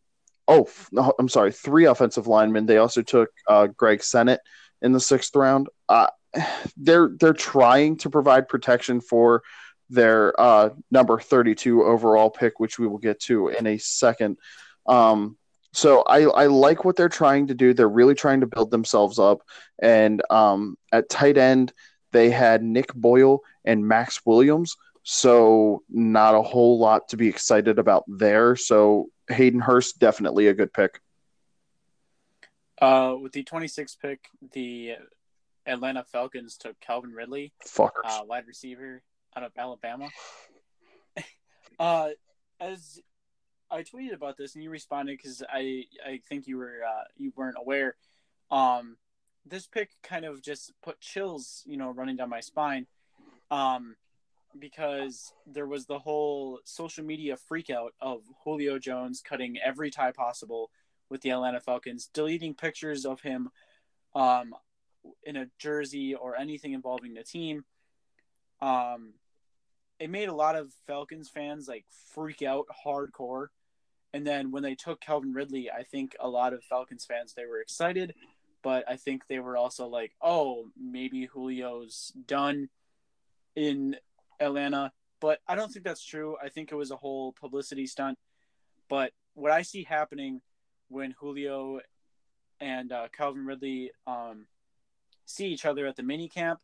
[0.50, 2.66] oh, no, I'm sorry, three offensive linemen.
[2.66, 4.38] They also took uh, Greg Senat
[4.82, 5.68] in the sixth round.
[5.88, 6.08] Uh,
[6.76, 9.42] they're they're trying to provide protection for
[9.88, 14.38] their uh, number 32 overall pick, which we will get to in a second.
[14.86, 15.36] Um,
[15.72, 17.74] so I, I like what they're trying to do.
[17.74, 19.40] They're really trying to build themselves up.
[19.80, 21.72] And um, at tight end,
[22.12, 24.76] they had Nick Boyle and Maxx Williams.
[25.02, 28.56] So not a whole lot to be excited about there.
[28.56, 31.00] So Hayden Hurst definitely a good pick.
[32.80, 34.96] uh, with the 26th pick, the
[35.66, 37.90] Atlanta Falcons took Calvin Ridley, Fuckers.
[38.04, 39.02] uh, wide receiver
[39.36, 40.08] out of Alabama.
[41.78, 42.10] uh,
[42.58, 43.00] as
[43.70, 47.32] I tweeted about this and you responded because I I think you were uh, you
[47.36, 47.96] weren't aware.
[48.50, 48.96] Um,
[49.46, 52.86] this pick kind of just put chills, you know, running down my spine.
[53.50, 53.96] Um,
[54.58, 60.70] because there was the whole social media freakout of Julio Jones cutting every tie possible
[61.08, 63.50] with the Atlanta Falcons, deleting pictures of him
[64.14, 64.54] um,
[65.24, 67.64] in a jersey or anything involving the team.
[68.60, 69.14] Um,
[69.98, 73.48] it made a lot of Falcons fans like freak out hardcore.
[74.12, 77.46] And then when they took Calvin Ridley, I think a lot of Falcons fans they
[77.46, 78.14] were excited,
[78.62, 82.70] but I think they were also like, "Oh, maybe Julio's done
[83.54, 83.96] in
[84.40, 86.36] Atlanta." But I don't think that's true.
[86.42, 88.18] I think it was a whole publicity stunt.
[88.88, 90.40] But what I see happening
[90.88, 91.80] when Julio
[92.60, 94.46] and uh, Calvin Ridley um,
[95.26, 96.60] see each other at the mini camp,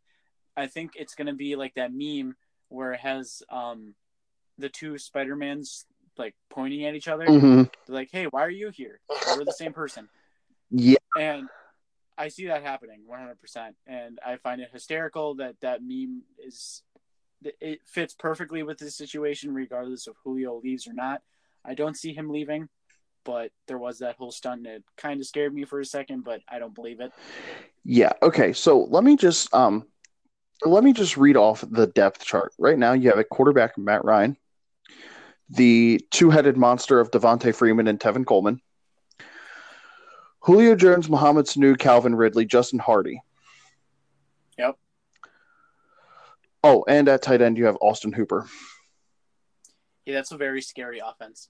[0.57, 2.35] I think it's going to be like that meme
[2.69, 3.95] where it has um,
[4.59, 5.87] the two Spider Mans
[6.19, 7.27] like pointing at each other.
[7.27, 7.63] Mm-hmm.
[7.63, 9.01] They're like, "Hey, why are you here?
[9.09, 10.09] We're the same person."
[10.71, 11.49] Yeah, and
[12.19, 16.83] I see that happening 100%, and I find it hysterical that that meme is
[17.61, 21.23] it fits perfectly with the situation, regardless of Julio leaves or not.
[21.65, 22.69] I don't see him leaving
[23.27, 26.41] but there was that whole stunt it kind of scared me for a second, but
[26.49, 27.13] I don't believe it.
[27.85, 28.13] Yeah.
[28.23, 28.55] Okay.
[28.55, 29.85] So let me just um
[30.65, 32.55] let me just read off the depth chart.
[32.59, 34.39] Right now you have a quarterback Matt Ryan,
[35.51, 38.63] the two-headed monster of Devonta Freeman and Tevin Coleman,
[40.41, 43.21] Julio Jones, Mohamed Sanu, Calvin Ridley, Justin Hardy.
[44.57, 44.79] Yep.
[46.67, 48.47] Oh, and at tight end you have Austin Hooper.
[50.05, 51.49] Yeah, that's a very scary offense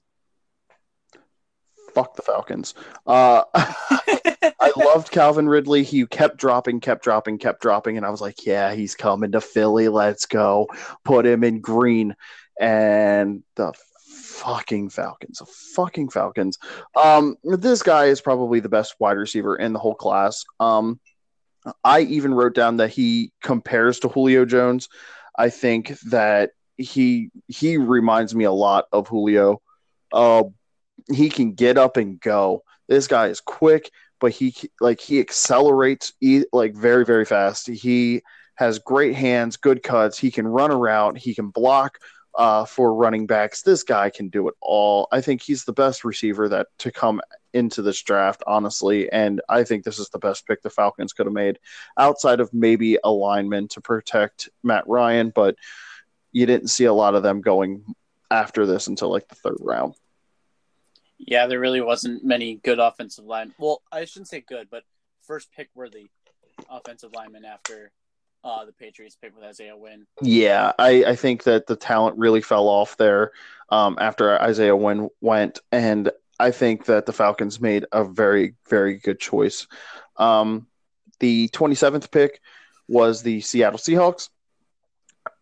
[1.97, 2.75] fuck the Falcons.
[3.07, 5.81] Uh, I loved Calvin Ridley.
[5.81, 9.41] He kept dropping, kept dropping, kept dropping, and I was like, "Yeah, he's coming to
[9.41, 9.87] Philly.
[9.87, 10.67] Let's go.
[11.03, 12.15] Put him in green."
[12.59, 13.73] And the
[14.09, 16.59] fucking Falcons, the fucking Falcons.
[16.95, 20.43] Um, this guy is probably the best wide receiver in the whole class.
[20.59, 20.99] Um,
[21.83, 24.89] I even wrote down that he compares to Julio Jones.
[25.37, 29.61] I think that he he reminds me a lot of Julio.
[30.11, 30.43] Uh,
[31.11, 32.63] he can get up and go.
[32.87, 36.13] This guy is quick, but he like he accelerates
[36.51, 37.67] like very very fast.
[37.67, 38.21] He
[38.55, 40.17] has great hands, good cuts.
[40.17, 41.17] He can run around.
[41.17, 41.99] He can block
[42.37, 43.61] uh, for running backs.
[43.61, 45.07] This guy can do it all.
[45.11, 47.21] I think he's the best receiver that to come
[47.57, 49.11] into this draft, honestly.
[49.11, 51.59] And I think this is the best pick the Falcons could have made,
[51.97, 55.31] outside of maybe a lineman to protect Matt Ryan.
[55.35, 55.55] But
[56.31, 57.83] you didn't see a lot of them going
[58.29, 59.95] after this until like the third round.
[61.17, 63.53] Yeah, there really wasn't many good offensive line.
[63.57, 64.83] Well, I shouldn't say good, but
[65.23, 66.07] first pick worthy
[66.69, 67.91] offensive lineman after
[68.43, 70.05] uh, the Patriots pick with Isaiah Wynn.
[70.21, 73.31] Yeah, I, I think that the talent really fell off there
[73.69, 78.97] um, after Isaiah Wynn went, and I think that the Falcons made a very, very
[78.97, 79.67] good choice.
[80.17, 80.67] Um,
[81.19, 82.41] the 27th pick
[82.87, 84.29] was the Seattle Seahawks,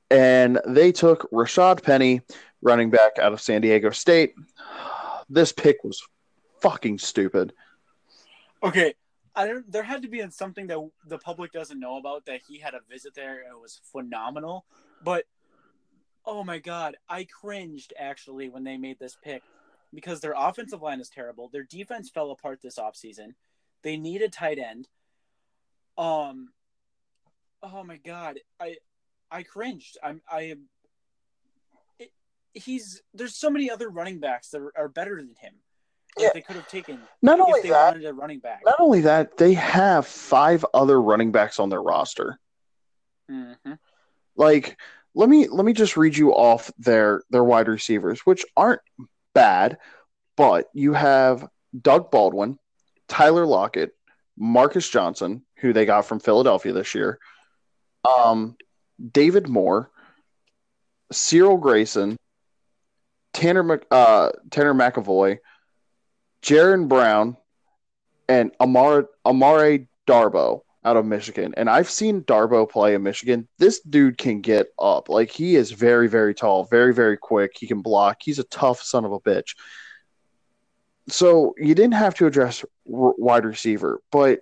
[0.09, 2.21] and they took Rashaad Penny,
[2.61, 4.33] running back out of San Diego State
[5.29, 6.01] this pick was
[6.61, 7.53] fucking stupid.
[8.63, 8.93] Okay,
[9.35, 12.59] I don't, there had to be something that the public doesn't know about that he
[12.59, 14.65] had a visit there it was phenomenal.
[15.03, 15.25] But
[16.25, 19.43] oh my god, I cringed actually when they made this pick
[19.93, 21.49] because their offensive line is terrible.
[21.49, 23.33] Their defense fell apart this offseason.
[23.83, 24.87] They need a tight end.
[25.97, 26.49] Um
[27.63, 28.77] oh my god, I
[29.31, 29.97] I cringed.
[30.03, 30.69] I'm I am
[32.53, 35.53] he's there's so many other running backs that are, are better than him.
[36.17, 36.29] Yeah.
[36.33, 38.61] They could have taken not only they that, wanted a running back.
[38.65, 42.39] Not only that, they have five other running backs on their roster.
[43.29, 43.73] Mm-hmm.
[44.37, 44.79] Like,
[45.13, 48.81] let me let me just read you off their their wide receivers, which aren't
[49.35, 49.77] bad,
[50.35, 51.47] but you have
[51.79, 52.57] Doug Baldwin,
[53.07, 53.91] Tyler Lockett,
[54.35, 57.19] Marcus Johnson, who they got from Philadelphia this year,
[58.03, 58.55] um,
[59.11, 59.91] David Moore,
[61.11, 62.17] Cyril Grayson,
[63.33, 65.37] Tanner uh, Tanner McEvoy,
[66.41, 67.37] Jaron Brown,
[68.27, 71.53] and Amar Amara Darboh out of Michigan.
[71.57, 73.47] And I've seen Darboh play in Michigan.
[73.57, 75.09] This dude can get up.
[75.09, 77.53] Like he is very, very tall, very, very quick.
[77.57, 78.17] He can block.
[78.23, 79.55] He's a tough son of a bitch.
[81.09, 84.41] So you didn't have to address wide receiver, but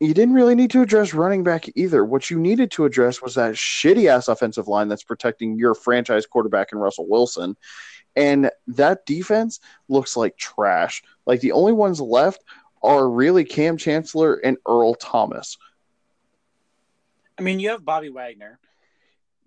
[0.00, 2.04] you didn't really need to address running back either.
[2.04, 6.24] What you needed to address was that shitty ass offensive line that's protecting your franchise
[6.24, 7.56] quarterback and Russell Wilson.
[8.14, 11.02] And that defense looks like trash.
[11.26, 12.44] Like the only ones left
[12.82, 15.56] are really Kam Chancellor and Earl Thomas.
[17.38, 18.58] I mean, you have Bobby Wagner.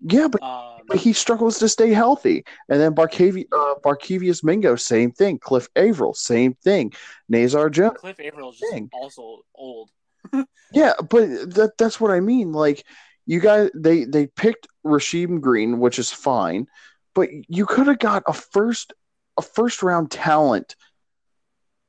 [0.04, 2.44] Yeah, but, Um, but he struggles to stay healthy.
[2.68, 5.38] And then Barcavi, uh, Barkevious Mingo, same thing.
[5.38, 6.92] Cliff Avril, same thing.
[7.30, 7.98] Nazair Jones.
[7.98, 8.62] Cliff Avril is
[8.92, 9.90] also old.
[10.72, 12.52] Yeah, but that that's what I mean.
[12.52, 12.86] Like
[13.26, 16.66] you guys they they picked Rasheem Green, which is fine,
[17.14, 18.94] but you could have got a first
[19.38, 20.76] a first round talent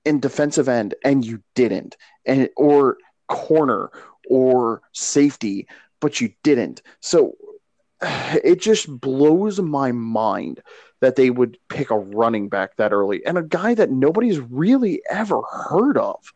[0.03, 1.95] in defensive end and you didn't.
[2.25, 2.97] And or
[3.29, 3.89] corner
[4.29, 5.67] or safety,
[6.03, 6.81] but you didn't.
[6.99, 7.37] So
[8.01, 10.61] it just blows my mind
[10.99, 15.01] that they would pick a running back that early and a guy that nobody's really
[15.09, 16.33] ever heard of.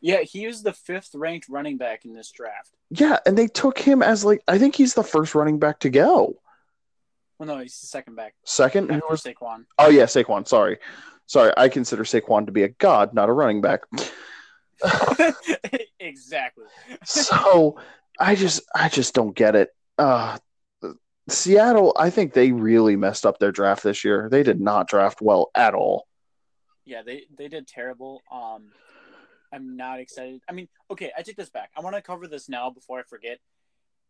[0.00, 2.72] Yeah, he was the fifth ranked running back in this draft.
[2.90, 5.88] Yeah, and they took him as like I think he's the first running back to
[5.90, 6.40] go.
[7.38, 9.22] Well, no, he's the second back Second, who was?
[9.22, 9.64] Saquon.
[9.78, 10.48] Oh yeah, Saquon.
[10.48, 10.78] Sorry,
[11.26, 11.52] sorry.
[11.56, 13.82] I consider Saquon to be a god, not a running back.
[16.00, 16.64] exactly.
[17.04, 17.76] so
[18.18, 19.70] I just, I just don't get it.
[19.98, 20.38] Uh,
[21.28, 24.28] Seattle, I think they really messed up their draft this year.
[24.30, 26.06] They did not draft well at all.
[26.84, 28.22] Yeah, they they did terrible.
[28.30, 28.72] Um,
[29.52, 30.40] I'm not excited.
[30.48, 31.70] I mean, okay, I take this back.
[31.76, 33.38] I want to cover this now before I forget.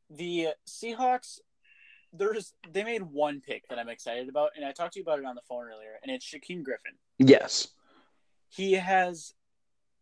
[0.08, 1.38] The Seahawks,
[2.12, 5.18] there's they made one pick that I'm excited about, and I talked to you about
[5.18, 6.92] it on the phone earlier, and it's Shaquem Griffin.
[7.18, 7.68] Yes.
[8.48, 9.34] He has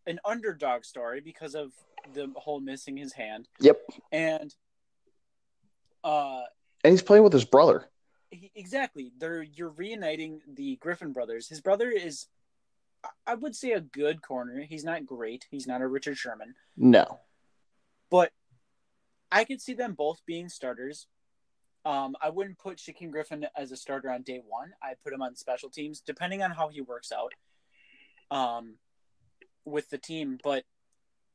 [0.07, 1.73] an underdog story because of
[2.15, 3.79] the whole missing his hand, Yep.
[4.13, 4.55] and
[6.05, 6.43] uh,
[6.85, 7.89] And he's playing with his brother.
[8.31, 9.13] he, exactly.
[9.19, 11.49] They're you're reuniting the Griffin brothers.
[11.49, 12.27] His brother is,
[13.27, 14.63] I- would say, a good corner.
[14.63, 15.47] He's not great.
[15.51, 16.55] He's not a Richard Sherman.
[16.77, 17.21] No.
[18.11, 18.33] but
[19.33, 21.07] I could see them both being starters.
[21.85, 24.73] Um, I wouldn't put Shaquem Griffin as a starter on day one.
[24.83, 27.33] I put him on special teams, depending on how he works out
[28.31, 28.75] um,
[29.65, 30.39] with the team.
[30.43, 30.65] But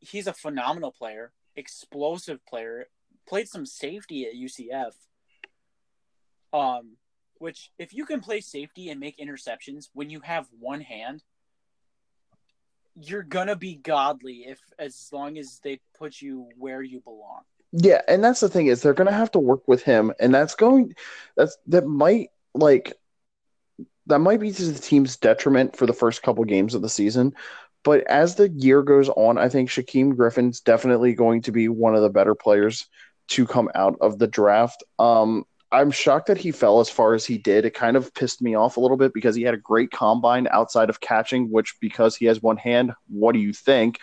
[0.07, 2.87] he's a phenomenal player, explosive player.
[3.27, 4.93] Played some safety at UCF.
[6.53, 6.97] Um,
[7.37, 11.21] which if you can play safety and make interceptions when you have one hand,
[12.95, 17.41] you're gonna be godly if as long as they put you where you belong.
[17.73, 20.55] Yeah, and that's the thing is they're to have to work with him, and that's
[20.55, 20.95] going
[21.35, 22.93] that's that might like
[24.07, 27.35] that might be to the team's detriment for the first couple games of the season.
[27.85, 31.95] But as the year goes on, I think Shaquem Griffin's definitely going to be one
[31.95, 32.87] of the better players
[33.29, 34.83] to come out of the draft.
[34.97, 37.63] Um, I'm shocked that he fell as far as he did.
[37.63, 40.47] It kind of pissed me off a little bit because he had a great combine
[40.51, 43.99] outside of catching, which because he has one hand, what do you think?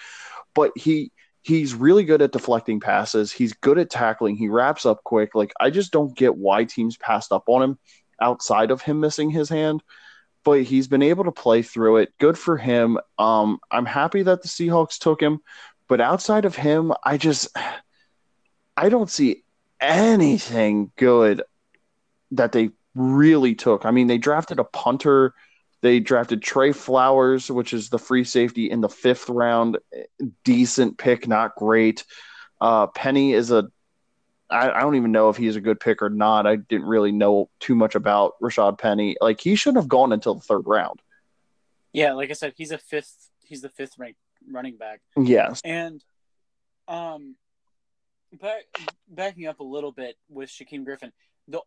[0.54, 1.10] But he
[1.42, 3.32] he's really good at deflecting passes.
[3.32, 4.36] He's good at tackling.
[4.36, 5.34] He wraps up quick.
[5.34, 7.78] Like I just don't get why teams passed up on him
[8.20, 9.82] outside of him missing his hand.
[10.44, 12.12] But he's been able to play through it.
[12.19, 12.98] Good for him.
[13.19, 15.40] Um, I'm happy that the Seahawks took him.
[15.89, 17.48] But outside of him, I just
[18.77, 19.44] I don't see
[19.81, 21.43] anything good
[22.32, 23.85] that they really took.
[23.85, 25.35] I mean, they drafted a punter.
[25.82, 29.78] They drafted Trey Flowers, which is the free safety in the fifth round.
[30.44, 32.05] Decent pick, not great.
[32.60, 33.69] Uh, Penny is a.
[34.53, 36.47] I, I don't even know if he's a good pick or not.
[36.47, 39.16] I didn't really know too much about Rashaad Penny.
[39.20, 41.01] Like he shouldn't have gone until the third round.
[41.93, 43.29] Yeah, like I said, he's a fifth.
[43.41, 44.19] He's the fifth ranked
[44.51, 45.61] running back, Yes.
[45.65, 46.03] and
[46.89, 47.37] um,
[48.41, 48.62] back,
[49.09, 51.12] backing up a little bit with Shaquem Griffin,
[51.49, 51.61] the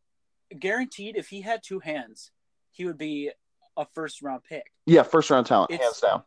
[0.58, 2.32] guaranteed if he had two hands,
[2.72, 3.32] he would be
[3.78, 4.72] a first round pick.
[4.86, 6.24] Yeah, first round talent, It's- hands down.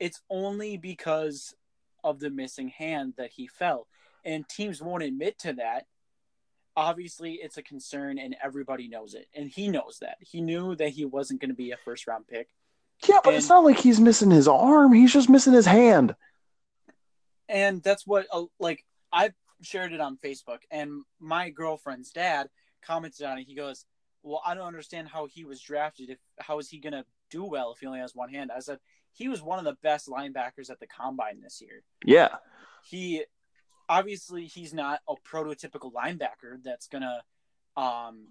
[0.00, 1.54] It's only because
[2.02, 3.86] of the missing hand that he fell,
[4.24, 5.86] and teams won't admit to that.
[6.76, 10.16] Obviously, it's a concern, and everybody knows it, and he knows that.
[10.20, 12.48] He knew that he wasn't going to be a first round pick.
[13.08, 14.92] Yeah, but it's not like he's missing his arm.
[14.92, 16.14] He's just missing his hand.
[17.48, 19.30] and that's what uh, like I
[19.62, 22.48] shared it on Facebook, and my girlfriend's dad
[22.82, 23.44] commented on it.
[23.46, 23.84] He goes,
[24.22, 26.10] "Well, I don't understand how he was drafted.
[26.10, 28.78] If how is he gonna do well if he only has one hand?" I said,
[29.12, 31.82] "He was one of the best linebackers at the combine this year.
[32.04, 32.36] Yeah.
[32.84, 33.24] He
[33.88, 37.22] obviously he's not a prototypical linebacker that's gonna,
[37.76, 38.28] um,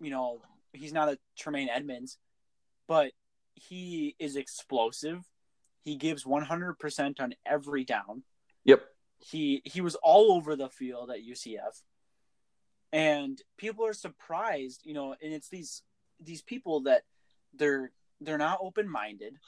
[0.00, 0.40] you know,
[0.72, 2.18] he's not a Tremaine Edmunds,
[2.86, 3.12] but
[3.54, 5.24] he is explosive.
[5.84, 8.22] He gives 100% on every down
[8.64, 8.82] Yep.
[9.18, 11.80] he he was all over the field at UCF,
[12.92, 15.82] and people are surprised, you know, and it's these
[16.20, 17.02] these people that
[17.54, 17.90] they're
[18.20, 19.38] they're not open minded.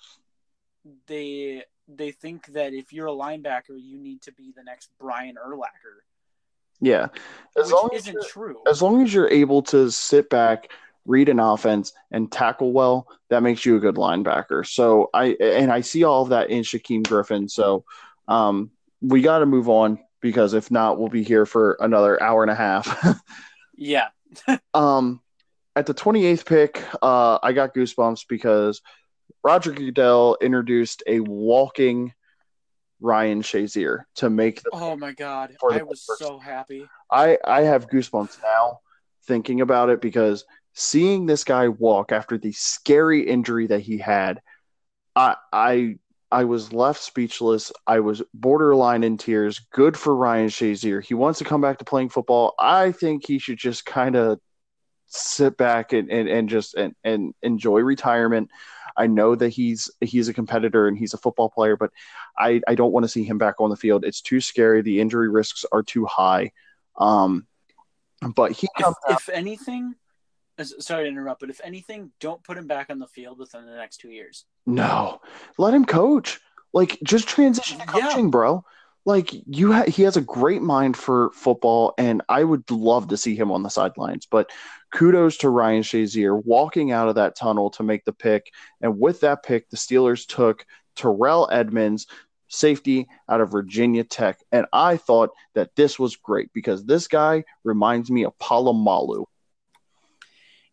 [1.07, 1.65] They
[1.97, 6.01] they think that if you're a linebacker, you need to be the next Brian Urlacher,
[6.81, 7.09] Yeah.
[7.59, 8.63] As long which as isn't you're- true.
[8.69, 10.71] as long as you're able to sit back,
[11.07, 14.67] read an offense, and tackle well, that makes you a good linebacker.
[14.67, 17.49] So I and I see all of that in Shaquem Griffin.
[17.49, 17.85] So
[18.29, 22.43] um, we got to move on because if not, we'll be here for another hour
[22.43, 22.87] and a half.
[23.77, 24.09] Yeah.
[24.75, 25.21] Um,
[25.75, 28.83] at the 28th pick, uh, I got goosebumps because
[29.43, 32.13] Roger Goodell introduced a walking
[33.01, 34.71] Ryan Shazier to make the.
[34.73, 36.87] Oh my god, I was so happy.
[37.11, 38.81] I I have goosebumps now
[39.27, 40.45] thinking about it because
[40.75, 44.41] seeing this guy walk after the scary injury that he had,
[45.17, 45.97] I I
[46.31, 47.73] I was left speechless.
[47.87, 49.61] I was borderline in tears.
[49.73, 51.03] Good for Ryan Shazier.
[51.03, 52.55] He wants to come back to playing football.
[52.59, 54.39] I think he should just kind of
[55.07, 58.49] sit back and, and, and just and, and enjoy retirement.
[58.97, 61.91] I know that he's he's a competitor and he's a football player, but
[62.39, 64.05] I, I don't want to see him back on the field.
[64.05, 64.83] It's too scary.
[64.83, 66.53] The injury risks are too high.
[66.97, 67.47] Um,
[68.35, 69.95] but he If, if anything,
[70.59, 73.65] uh, sorry to interrupt, but if anything, don't put him back on the field within
[73.67, 74.45] the next two years.
[74.67, 75.21] No,
[75.59, 76.41] let him coach.
[76.73, 78.09] Like just transition to Yeah.
[78.09, 78.65] coaching, bro.
[79.07, 83.17] Like you, ha- he has a great mind for football, and I would love to
[83.17, 84.27] see him on the sidelines.
[84.27, 84.51] But
[84.93, 89.21] kudos to Ryan Shazier walking out of that tunnel to make the pick, and with
[89.21, 90.67] that pick, the Steelers took
[90.97, 92.07] Terrell Edmunds,
[92.49, 97.45] safety out of Virginia Tech, and I thought that this was great because this guy
[97.65, 99.25] reminds me of Polamalu.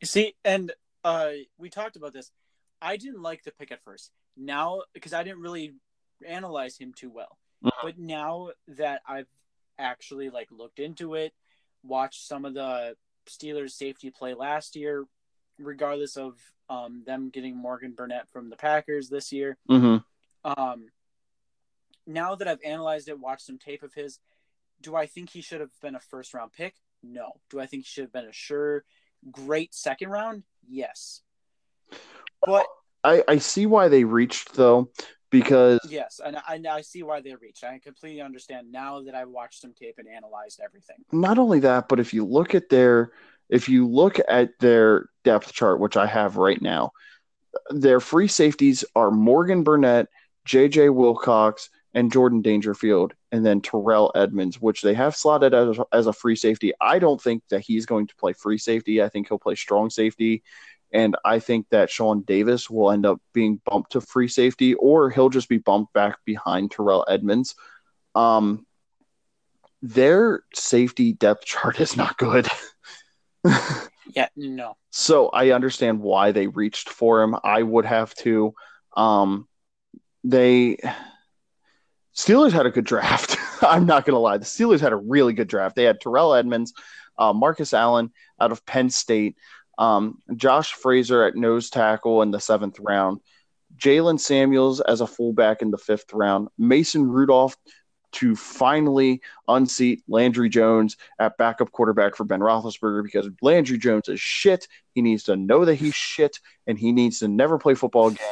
[0.02, 0.72] You see, and
[1.04, 2.32] uh, we talked about this.
[2.82, 4.12] I didn't like the pick at first.
[4.36, 5.74] Now, because I didn't really
[6.28, 7.38] analyze him too well.
[7.68, 7.84] Mhm.
[7.84, 9.28] But now that I've
[9.78, 11.34] actually like looked into it,
[11.84, 12.96] watched some of the
[13.28, 15.06] Steelers safety play last year,
[15.60, 16.40] regardless of
[16.70, 19.58] um, them getting Morgan Burnett from the Packers this year.
[19.70, 19.98] Mm-hmm.
[20.44, 20.88] Um,
[22.06, 24.20] now that I've analyzed it, watched some tape of his,
[24.82, 26.76] do I think he should have been a first round pick?
[27.04, 27.34] No.
[27.50, 28.84] Do I think he should have been a sure
[29.32, 30.44] great second round?
[30.68, 31.22] Yes.
[32.46, 32.66] But
[33.04, 34.92] I, I see why they reached though,
[35.30, 37.64] because yes, and I, I see why they reached.
[37.64, 40.98] I completely understand now that I've watched some tape and analyzed everything.
[41.12, 43.12] not only that, but if you look at their
[43.50, 46.92] if you look at their depth chart, which I have right now,
[47.70, 50.08] their free safeties are Morgan Burnett,
[50.48, 56.08] JJ Wilcox, and Jordan Dangerfield, and then Terrell Edmunds, which they have slotted as, as
[56.08, 56.74] a free safety.
[56.80, 59.02] I don't think that he's going to play free safety.
[59.02, 60.44] I think he'll play strong safety.
[60.92, 65.10] And I think that Sean Davis will end up being bumped to free safety, or
[65.10, 67.56] he'll just be bumped back behind Terrell Edmunds.
[68.16, 68.66] Um,
[69.82, 72.48] their safety depth chart is not good.
[74.16, 74.78] Yeah, no.
[74.90, 77.36] so I understand why they reached for him.
[77.44, 78.54] I would have to.
[78.96, 79.48] Um,
[80.24, 80.78] they
[82.16, 83.38] Steelers had a good draft.
[83.62, 84.38] I'm not gonna lie.
[84.38, 85.76] The Steelers had a really good draft.
[85.76, 86.74] They had Terrell Edmunds,
[87.18, 89.36] uh, Marcus Allen out of Penn State,
[89.78, 93.20] um, Josh Frazier at nose tackle in the seventh round,
[93.78, 97.56] Jaylen Samuels as a fullback in the fifth round, Mason Rudolph
[98.14, 104.20] to finally unseat Landry Jones at backup quarterback for Ben Roethlisberger because Landry Jones is
[104.20, 104.68] shit.
[104.94, 108.26] He needs to know that he's shit, and he needs to never play football again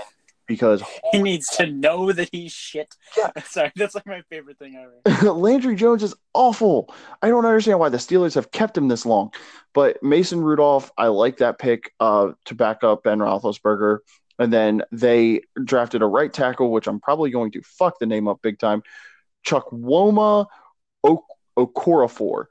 [0.47, 2.93] because He needs to know that he's shit.
[3.17, 3.31] Yeah.
[3.45, 5.31] Sorry, that's like my favorite thing ever.
[5.33, 6.93] Landry Jones is awful.
[7.21, 9.31] I don't understand why the Steelers have kept him this long.
[9.73, 13.99] But Mason Rudolph, I like that pick uh, to back up Ben Roethlisberger.
[14.37, 18.27] And then they drafted a right tackle, which I'm probably going to fuck the name
[18.27, 18.83] up big time.
[19.47, 20.47] Chukwuma
[21.03, 21.25] o-
[21.57, 22.45] Okorafor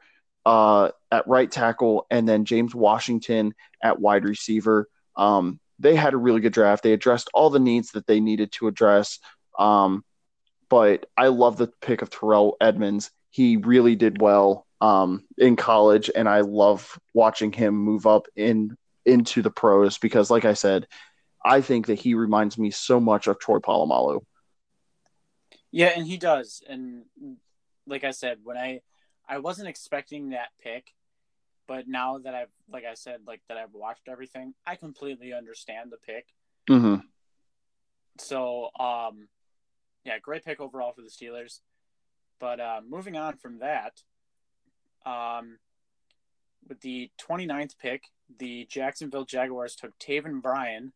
[0.46, 4.88] uh, at right tackle, and then James Washington at wide receiver.
[5.16, 6.82] Um, they had a really good draft.
[6.82, 9.18] They addressed all the needs that they needed to address.
[9.58, 10.04] Um,
[10.68, 13.10] but I love the pick of Terrell Edmunds.
[13.30, 18.76] He really did well um, in college, and I love watching him move up in
[19.04, 20.86] into the pros because, like I said,
[21.44, 24.24] I think that he reminds me so much of Troy Polamalu.
[25.70, 26.62] Yeah, and he does.
[26.68, 27.04] And
[27.86, 28.80] like I said, when I
[29.28, 30.86] I wasn't expecting that pick,
[31.66, 35.90] but now that I've like I said, like that I've watched everything, I completely understand
[35.90, 36.26] the pick.
[36.68, 36.96] Mm-hmm.
[38.18, 39.28] So um
[40.04, 41.60] yeah, great pick overall for the Steelers.
[42.40, 44.02] But uh, moving on from that,
[45.06, 45.58] um
[46.68, 48.04] with the 29th pick,
[48.38, 50.92] the Jacksonville Jaguars took Taven Bryan,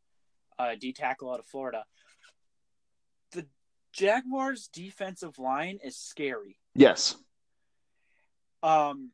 [0.59, 1.85] uh, D tackle out of Florida.
[3.32, 3.47] The
[3.93, 6.59] Jaguars' defensive line is scary.
[6.74, 7.16] Yes.
[8.62, 9.11] Um,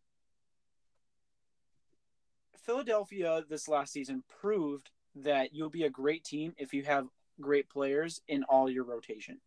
[2.64, 7.06] Philadelphia this last season proved that you'll be a great team if you have
[7.40, 9.40] great players in all your rotation.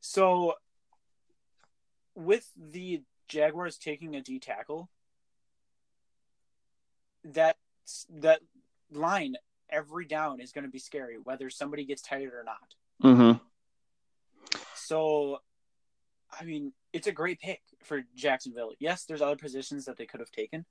[0.00, 0.54] So,
[2.14, 4.88] with the Jaguars taking a D tackle,
[7.24, 7.56] that
[8.10, 8.40] that
[8.92, 9.36] line
[9.68, 12.74] every down is going to be scary, whether somebody gets tired or not.
[13.02, 13.38] Mm-hmm.
[14.74, 15.40] So,
[16.38, 18.72] I mean, it's a great pick for Jacksonville.
[18.78, 20.64] Yes, there's other positions that they could have taken,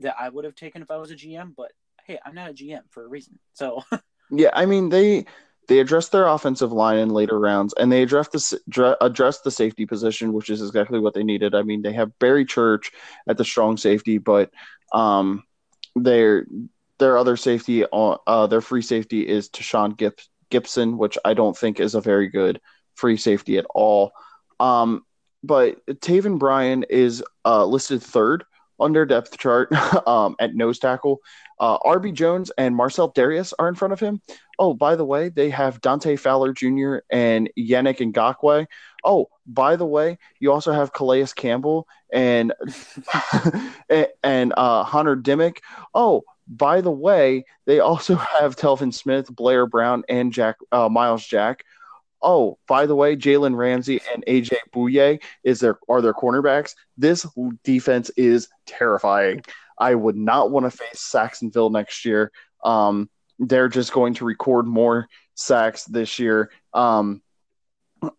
[0.00, 1.54] that I would have taken if I was a GM.
[1.56, 1.72] But
[2.04, 3.38] hey, I'm not a GM for a reason.
[3.54, 3.82] So
[4.30, 5.26] Yeah, I mean they
[5.68, 9.86] they addressed their offensive line in later rounds, and they addressed the addressed the safety
[9.86, 11.54] position, which is exactly what they needed.
[11.54, 12.90] I mean, they have Barry Church
[13.28, 14.50] at the strong safety, but
[14.92, 15.44] um,
[15.94, 16.46] their
[16.98, 19.96] their other safety, uh, their free safety is Tashaun
[20.50, 22.60] Gipson, which I don't think is a very good
[22.94, 24.12] free safety at all.
[24.58, 25.04] Um,
[25.44, 28.44] but Taven Bryan is uh, listed third
[28.78, 29.72] on their depth chart
[30.06, 31.20] um, at nose tackle.
[31.60, 34.20] Uh, RB Jones and Marcell Dareus are in front of him.
[34.58, 36.98] Oh, by the way, they have Dante Fowler Jr.
[37.10, 38.66] and Yannick Ngakoue.
[39.04, 42.52] Oh, by the way, you also have Calais Campbell and
[44.22, 45.58] and uh, Hunter Dimick.
[45.94, 51.26] Oh, by the way, they also have Telvin Smith, Blair Brown, and Jack uh, Myles
[51.26, 51.64] Jack.
[52.20, 56.74] Oh, by the way, Jalen Ramsey and AJ Bouye is their are their cornerbacks.
[56.96, 57.26] This
[57.62, 59.42] defense is terrifying.
[59.78, 62.32] I would not want to face Sacksonville next year.
[62.64, 63.08] Um,
[63.38, 66.50] they're just going to record more sacks this year.
[66.74, 67.22] Um,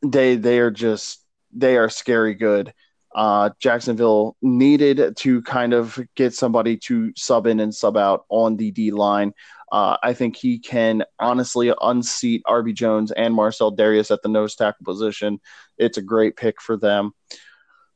[0.02, 2.74] they they are just they are scary good.
[3.14, 8.56] Uh, Jacksonville needed to kind of get somebody to sub in and sub out on
[8.56, 9.34] the D line.
[9.72, 14.56] Uh, I think he can honestly unseat RB Jones and Marcell Dareus at the nose
[14.56, 15.40] tackle position.
[15.78, 17.12] It's a great pick for them.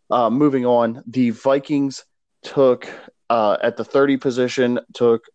[0.09, 2.05] Uh, moving on, the Vikings
[2.43, 2.87] took
[3.29, 5.25] uh, at the 30 position, took,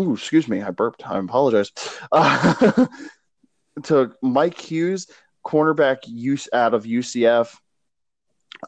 [0.00, 1.06] ooh, excuse me, I burped.
[1.06, 1.70] I apologize.
[2.10, 2.86] Uh,
[3.82, 5.08] took Mike Hughes,
[5.44, 7.54] cornerback use out of UCF.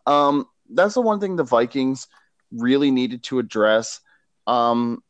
[0.07, 2.09] Um, that's the one thing the Vikings
[2.53, 4.01] really needed to address.
[4.47, 5.03] Um,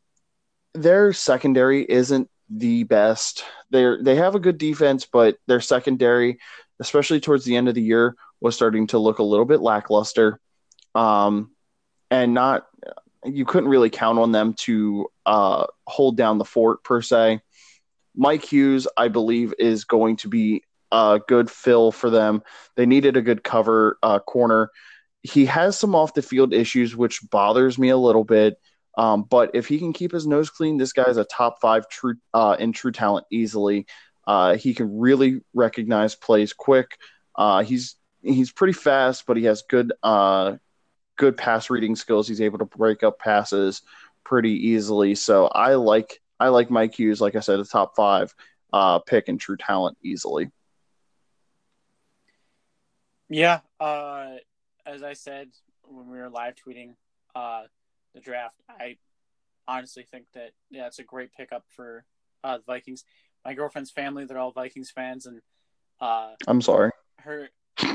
[0.73, 3.43] their secondary isn't the best.
[3.69, 6.39] They they have a good defense, but their secondary,
[6.79, 10.39] especially towards the end of the year, was starting to look a little bit lackluster.
[10.95, 11.51] Um,
[12.11, 12.65] and not
[13.25, 17.41] you couldn't really count on them to uh, hold down the fort per se.
[18.15, 22.41] Mike Hughes, I believe, is going to be a good fill for them.
[22.75, 24.71] They needed a good cover uh, corner.
[25.21, 28.57] He has some off the field issues, which bothers me a little bit.
[28.99, 31.87] Um, but if he can keep his nose clean, this guy is a top five
[31.87, 33.87] true uh, in true talent easily.
[34.27, 36.97] Uh, he can really recognize plays quick.
[37.33, 40.57] Uh, he's he's pretty fast, but he has good uh,
[41.15, 42.27] good pass reading skills.
[42.27, 43.83] He's able to break up passes
[44.25, 45.15] pretty easily.
[45.15, 47.21] So I like I like Mike Hughes.
[47.21, 48.35] Like I said, a top five
[48.73, 50.51] uh, pick in true talent easily.
[53.29, 54.31] Yeah, uh,
[54.85, 55.51] as I said
[55.83, 56.95] when we were live tweeting,
[58.13, 58.55] the draft.
[58.69, 58.97] I
[59.67, 62.05] honestly think that yeah, it's a great pickup for
[62.43, 63.03] uh, the Vikings.
[63.45, 65.41] My girlfriend's family, they're all Vikings fans, and
[66.01, 66.91] uh, I'm sorry.
[67.19, 67.49] Her,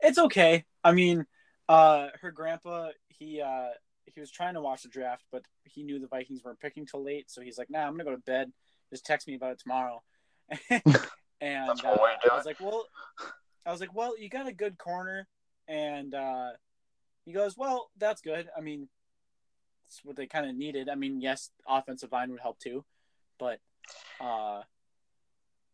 [0.00, 0.64] it's okay.
[0.82, 1.26] I mean,
[1.68, 3.70] uh, her grandpa, he uh,
[4.04, 7.02] he was trying to watch the draft, but he knew the Vikings weren't picking till
[7.02, 8.52] late, so he's like, "Nah, I'm gonna go to bed.
[8.90, 10.02] Just text me about it tomorrow."
[10.70, 10.82] and
[11.40, 11.96] uh,
[12.30, 12.86] I was like, "Well,"
[13.64, 15.26] I was like, "Well, you got a good corner,
[15.68, 16.50] and uh,
[17.24, 18.48] he goes, "Well, that's good.
[18.56, 18.88] I mean,
[19.86, 20.88] it's what they kind of needed.
[20.88, 22.84] I mean, yes, offensive line would help too,
[23.38, 23.60] but
[24.20, 24.62] uh,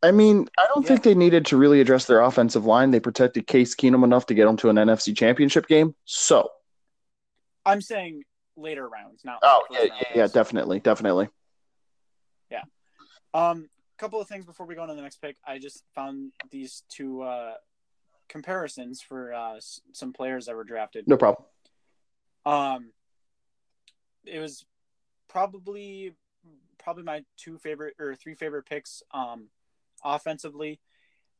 [0.02, 0.88] I mean, I don't yeah.
[0.88, 2.90] think they needed to really address their offensive line.
[2.90, 5.94] They protected Case Keenum enough to get them to an NFC Championship game.
[6.04, 6.50] So,
[7.66, 8.22] I'm saying
[8.56, 9.40] later rounds, not.
[9.42, 11.28] Oh yeah, yeah, yeah, definitely, definitely.
[12.50, 12.62] Yeah.
[13.34, 13.68] Um,
[13.98, 15.36] a couple of things before we go on to the next pick.
[15.46, 17.54] I just found these two uh,
[18.30, 19.60] comparisons for uh,
[19.92, 21.06] some players that were drafted.
[21.06, 21.44] No problem.
[22.46, 22.92] Um,
[24.24, 24.64] it was
[25.28, 26.14] probably
[26.78, 29.02] probably my two favorite or three favorite picks.
[29.12, 29.48] Um,
[30.02, 30.80] offensively,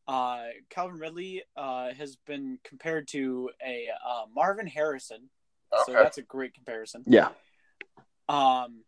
[0.07, 5.31] uh, Calvin Ridley uh, has been compared to a uh, Marvin Harrison,
[5.73, 5.83] okay.
[5.87, 7.05] so that's a great comparison.
[7.07, 7.29] Yeah.
[8.29, 8.85] Um,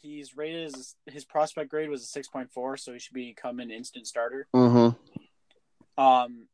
[0.00, 3.60] he's rated as his prospect grade was a six point four, so he should become
[3.60, 4.48] an instant starter.
[4.54, 6.02] Mm-hmm.
[6.02, 6.48] Um,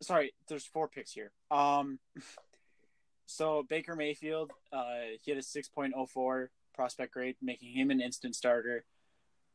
[0.00, 1.32] sorry, there's four picks here.
[1.50, 1.98] Um,
[3.26, 8.84] so Baker Mayfield, uh, he had a 6.04 prospect grade, making him an instant starter.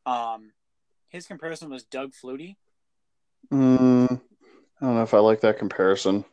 [0.04, 0.52] Um,
[1.08, 2.56] his comparison was Doug Flutie.
[3.52, 4.20] Mm,
[4.80, 6.24] I don't know if I like that comparison.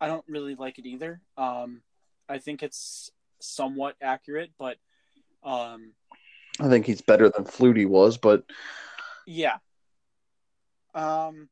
[0.00, 1.20] I don't really like it either.
[1.36, 1.82] Um,
[2.28, 3.10] I think it's
[3.40, 4.76] somewhat accurate, but
[5.42, 5.92] um,
[6.60, 8.44] I think he's better than Flutie was, but
[9.26, 9.56] yeah.
[10.94, 11.48] Um,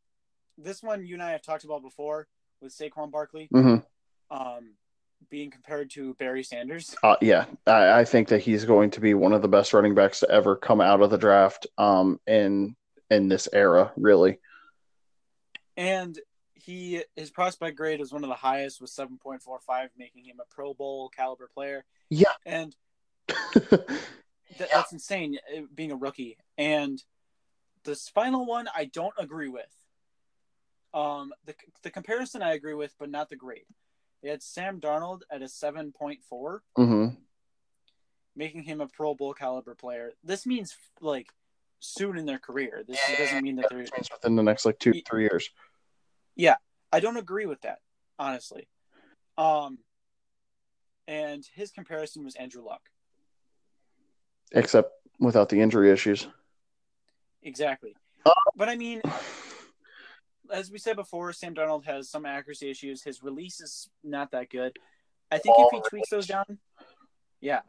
[0.58, 2.28] this one you and I have talked about before
[2.60, 4.36] with Saquon Barkley, mm-hmm.
[4.36, 4.74] um,
[5.30, 6.94] being compared to Barry Sanders.
[7.02, 9.94] Uh, yeah, I, I, think that he's going to be one of the best running
[9.94, 12.76] backs to ever come out of the draft um, in
[13.10, 14.38] in this era, really.
[15.76, 16.18] And
[16.66, 20.74] he his prospect grade was one of the highest with 7.45 making him a pro
[20.74, 22.32] bowl caliber player Yeah.
[22.44, 22.74] and
[23.28, 23.80] th-
[24.58, 25.38] that's insane
[25.74, 27.00] being a rookie and
[27.84, 29.68] this final one i don't agree with
[30.96, 33.66] um the, the comparison i agree with but not the grade
[34.22, 37.06] they had sam darnold at a 7.4 hmm
[38.34, 41.28] making him a pro bowl caliber player this means like
[41.80, 45.04] soon in their career this doesn't mean that they're within the next like two Ye-
[45.08, 45.50] three years.
[46.34, 46.56] Yeah,
[46.92, 47.78] I don't agree with that,
[48.18, 48.68] honestly.
[49.38, 49.78] Um,
[51.08, 52.82] and his comparison was Andrew Luck.
[54.52, 56.28] Except without the injury issues.
[57.42, 57.94] Exactly.
[58.26, 59.00] Uh, But I mean,
[60.52, 63.02] as we said before, Sam Darnold has some accuracy issues.
[63.02, 64.78] His release is not that good.
[65.30, 66.58] I think if he tweaks those down,
[67.40, 67.60] yeah,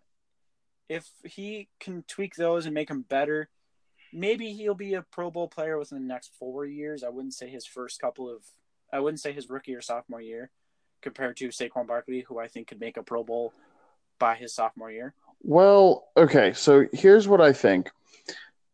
[0.89, 3.49] if he can tweak those and make them better,
[4.13, 7.03] maybe he'll be a Pro Bowl player within the next four years.
[7.03, 8.43] I wouldn't say his first couple of,
[8.93, 10.49] I wouldn't say his rookie or sophomore year,
[11.01, 13.53] compared to Saquon Barkley, who I think could make a Pro Bowl
[14.19, 15.13] by his sophomore year.
[15.41, 17.89] Well, okay, so here's what I think.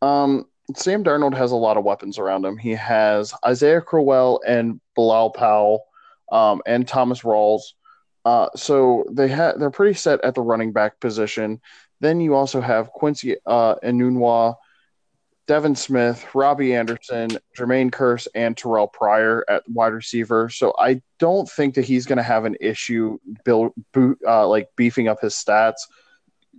[0.01, 0.45] Um,
[0.76, 2.57] Sam Darnold has a lot of weapons around him.
[2.57, 5.85] He has Isaiah Crowell and Bilal Powell,
[6.31, 7.61] um, and Thomas Rawls.
[8.26, 11.60] Uh, so they ha- they're pretty set at the running back position.
[11.99, 14.56] Then you also have Quincy uh, Enunwa,
[15.48, 20.49] Devin Smith, Robbie Anderson, Jermaine Kearse, and Terrell Pryor at wide receiver.
[20.49, 24.69] So I don't think that he's going to have an issue build, boot, uh, like
[24.77, 25.81] beefing up his stats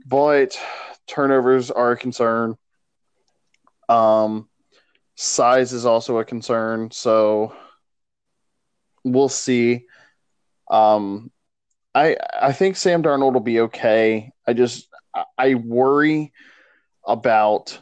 [0.05, 0.59] but
[1.07, 2.57] turnovers are a concern.
[3.89, 4.49] Um,
[5.17, 7.55] size is also a concern, so
[9.05, 9.87] we'll see.
[10.71, 11.31] Um,
[11.95, 14.33] I I think Sam Darnold will be okay.
[14.47, 14.89] I just
[15.39, 16.33] I- worry
[17.07, 17.79] about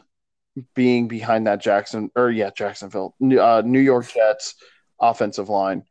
[0.75, 4.55] being behind that Jackson or yeah Jacksonville uh, New York Jets
[4.99, 5.83] offensive line.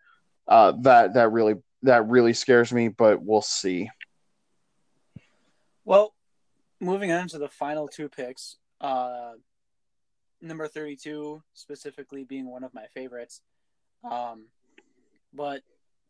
[0.47, 3.91] Uh, that that really that really scares me, but we'll see.
[5.85, 6.15] Well,
[6.81, 9.33] moving on to the final two picks, uh,
[10.43, 13.41] number 32 specifically being one of my favorites.
[14.11, 14.47] Um,
[15.33, 15.63] but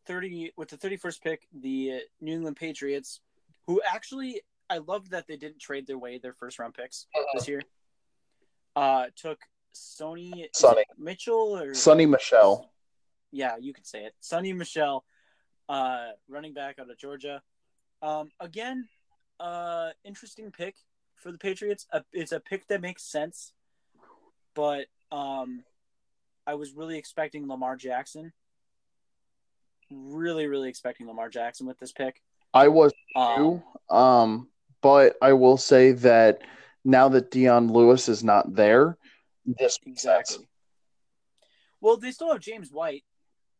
[0.07, 3.21] 30 with the 31st pick, the New England Patriots,
[3.67, 4.41] who actually
[4.71, 7.61] I love that they didn't trade their way their first round picks this year.
[8.75, 9.39] Uh, took
[9.75, 10.85] Sony Sonny.
[10.99, 12.71] Mitchell or Sonny Michelle.
[13.31, 14.15] yeah, you could say it.
[14.21, 15.05] Sonny Michelle,
[15.69, 17.43] uh, running back out of Georgia.
[18.01, 18.89] Um, again,
[19.39, 20.75] uh, interesting pick
[21.17, 21.87] for the Patriots.
[21.93, 23.53] Uh, it's a pick that makes sense,
[24.55, 25.65] but um,
[26.47, 28.33] I was really expecting Lamar Jackson.
[29.91, 32.23] Really, really expecting Lamar Jackson with this pick.
[32.55, 33.95] I was Um, too.
[33.95, 34.49] Um,
[34.81, 36.41] but I will say that
[36.85, 38.97] now that Dion Lewis is not there,
[39.45, 40.49] this exactly.
[41.81, 43.05] Well, they still have James White,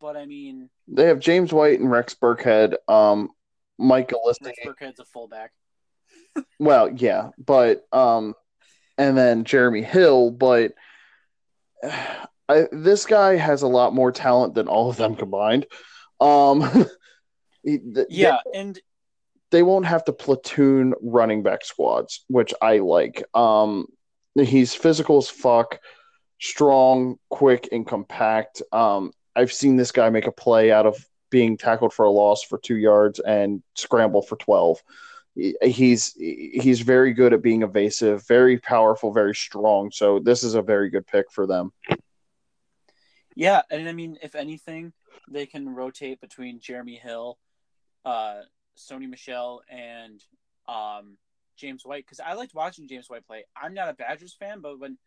[0.01, 2.75] but I mean, They have James White and Rex Burkhead.
[2.89, 3.31] Um,
[3.79, 4.13] Mike.
[4.13, 5.53] Rich Burkhead's a fullback.
[6.59, 8.35] Well, yeah, but um,
[8.99, 10.73] and then Jeremy Hill, but
[12.49, 15.67] I, this guy has a lot more talent than all of them combined.
[16.21, 16.87] Um,
[17.65, 18.81] yeah, they, and
[19.51, 23.23] they won't have to platoon running back squads, which I like.
[23.35, 23.87] Um,
[24.35, 25.79] he's physical as fuck,
[26.41, 28.63] strong, quick, and compact.
[28.73, 30.97] Um, I've seen this guy make a play out of
[31.31, 34.83] being tackled for a loss for two yards and scramble for 12.
[35.35, 39.91] He's he's very good at being evasive, very powerful, very strong.
[39.91, 41.73] So this is a very good pick for them.
[43.35, 44.93] Yeah, and I mean, if anything,
[45.31, 47.39] they can rotate between Jeremy Hill,
[48.05, 48.41] uh,
[48.77, 50.23] Sony Michel, and
[50.69, 51.17] um,
[51.57, 53.45] James White because I liked watching James White play.
[53.57, 54.99] I'm not a Badgers fan, but when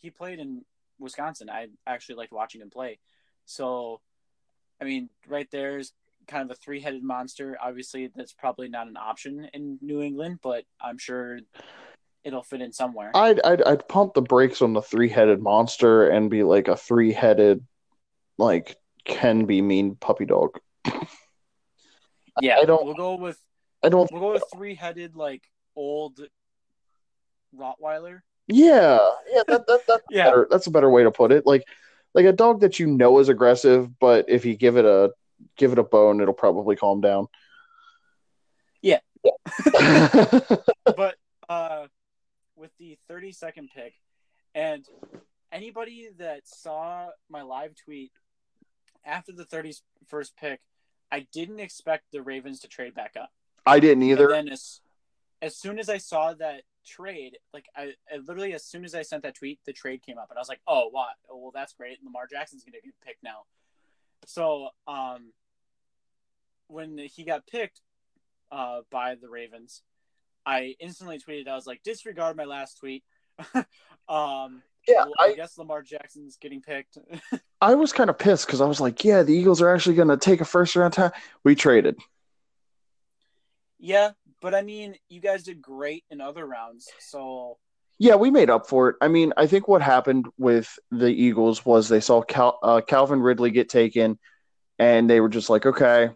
[0.00, 0.64] he played in
[0.98, 2.98] Wisconsin, I actually liked watching him play.
[3.46, 4.00] So,
[4.80, 5.92] I mean, right there's
[6.26, 7.56] kind of a three-headed monster.
[7.62, 11.38] Obviously, that's probably not an option in New England, but I'm sure
[12.24, 13.10] it'll fit in somewhere.
[13.14, 16.76] I'd I'd, I'd pump the brakes on the three headed monster and be like a
[16.76, 17.64] three headed,
[18.38, 20.58] like can be mean puppy dog.
[22.40, 23.38] yeah, I don't- We'll go with
[23.82, 24.10] I don't.
[24.10, 25.42] we'll go with three-headed like
[25.76, 26.20] old
[27.54, 28.20] Rottweiler.
[28.48, 28.98] Yeah,
[29.32, 30.24] yeah, that, that, that's Yeah.
[30.24, 30.48] better.
[30.50, 31.46] That's a better way to put it.
[31.46, 31.64] Like,
[32.14, 35.10] like a dog that you know is aggressive, but if you give it a
[35.56, 37.28] give it a bone, it'll probably calm down.
[38.82, 39.00] Yeah.
[39.24, 40.38] Yeah.
[40.96, 41.16] but
[41.48, 41.86] uh,
[42.56, 43.94] with the 32nd pick,
[44.54, 44.86] and
[45.50, 48.12] anybody that saw my live tweet
[49.04, 50.60] after the 31st pick,
[51.10, 53.30] I didn't expect the Ravens to trade back up.
[53.66, 54.30] I didn't either.
[54.32, 54.80] And then as,
[55.40, 59.02] as soon as I saw that trade, like I, I literally as soon as I
[59.02, 61.14] sent that tweet, the trade came up, and I was like, oh, what?
[61.30, 61.98] Oh, well, that's great.
[62.04, 63.44] Lamar Jackson's gonna get picked now.
[64.26, 65.32] So, um,
[66.68, 67.80] when he got picked
[68.50, 69.82] uh, by the Ravens,
[70.46, 71.48] I instantly tweeted.
[71.48, 73.02] I was like, disregard my last tweet.
[74.08, 76.98] um, Yeah, I, I- guess Lamar Jackson's getting picked.
[77.60, 80.08] I was kind of pissed because I was like, yeah, the Eagles are actually going
[80.08, 81.12] to take a first round time.
[81.44, 81.96] We traded.
[83.78, 84.10] yeah,
[84.42, 86.86] but I mean, you guys did great in other rounds.
[87.00, 87.56] So,
[87.98, 88.96] Yeah, we made up for it.
[89.00, 93.20] I mean, I think what happened with the Eagles was they saw Cal- uh, Calvin
[93.20, 94.18] Ridley get taken,
[94.78, 96.10] and they were just like, okay,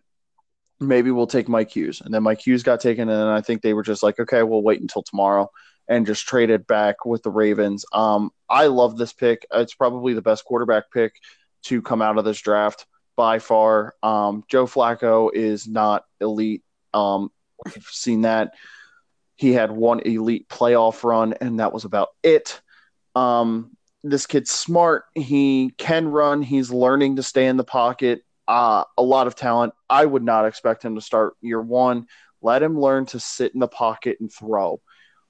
[0.80, 2.00] maybe we'll take Mike Hughes.
[2.00, 4.62] And then Mike Hughes got taken, and I think they were just like, okay, we'll
[4.62, 5.48] wait until tomorrow
[5.88, 7.84] and just traded back with the Ravens.
[7.92, 9.46] Um, I love this pick.
[9.52, 11.14] It's probably the best quarterback pick
[11.64, 12.86] to come out of this draft
[13.16, 13.94] by far.
[14.02, 16.62] Um, Joe Flacco is not elite.
[16.92, 17.30] Um,
[17.64, 18.52] we've seen that.
[19.38, 22.60] He had one elite playoff run, and that was about it.
[23.14, 25.04] Um, this kid's smart.
[25.14, 26.42] He can run.
[26.42, 28.24] He's learning to stay in the pocket.
[28.48, 29.74] Uh, a lot of talent.
[29.88, 32.06] I would not expect him to start year one.
[32.42, 34.80] Let him learn to sit in the pocket and throw.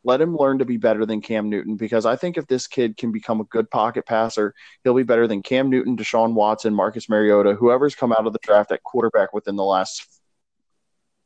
[0.05, 2.97] Let him learn to be better than Cam Newton because I think if this kid
[2.97, 4.55] can become a good pocket passer,
[4.85, 8.39] he'll be better than Cam Newton, Deshaun Watson, Marcus Mariota, whoever's come out of the
[8.43, 10.18] draft at quarterback within the last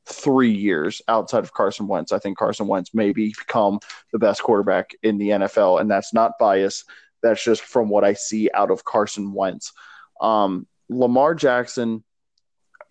[0.07, 2.13] three years outside of Carson Wentz.
[2.13, 3.81] I think Carson Wentz may become
[4.13, 6.85] the best quarterback in the NFL, and that's not bias.
[7.23, 9.73] That's just from what I see out of Carson Wentz.
[10.21, 12.03] Um, Lamar Jackson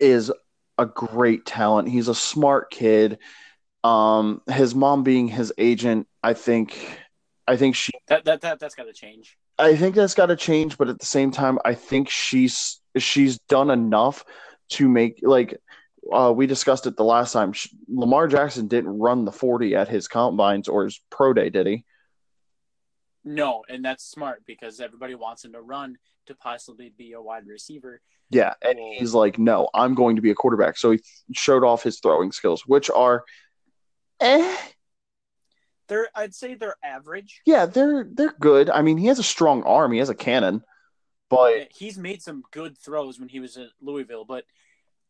[0.00, 0.32] is
[0.78, 1.88] a great talent.
[1.88, 3.18] He's a smart kid.
[3.84, 6.98] Um, his mom being his agent, I think,
[7.46, 9.36] I think she that that, that that's got to change.
[9.58, 13.38] I think that's got to change, but at the same time, I think she's she's
[13.48, 14.24] done enough
[14.70, 15.58] to make like
[16.10, 17.52] uh, we discussed it the last time.
[17.88, 21.84] Lamar Jackson didn't run the forty at his combines or his pro day, did he?
[23.24, 25.96] No, and that's smart because everybody wants him to run
[26.26, 28.00] to possibly be a wide receiver.
[28.30, 30.76] Yeah, and he's like, no, I'm going to be a quarterback.
[30.78, 31.00] So he
[31.32, 33.24] showed off his throwing skills, which are,
[34.20, 34.56] eh,
[35.88, 37.42] They're I'd say they're average.
[37.46, 38.70] yeah, they're they're good.
[38.70, 39.92] I mean, he has a strong arm.
[39.92, 40.62] He has a cannon,
[41.28, 44.44] but He's made some good throws when he was at Louisville, but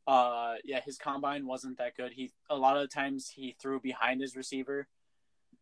[0.07, 2.13] uh yeah, his combine wasn't that good.
[2.13, 4.89] He a lot of the times he threw behind his receiver.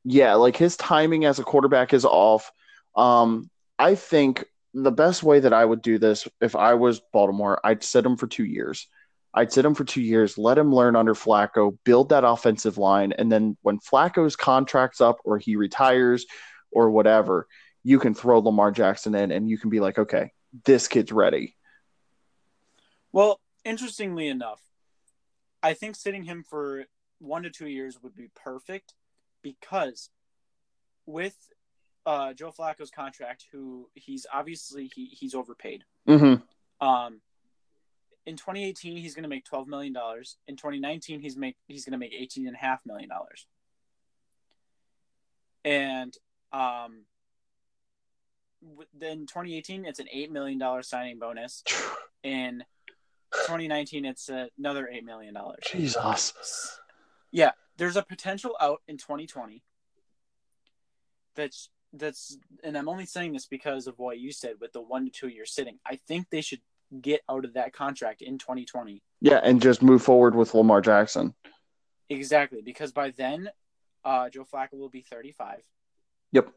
[0.05, 2.51] yeah, like his timing as a quarterback is off.
[2.97, 7.61] Um, I think the best way that I would do this if I was Baltimore,
[7.65, 8.87] I'd sit him for two years.
[9.33, 13.12] I'd sit him for two years, let him learn under Flacco, build that offensive line,
[13.12, 16.27] and then when Flacco's contract's up or he retires
[16.73, 17.47] or whatever,
[17.85, 20.33] you can throw Lamar Jackson in and you can be like, okay,
[20.65, 21.57] this kid's ready.
[23.12, 24.61] Well, interestingly enough,
[25.62, 26.87] I think sitting him for
[27.19, 28.95] one to two years would be perfect
[29.43, 30.11] because
[31.07, 31.37] with
[32.07, 35.85] uh, Joe Flacco's contract, who he's obviously he, he's overpaid.
[36.09, 36.87] Mm-hmm.
[36.87, 37.20] Um,
[38.27, 40.37] in 2018, he's going to make 12 million dollars.
[40.47, 43.47] In 2019, he's make he's going to make 18 and a half million dollars.
[45.65, 46.15] And
[46.53, 47.05] um,
[48.99, 51.62] then 2018, it's an eight million dollar signing bonus.
[52.23, 52.65] In
[53.32, 55.62] 2019, it's another eight million dollars.
[55.70, 56.78] Jesus.
[57.32, 59.62] Yeah, there's a potential out in 2020.
[61.36, 65.07] That's that's, and I'm only saying this because of what you said with the one
[65.07, 65.78] to two year sitting.
[65.85, 66.61] I think they should
[67.01, 69.02] get out of that contract in 2020.
[69.20, 71.35] Yeah, and just move forward with Lamar Jackson.
[72.09, 73.51] Exactly, because by then,
[74.05, 75.62] uh, Joe Flacco will be 35.
[76.32, 76.51] Yep.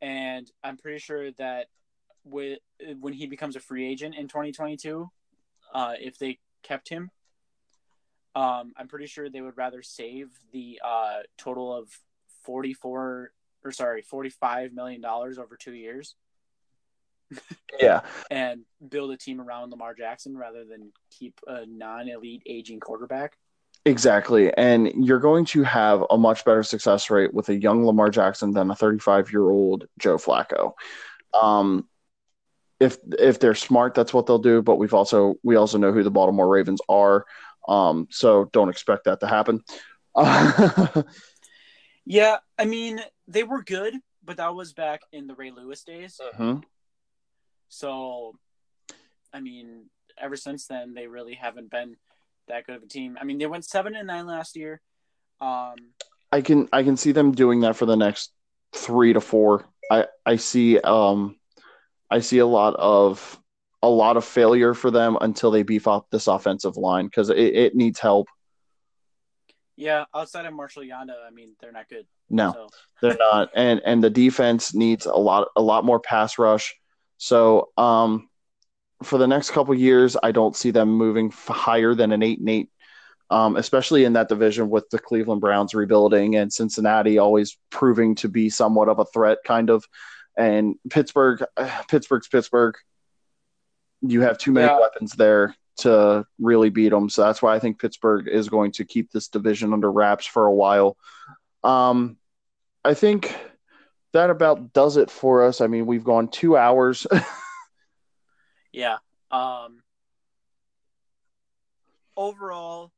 [0.00, 1.66] And I'm pretty sure that
[2.24, 2.58] with
[3.00, 5.10] when he becomes a free agent in 2022,
[5.76, 7.10] uh, if they kept him,
[8.34, 11.88] um, I'm pretty sure they would rather save the uh, total of
[12.44, 13.30] 44
[13.64, 16.14] or sorry 45 million dollars over two years
[17.80, 18.00] Yeah.
[18.30, 23.36] and build a team around Lamar Jackson rather than keep a non-elite aging quarterback.
[23.84, 24.52] Exactly.
[24.54, 28.52] And you're going to have a much better success rate with a young Lamar Jackson
[28.52, 30.72] than a 35 year old Joe Flacco.
[31.34, 31.86] Um,
[32.80, 34.62] if if they're smart, that's what they'll do.
[34.62, 37.24] But we've also we also know who the Baltimore Ravens are.
[37.68, 39.62] Um, so don't expect that to happen.
[42.08, 43.94] Yeah, I mean they were good,
[44.24, 46.20] but that was back in the Ray Lewis days.
[46.38, 46.62] Mhm.
[47.68, 48.34] So,
[49.32, 49.86] I mean,
[50.16, 51.96] ever since then they really haven't been
[52.46, 53.18] that good of a team.
[53.20, 54.80] I mean, they went seven and nine last year.
[55.40, 55.74] Um,
[56.30, 58.30] I can I can see them doing that for the next
[58.72, 59.66] three to four.
[59.90, 61.36] I I see um
[62.10, 63.40] I see a lot of
[63.82, 67.38] a lot of failure for them until they beef up this offensive line because it,
[67.38, 68.28] it needs help.
[69.76, 72.06] yeah, outside of Marshall Yanda, I mean, they're not good.
[72.30, 72.68] No, So,
[73.02, 76.74] they're not, and and the defense needs a lot a lot more pass rush.
[77.18, 78.28] So um,
[79.02, 82.48] for the next couple years, I don't see them moving higher than an eight and
[82.48, 82.70] eight,
[83.30, 88.28] um, especially in that division with the Cleveland Browns rebuilding and Cincinnati always proving to
[88.28, 89.84] be somewhat of a threat, kind of.
[90.36, 91.42] And Pittsburgh,
[91.88, 92.76] Pittsburgh's Pittsburgh.
[94.02, 94.78] You have too many yeah.
[94.78, 98.84] weapons there to really beat them, so that's why I think Pittsburgh is going to
[98.84, 100.96] keep this division under wraps for a while.
[101.64, 102.16] Um,
[102.84, 103.34] I think
[104.12, 105.60] that about does it for us.
[105.60, 107.06] I mean, we've gone two hours.
[108.72, 108.98] yeah.
[109.30, 109.82] Um,
[112.16, 112.92] overall,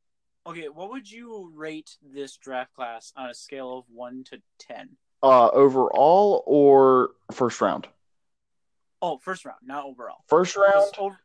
[0.47, 4.97] okay, what would you rate this draft class on a scale of one to ten?
[5.23, 7.89] Uh, overall or first round?
[9.03, 10.19] Oh, first round, not overall.
[10.28, 10.93] First round.
[10.99, 11.19] Over-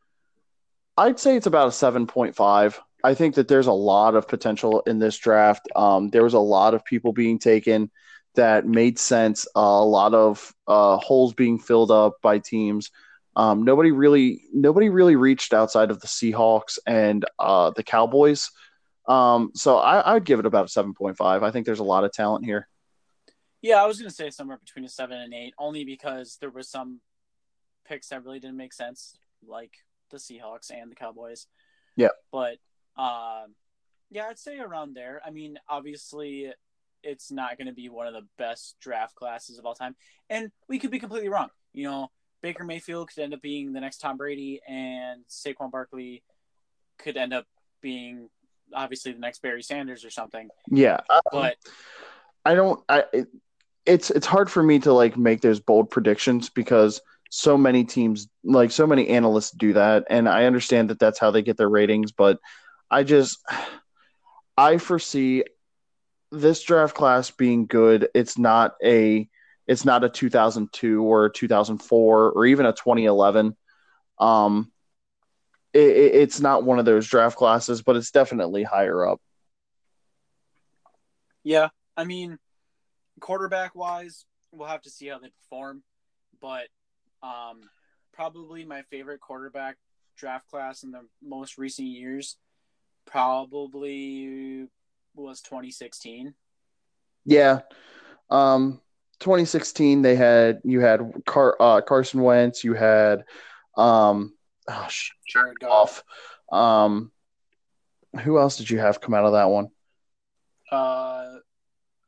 [0.96, 2.80] I'd say it's about a seven point five.
[3.02, 5.68] I think that there's a lot of potential in this draft.
[5.76, 7.90] Um, there was a lot of people being taken
[8.34, 9.46] that made sense.
[9.54, 12.90] Uh, a lot of uh, holes being filled up by teams.
[13.36, 18.50] Um, nobody really, nobody really reached outside of the Seahawks and uh, the Cowboys.
[19.06, 21.42] Um, so I, I'd give it about a seven point five.
[21.42, 22.68] I think there's a lot of talent here.
[23.64, 26.50] Yeah, I was going to say somewhere between a seven and eight, only because there
[26.50, 27.00] was some
[27.88, 29.16] picks that really didn't make sense,
[29.46, 29.72] like
[30.10, 31.46] the Seahawks and the Cowboys.
[31.96, 32.58] Yeah, but
[32.98, 33.54] um,
[34.10, 35.22] yeah, I'd say around there.
[35.24, 36.52] I mean, obviously,
[37.02, 39.96] it's not going to be one of the best draft classes of all time.
[40.28, 41.48] And we could be completely wrong.
[41.72, 42.10] You know,
[42.42, 46.22] Baker Mayfield could end up being the next Tom Brady, and Saquon Barkley
[46.98, 47.46] could end up
[47.80, 48.28] being
[48.74, 50.50] obviously the next Barry Sanders or something.
[50.70, 51.00] Yeah,
[51.32, 51.56] but
[52.44, 52.84] I don't.
[52.90, 53.04] I
[53.86, 57.00] it's it's hard for me to like make those bold predictions because
[57.30, 61.30] so many teams, like so many analysts, do that, and I understand that that's how
[61.30, 62.12] they get their ratings.
[62.12, 62.38] But
[62.90, 63.38] I just
[64.56, 65.44] I foresee
[66.30, 69.28] this draft class being good, it's not a
[69.66, 73.56] it's not a 2002 or a 2004 or even a 2011.
[74.18, 74.70] Um,
[75.72, 79.20] it, it's not one of those draft classes, but it's definitely higher up.
[81.42, 82.38] Yeah, I mean,
[83.20, 85.82] quarterback wise, we'll have to see how they perform,
[86.40, 86.68] but
[87.22, 87.60] um,
[88.12, 89.76] probably my favorite quarterback
[90.16, 92.36] draft class in the most recent years
[93.06, 94.66] probably
[95.14, 96.34] was 2016.
[97.24, 97.60] Yeah.
[98.30, 98.80] Um
[99.20, 103.24] 2016 they had you had Car, uh, Carson Wentz, you had
[103.76, 104.34] um
[104.68, 104.88] oh,
[105.26, 106.02] Jared Goff.
[106.50, 107.10] Um
[108.22, 109.68] who else did you have come out of that one?
[110.70, 111.36] Uh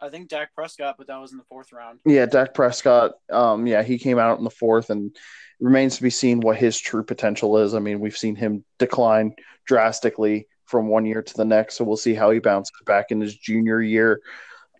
[0.00, 2.00] I think Dak Prescott, but that was in the fourth round.
[2.04, 3.12] Yeah, Dak Prescott.
[3.30, 5.16] Um, yeah, he came out in the fourth, and
[5.60, 7.74] remains to be seen what his true potential is.
[7.74, 9.34] I mean, we've seen him decline
[9.66, 11.76] drastically from one year to the next.
[11.76, 14.20] So we'll see how he bounces back in his junior year.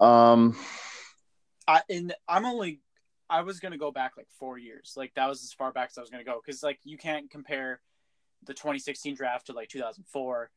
[0.01, 0.57] Um,
[1.67, 2.81] I and I'm only
[3.31, 4.95] I was gonna go back like four years.
[4.97, 7.31] Like that was as far back as I was gonna go because like you can't
[7.31, 7.81] compare
[8.45, 10.51] the 2016 draft to like 2004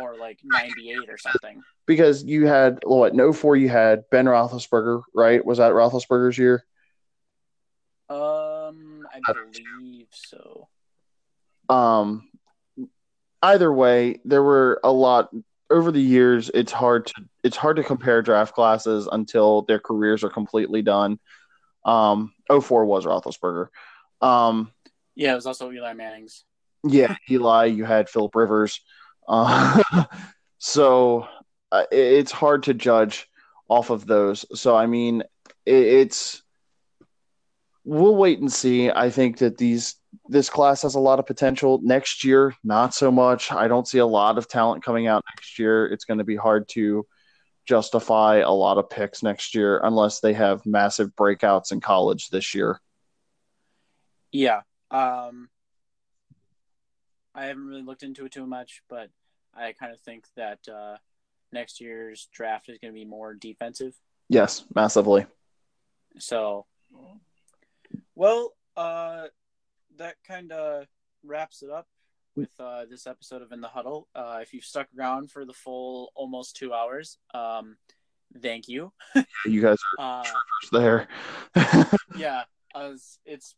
[0.00, 1.62] or like 98 or something.
[1.86, 5.44] Because you had what no four you had Ben Roethlisberger, right?
[5.44, 6.64] Was that Roethlisberger's year?
[8.08, 10.68] Um, I believe so.
[11.68, 12.28] Um,
[13.42, 15.30] either way, there were a lot
[15.70, 16.50] over the years.
[16.54, 21.18] It's hard to it's hard to compare draft classes until their careers are completely done.
[21.84, 23.68] Um, 04 was Roethlisberger.
[24.20, 24.72] Um,
[25.14, 26.44] yeah, it was also Eli Manning's.
[26.88, 27.66] Yeah, Eli.
[27.66, 28.80] You had Philip Rivers.
[29.28, 29.82] Uh,
[30.58, 31.26] so
[31.72, 33.28] uh, it's hard to judge
[33.68, 34.44] off of those.
[34.58, 35.22] So I mean,
[35.64, 36.42] it, it's
[37.84, 38.90] we'll wait and see.
[38.90, 39.96] I think that these
[40.28, 41.80] this class has a lot of potential.
[41.82, 43.52] Next year, not so much.
[43.52, 45.86] I don't see a lot of talent coming out next year.
[45.86, 47.06] It's going to be hard to
[47.66, 52.54] justify a lot of picks next year unless they have massive breakouts in college this
[52.54, 52.80] year.
[54.32, 54.62] Yeah.
[54.90, 55.48] Um,
[57.36, 59.10] I haven't really looked into it too much, but
[59.54, 60.96] I kind of think that uh,
[61.52, 63.94] next year's draft is going to be more defensive.
[64.30, 65.26] Yes, massively.
[66.18, 66.64] So,
[68.14, 69.26] well, uh,
[69.98, 70.86] that kind of
[71.22, 71.86] wraps it up
[72.34, 74.08] with uh, this episode of In the Huddle.
[74.14, 77.76] Uh, if you've stuck around for the full almost two hours, um,
[78.40, 78.92] thank you.
[79.44, 80.30] you guys are uh,
[80.72, 81.08] there.
[82.16, 82.44] yeah,
[82.74, 83.54] was, it's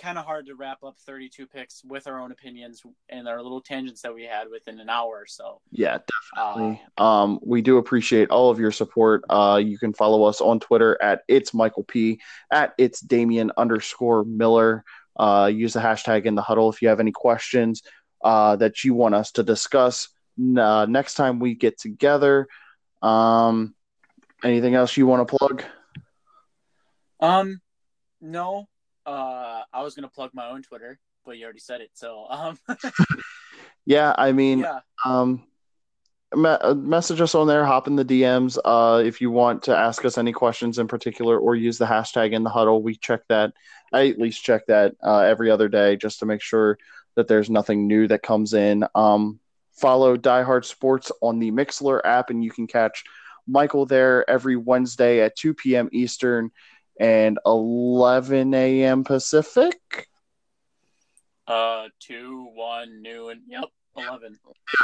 [0.00, 3.60] kind of hard to wrap up 32 picks with our own opinions and our little
[3.60, 5.98] tangents that we had within an hour or so yeah
[6.34, 10.40] definitely uh, um, we do appreciate all of your support uh, you can follow us
[10.40, 12.20] on twitter at it's michael p
[12.50, 14.84] at it's damien underscore miller
[15.18, 17.82] uh, use the hashtag in the huddle if you have any questions
[18.24, 20.08] uh, that you want us to discuss
[20.58, 22.46] uh, next time we get together.
[23.02, 23.74] Um,
[24.44, 25.64] anything else you want to plug?
[27.20, 27.60] Um,
[28.20, 28.68] no.
[29.10, 31.90] Uh, I was gonna plug my own Twitter, but you already said it.
[31.94, 32.58] So, um,
[33.86, 35.42] yeah, I mean, yeah, um,
[36.34, 38.58] me- uh, message us on there, hop in the DMs.
[38.64, 42.32] Uh, if you want to ask us any questions in particular or use the hashtag
[42.32, 43.52] in the huddle, we check that.
[43.92, 46.78] I at least check that uh, every other day just to make sure
[47.16, 48.84] that there's nothing new that comes in.
[48.94, 49.40] Um,
[49.72, 53.02] follow Die Hard Sports on the Mixlr app, and you can catch
[53.48, 55.88] Michael there every Wednesday at 2 p.m.
[55.92, 56.52] Eastern
[57.00, 59.04] and 11 a.m.
[59.04, 60.08] Pacific.
[61.48, 63.42] uh, two, one, noon.
[63.48, 63.64] Yep,
[63.96, 64.38] eleven.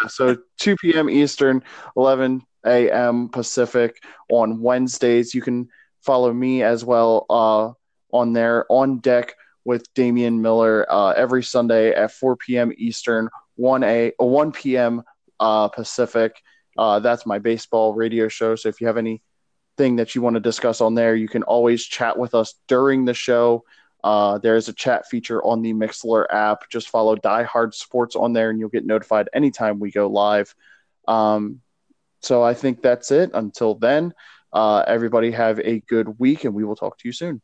[0.09, 1.09] So 2 p.m.
[1.11, 1.63] Eastern,
[1.97, 3.29] 11 a.m.
[3.29, 5.35] Pacific on Wednesdays.
[5.35, 5.69] You can
[6.03, 7.73] follow me as well uh,
[8.17, 9.35] on there on deck
[9.65, 12.73] with Damian Miller uh, every Sunday at 4 p.m.
[12.79, 15.03] Eastern, 1 a 1 p.m.
[15.41, 16.41] Uh, Pacific.
[16.79, 18.55] Uh, that's my baseball radio show.
[18.57, 18.97] So if you have
[19.79, 23.05] anything that you want to discuss on there, you can always chat with us during
[23.05, 23.65] the show.
[24.03, 26.69] Uh, there is a chat feature on the Mixlr app.
[26.71, 30.55] Just follow Die Hard Sports on there, and you'll get notified anytime we go live.
[31.09, 31.61] Um,
[32.23, 33.31] so I think that's it.
[33.35, 34.15] Until then,
[34.53, 37.43] uh, everybody have a good week, and we will talk to you soon.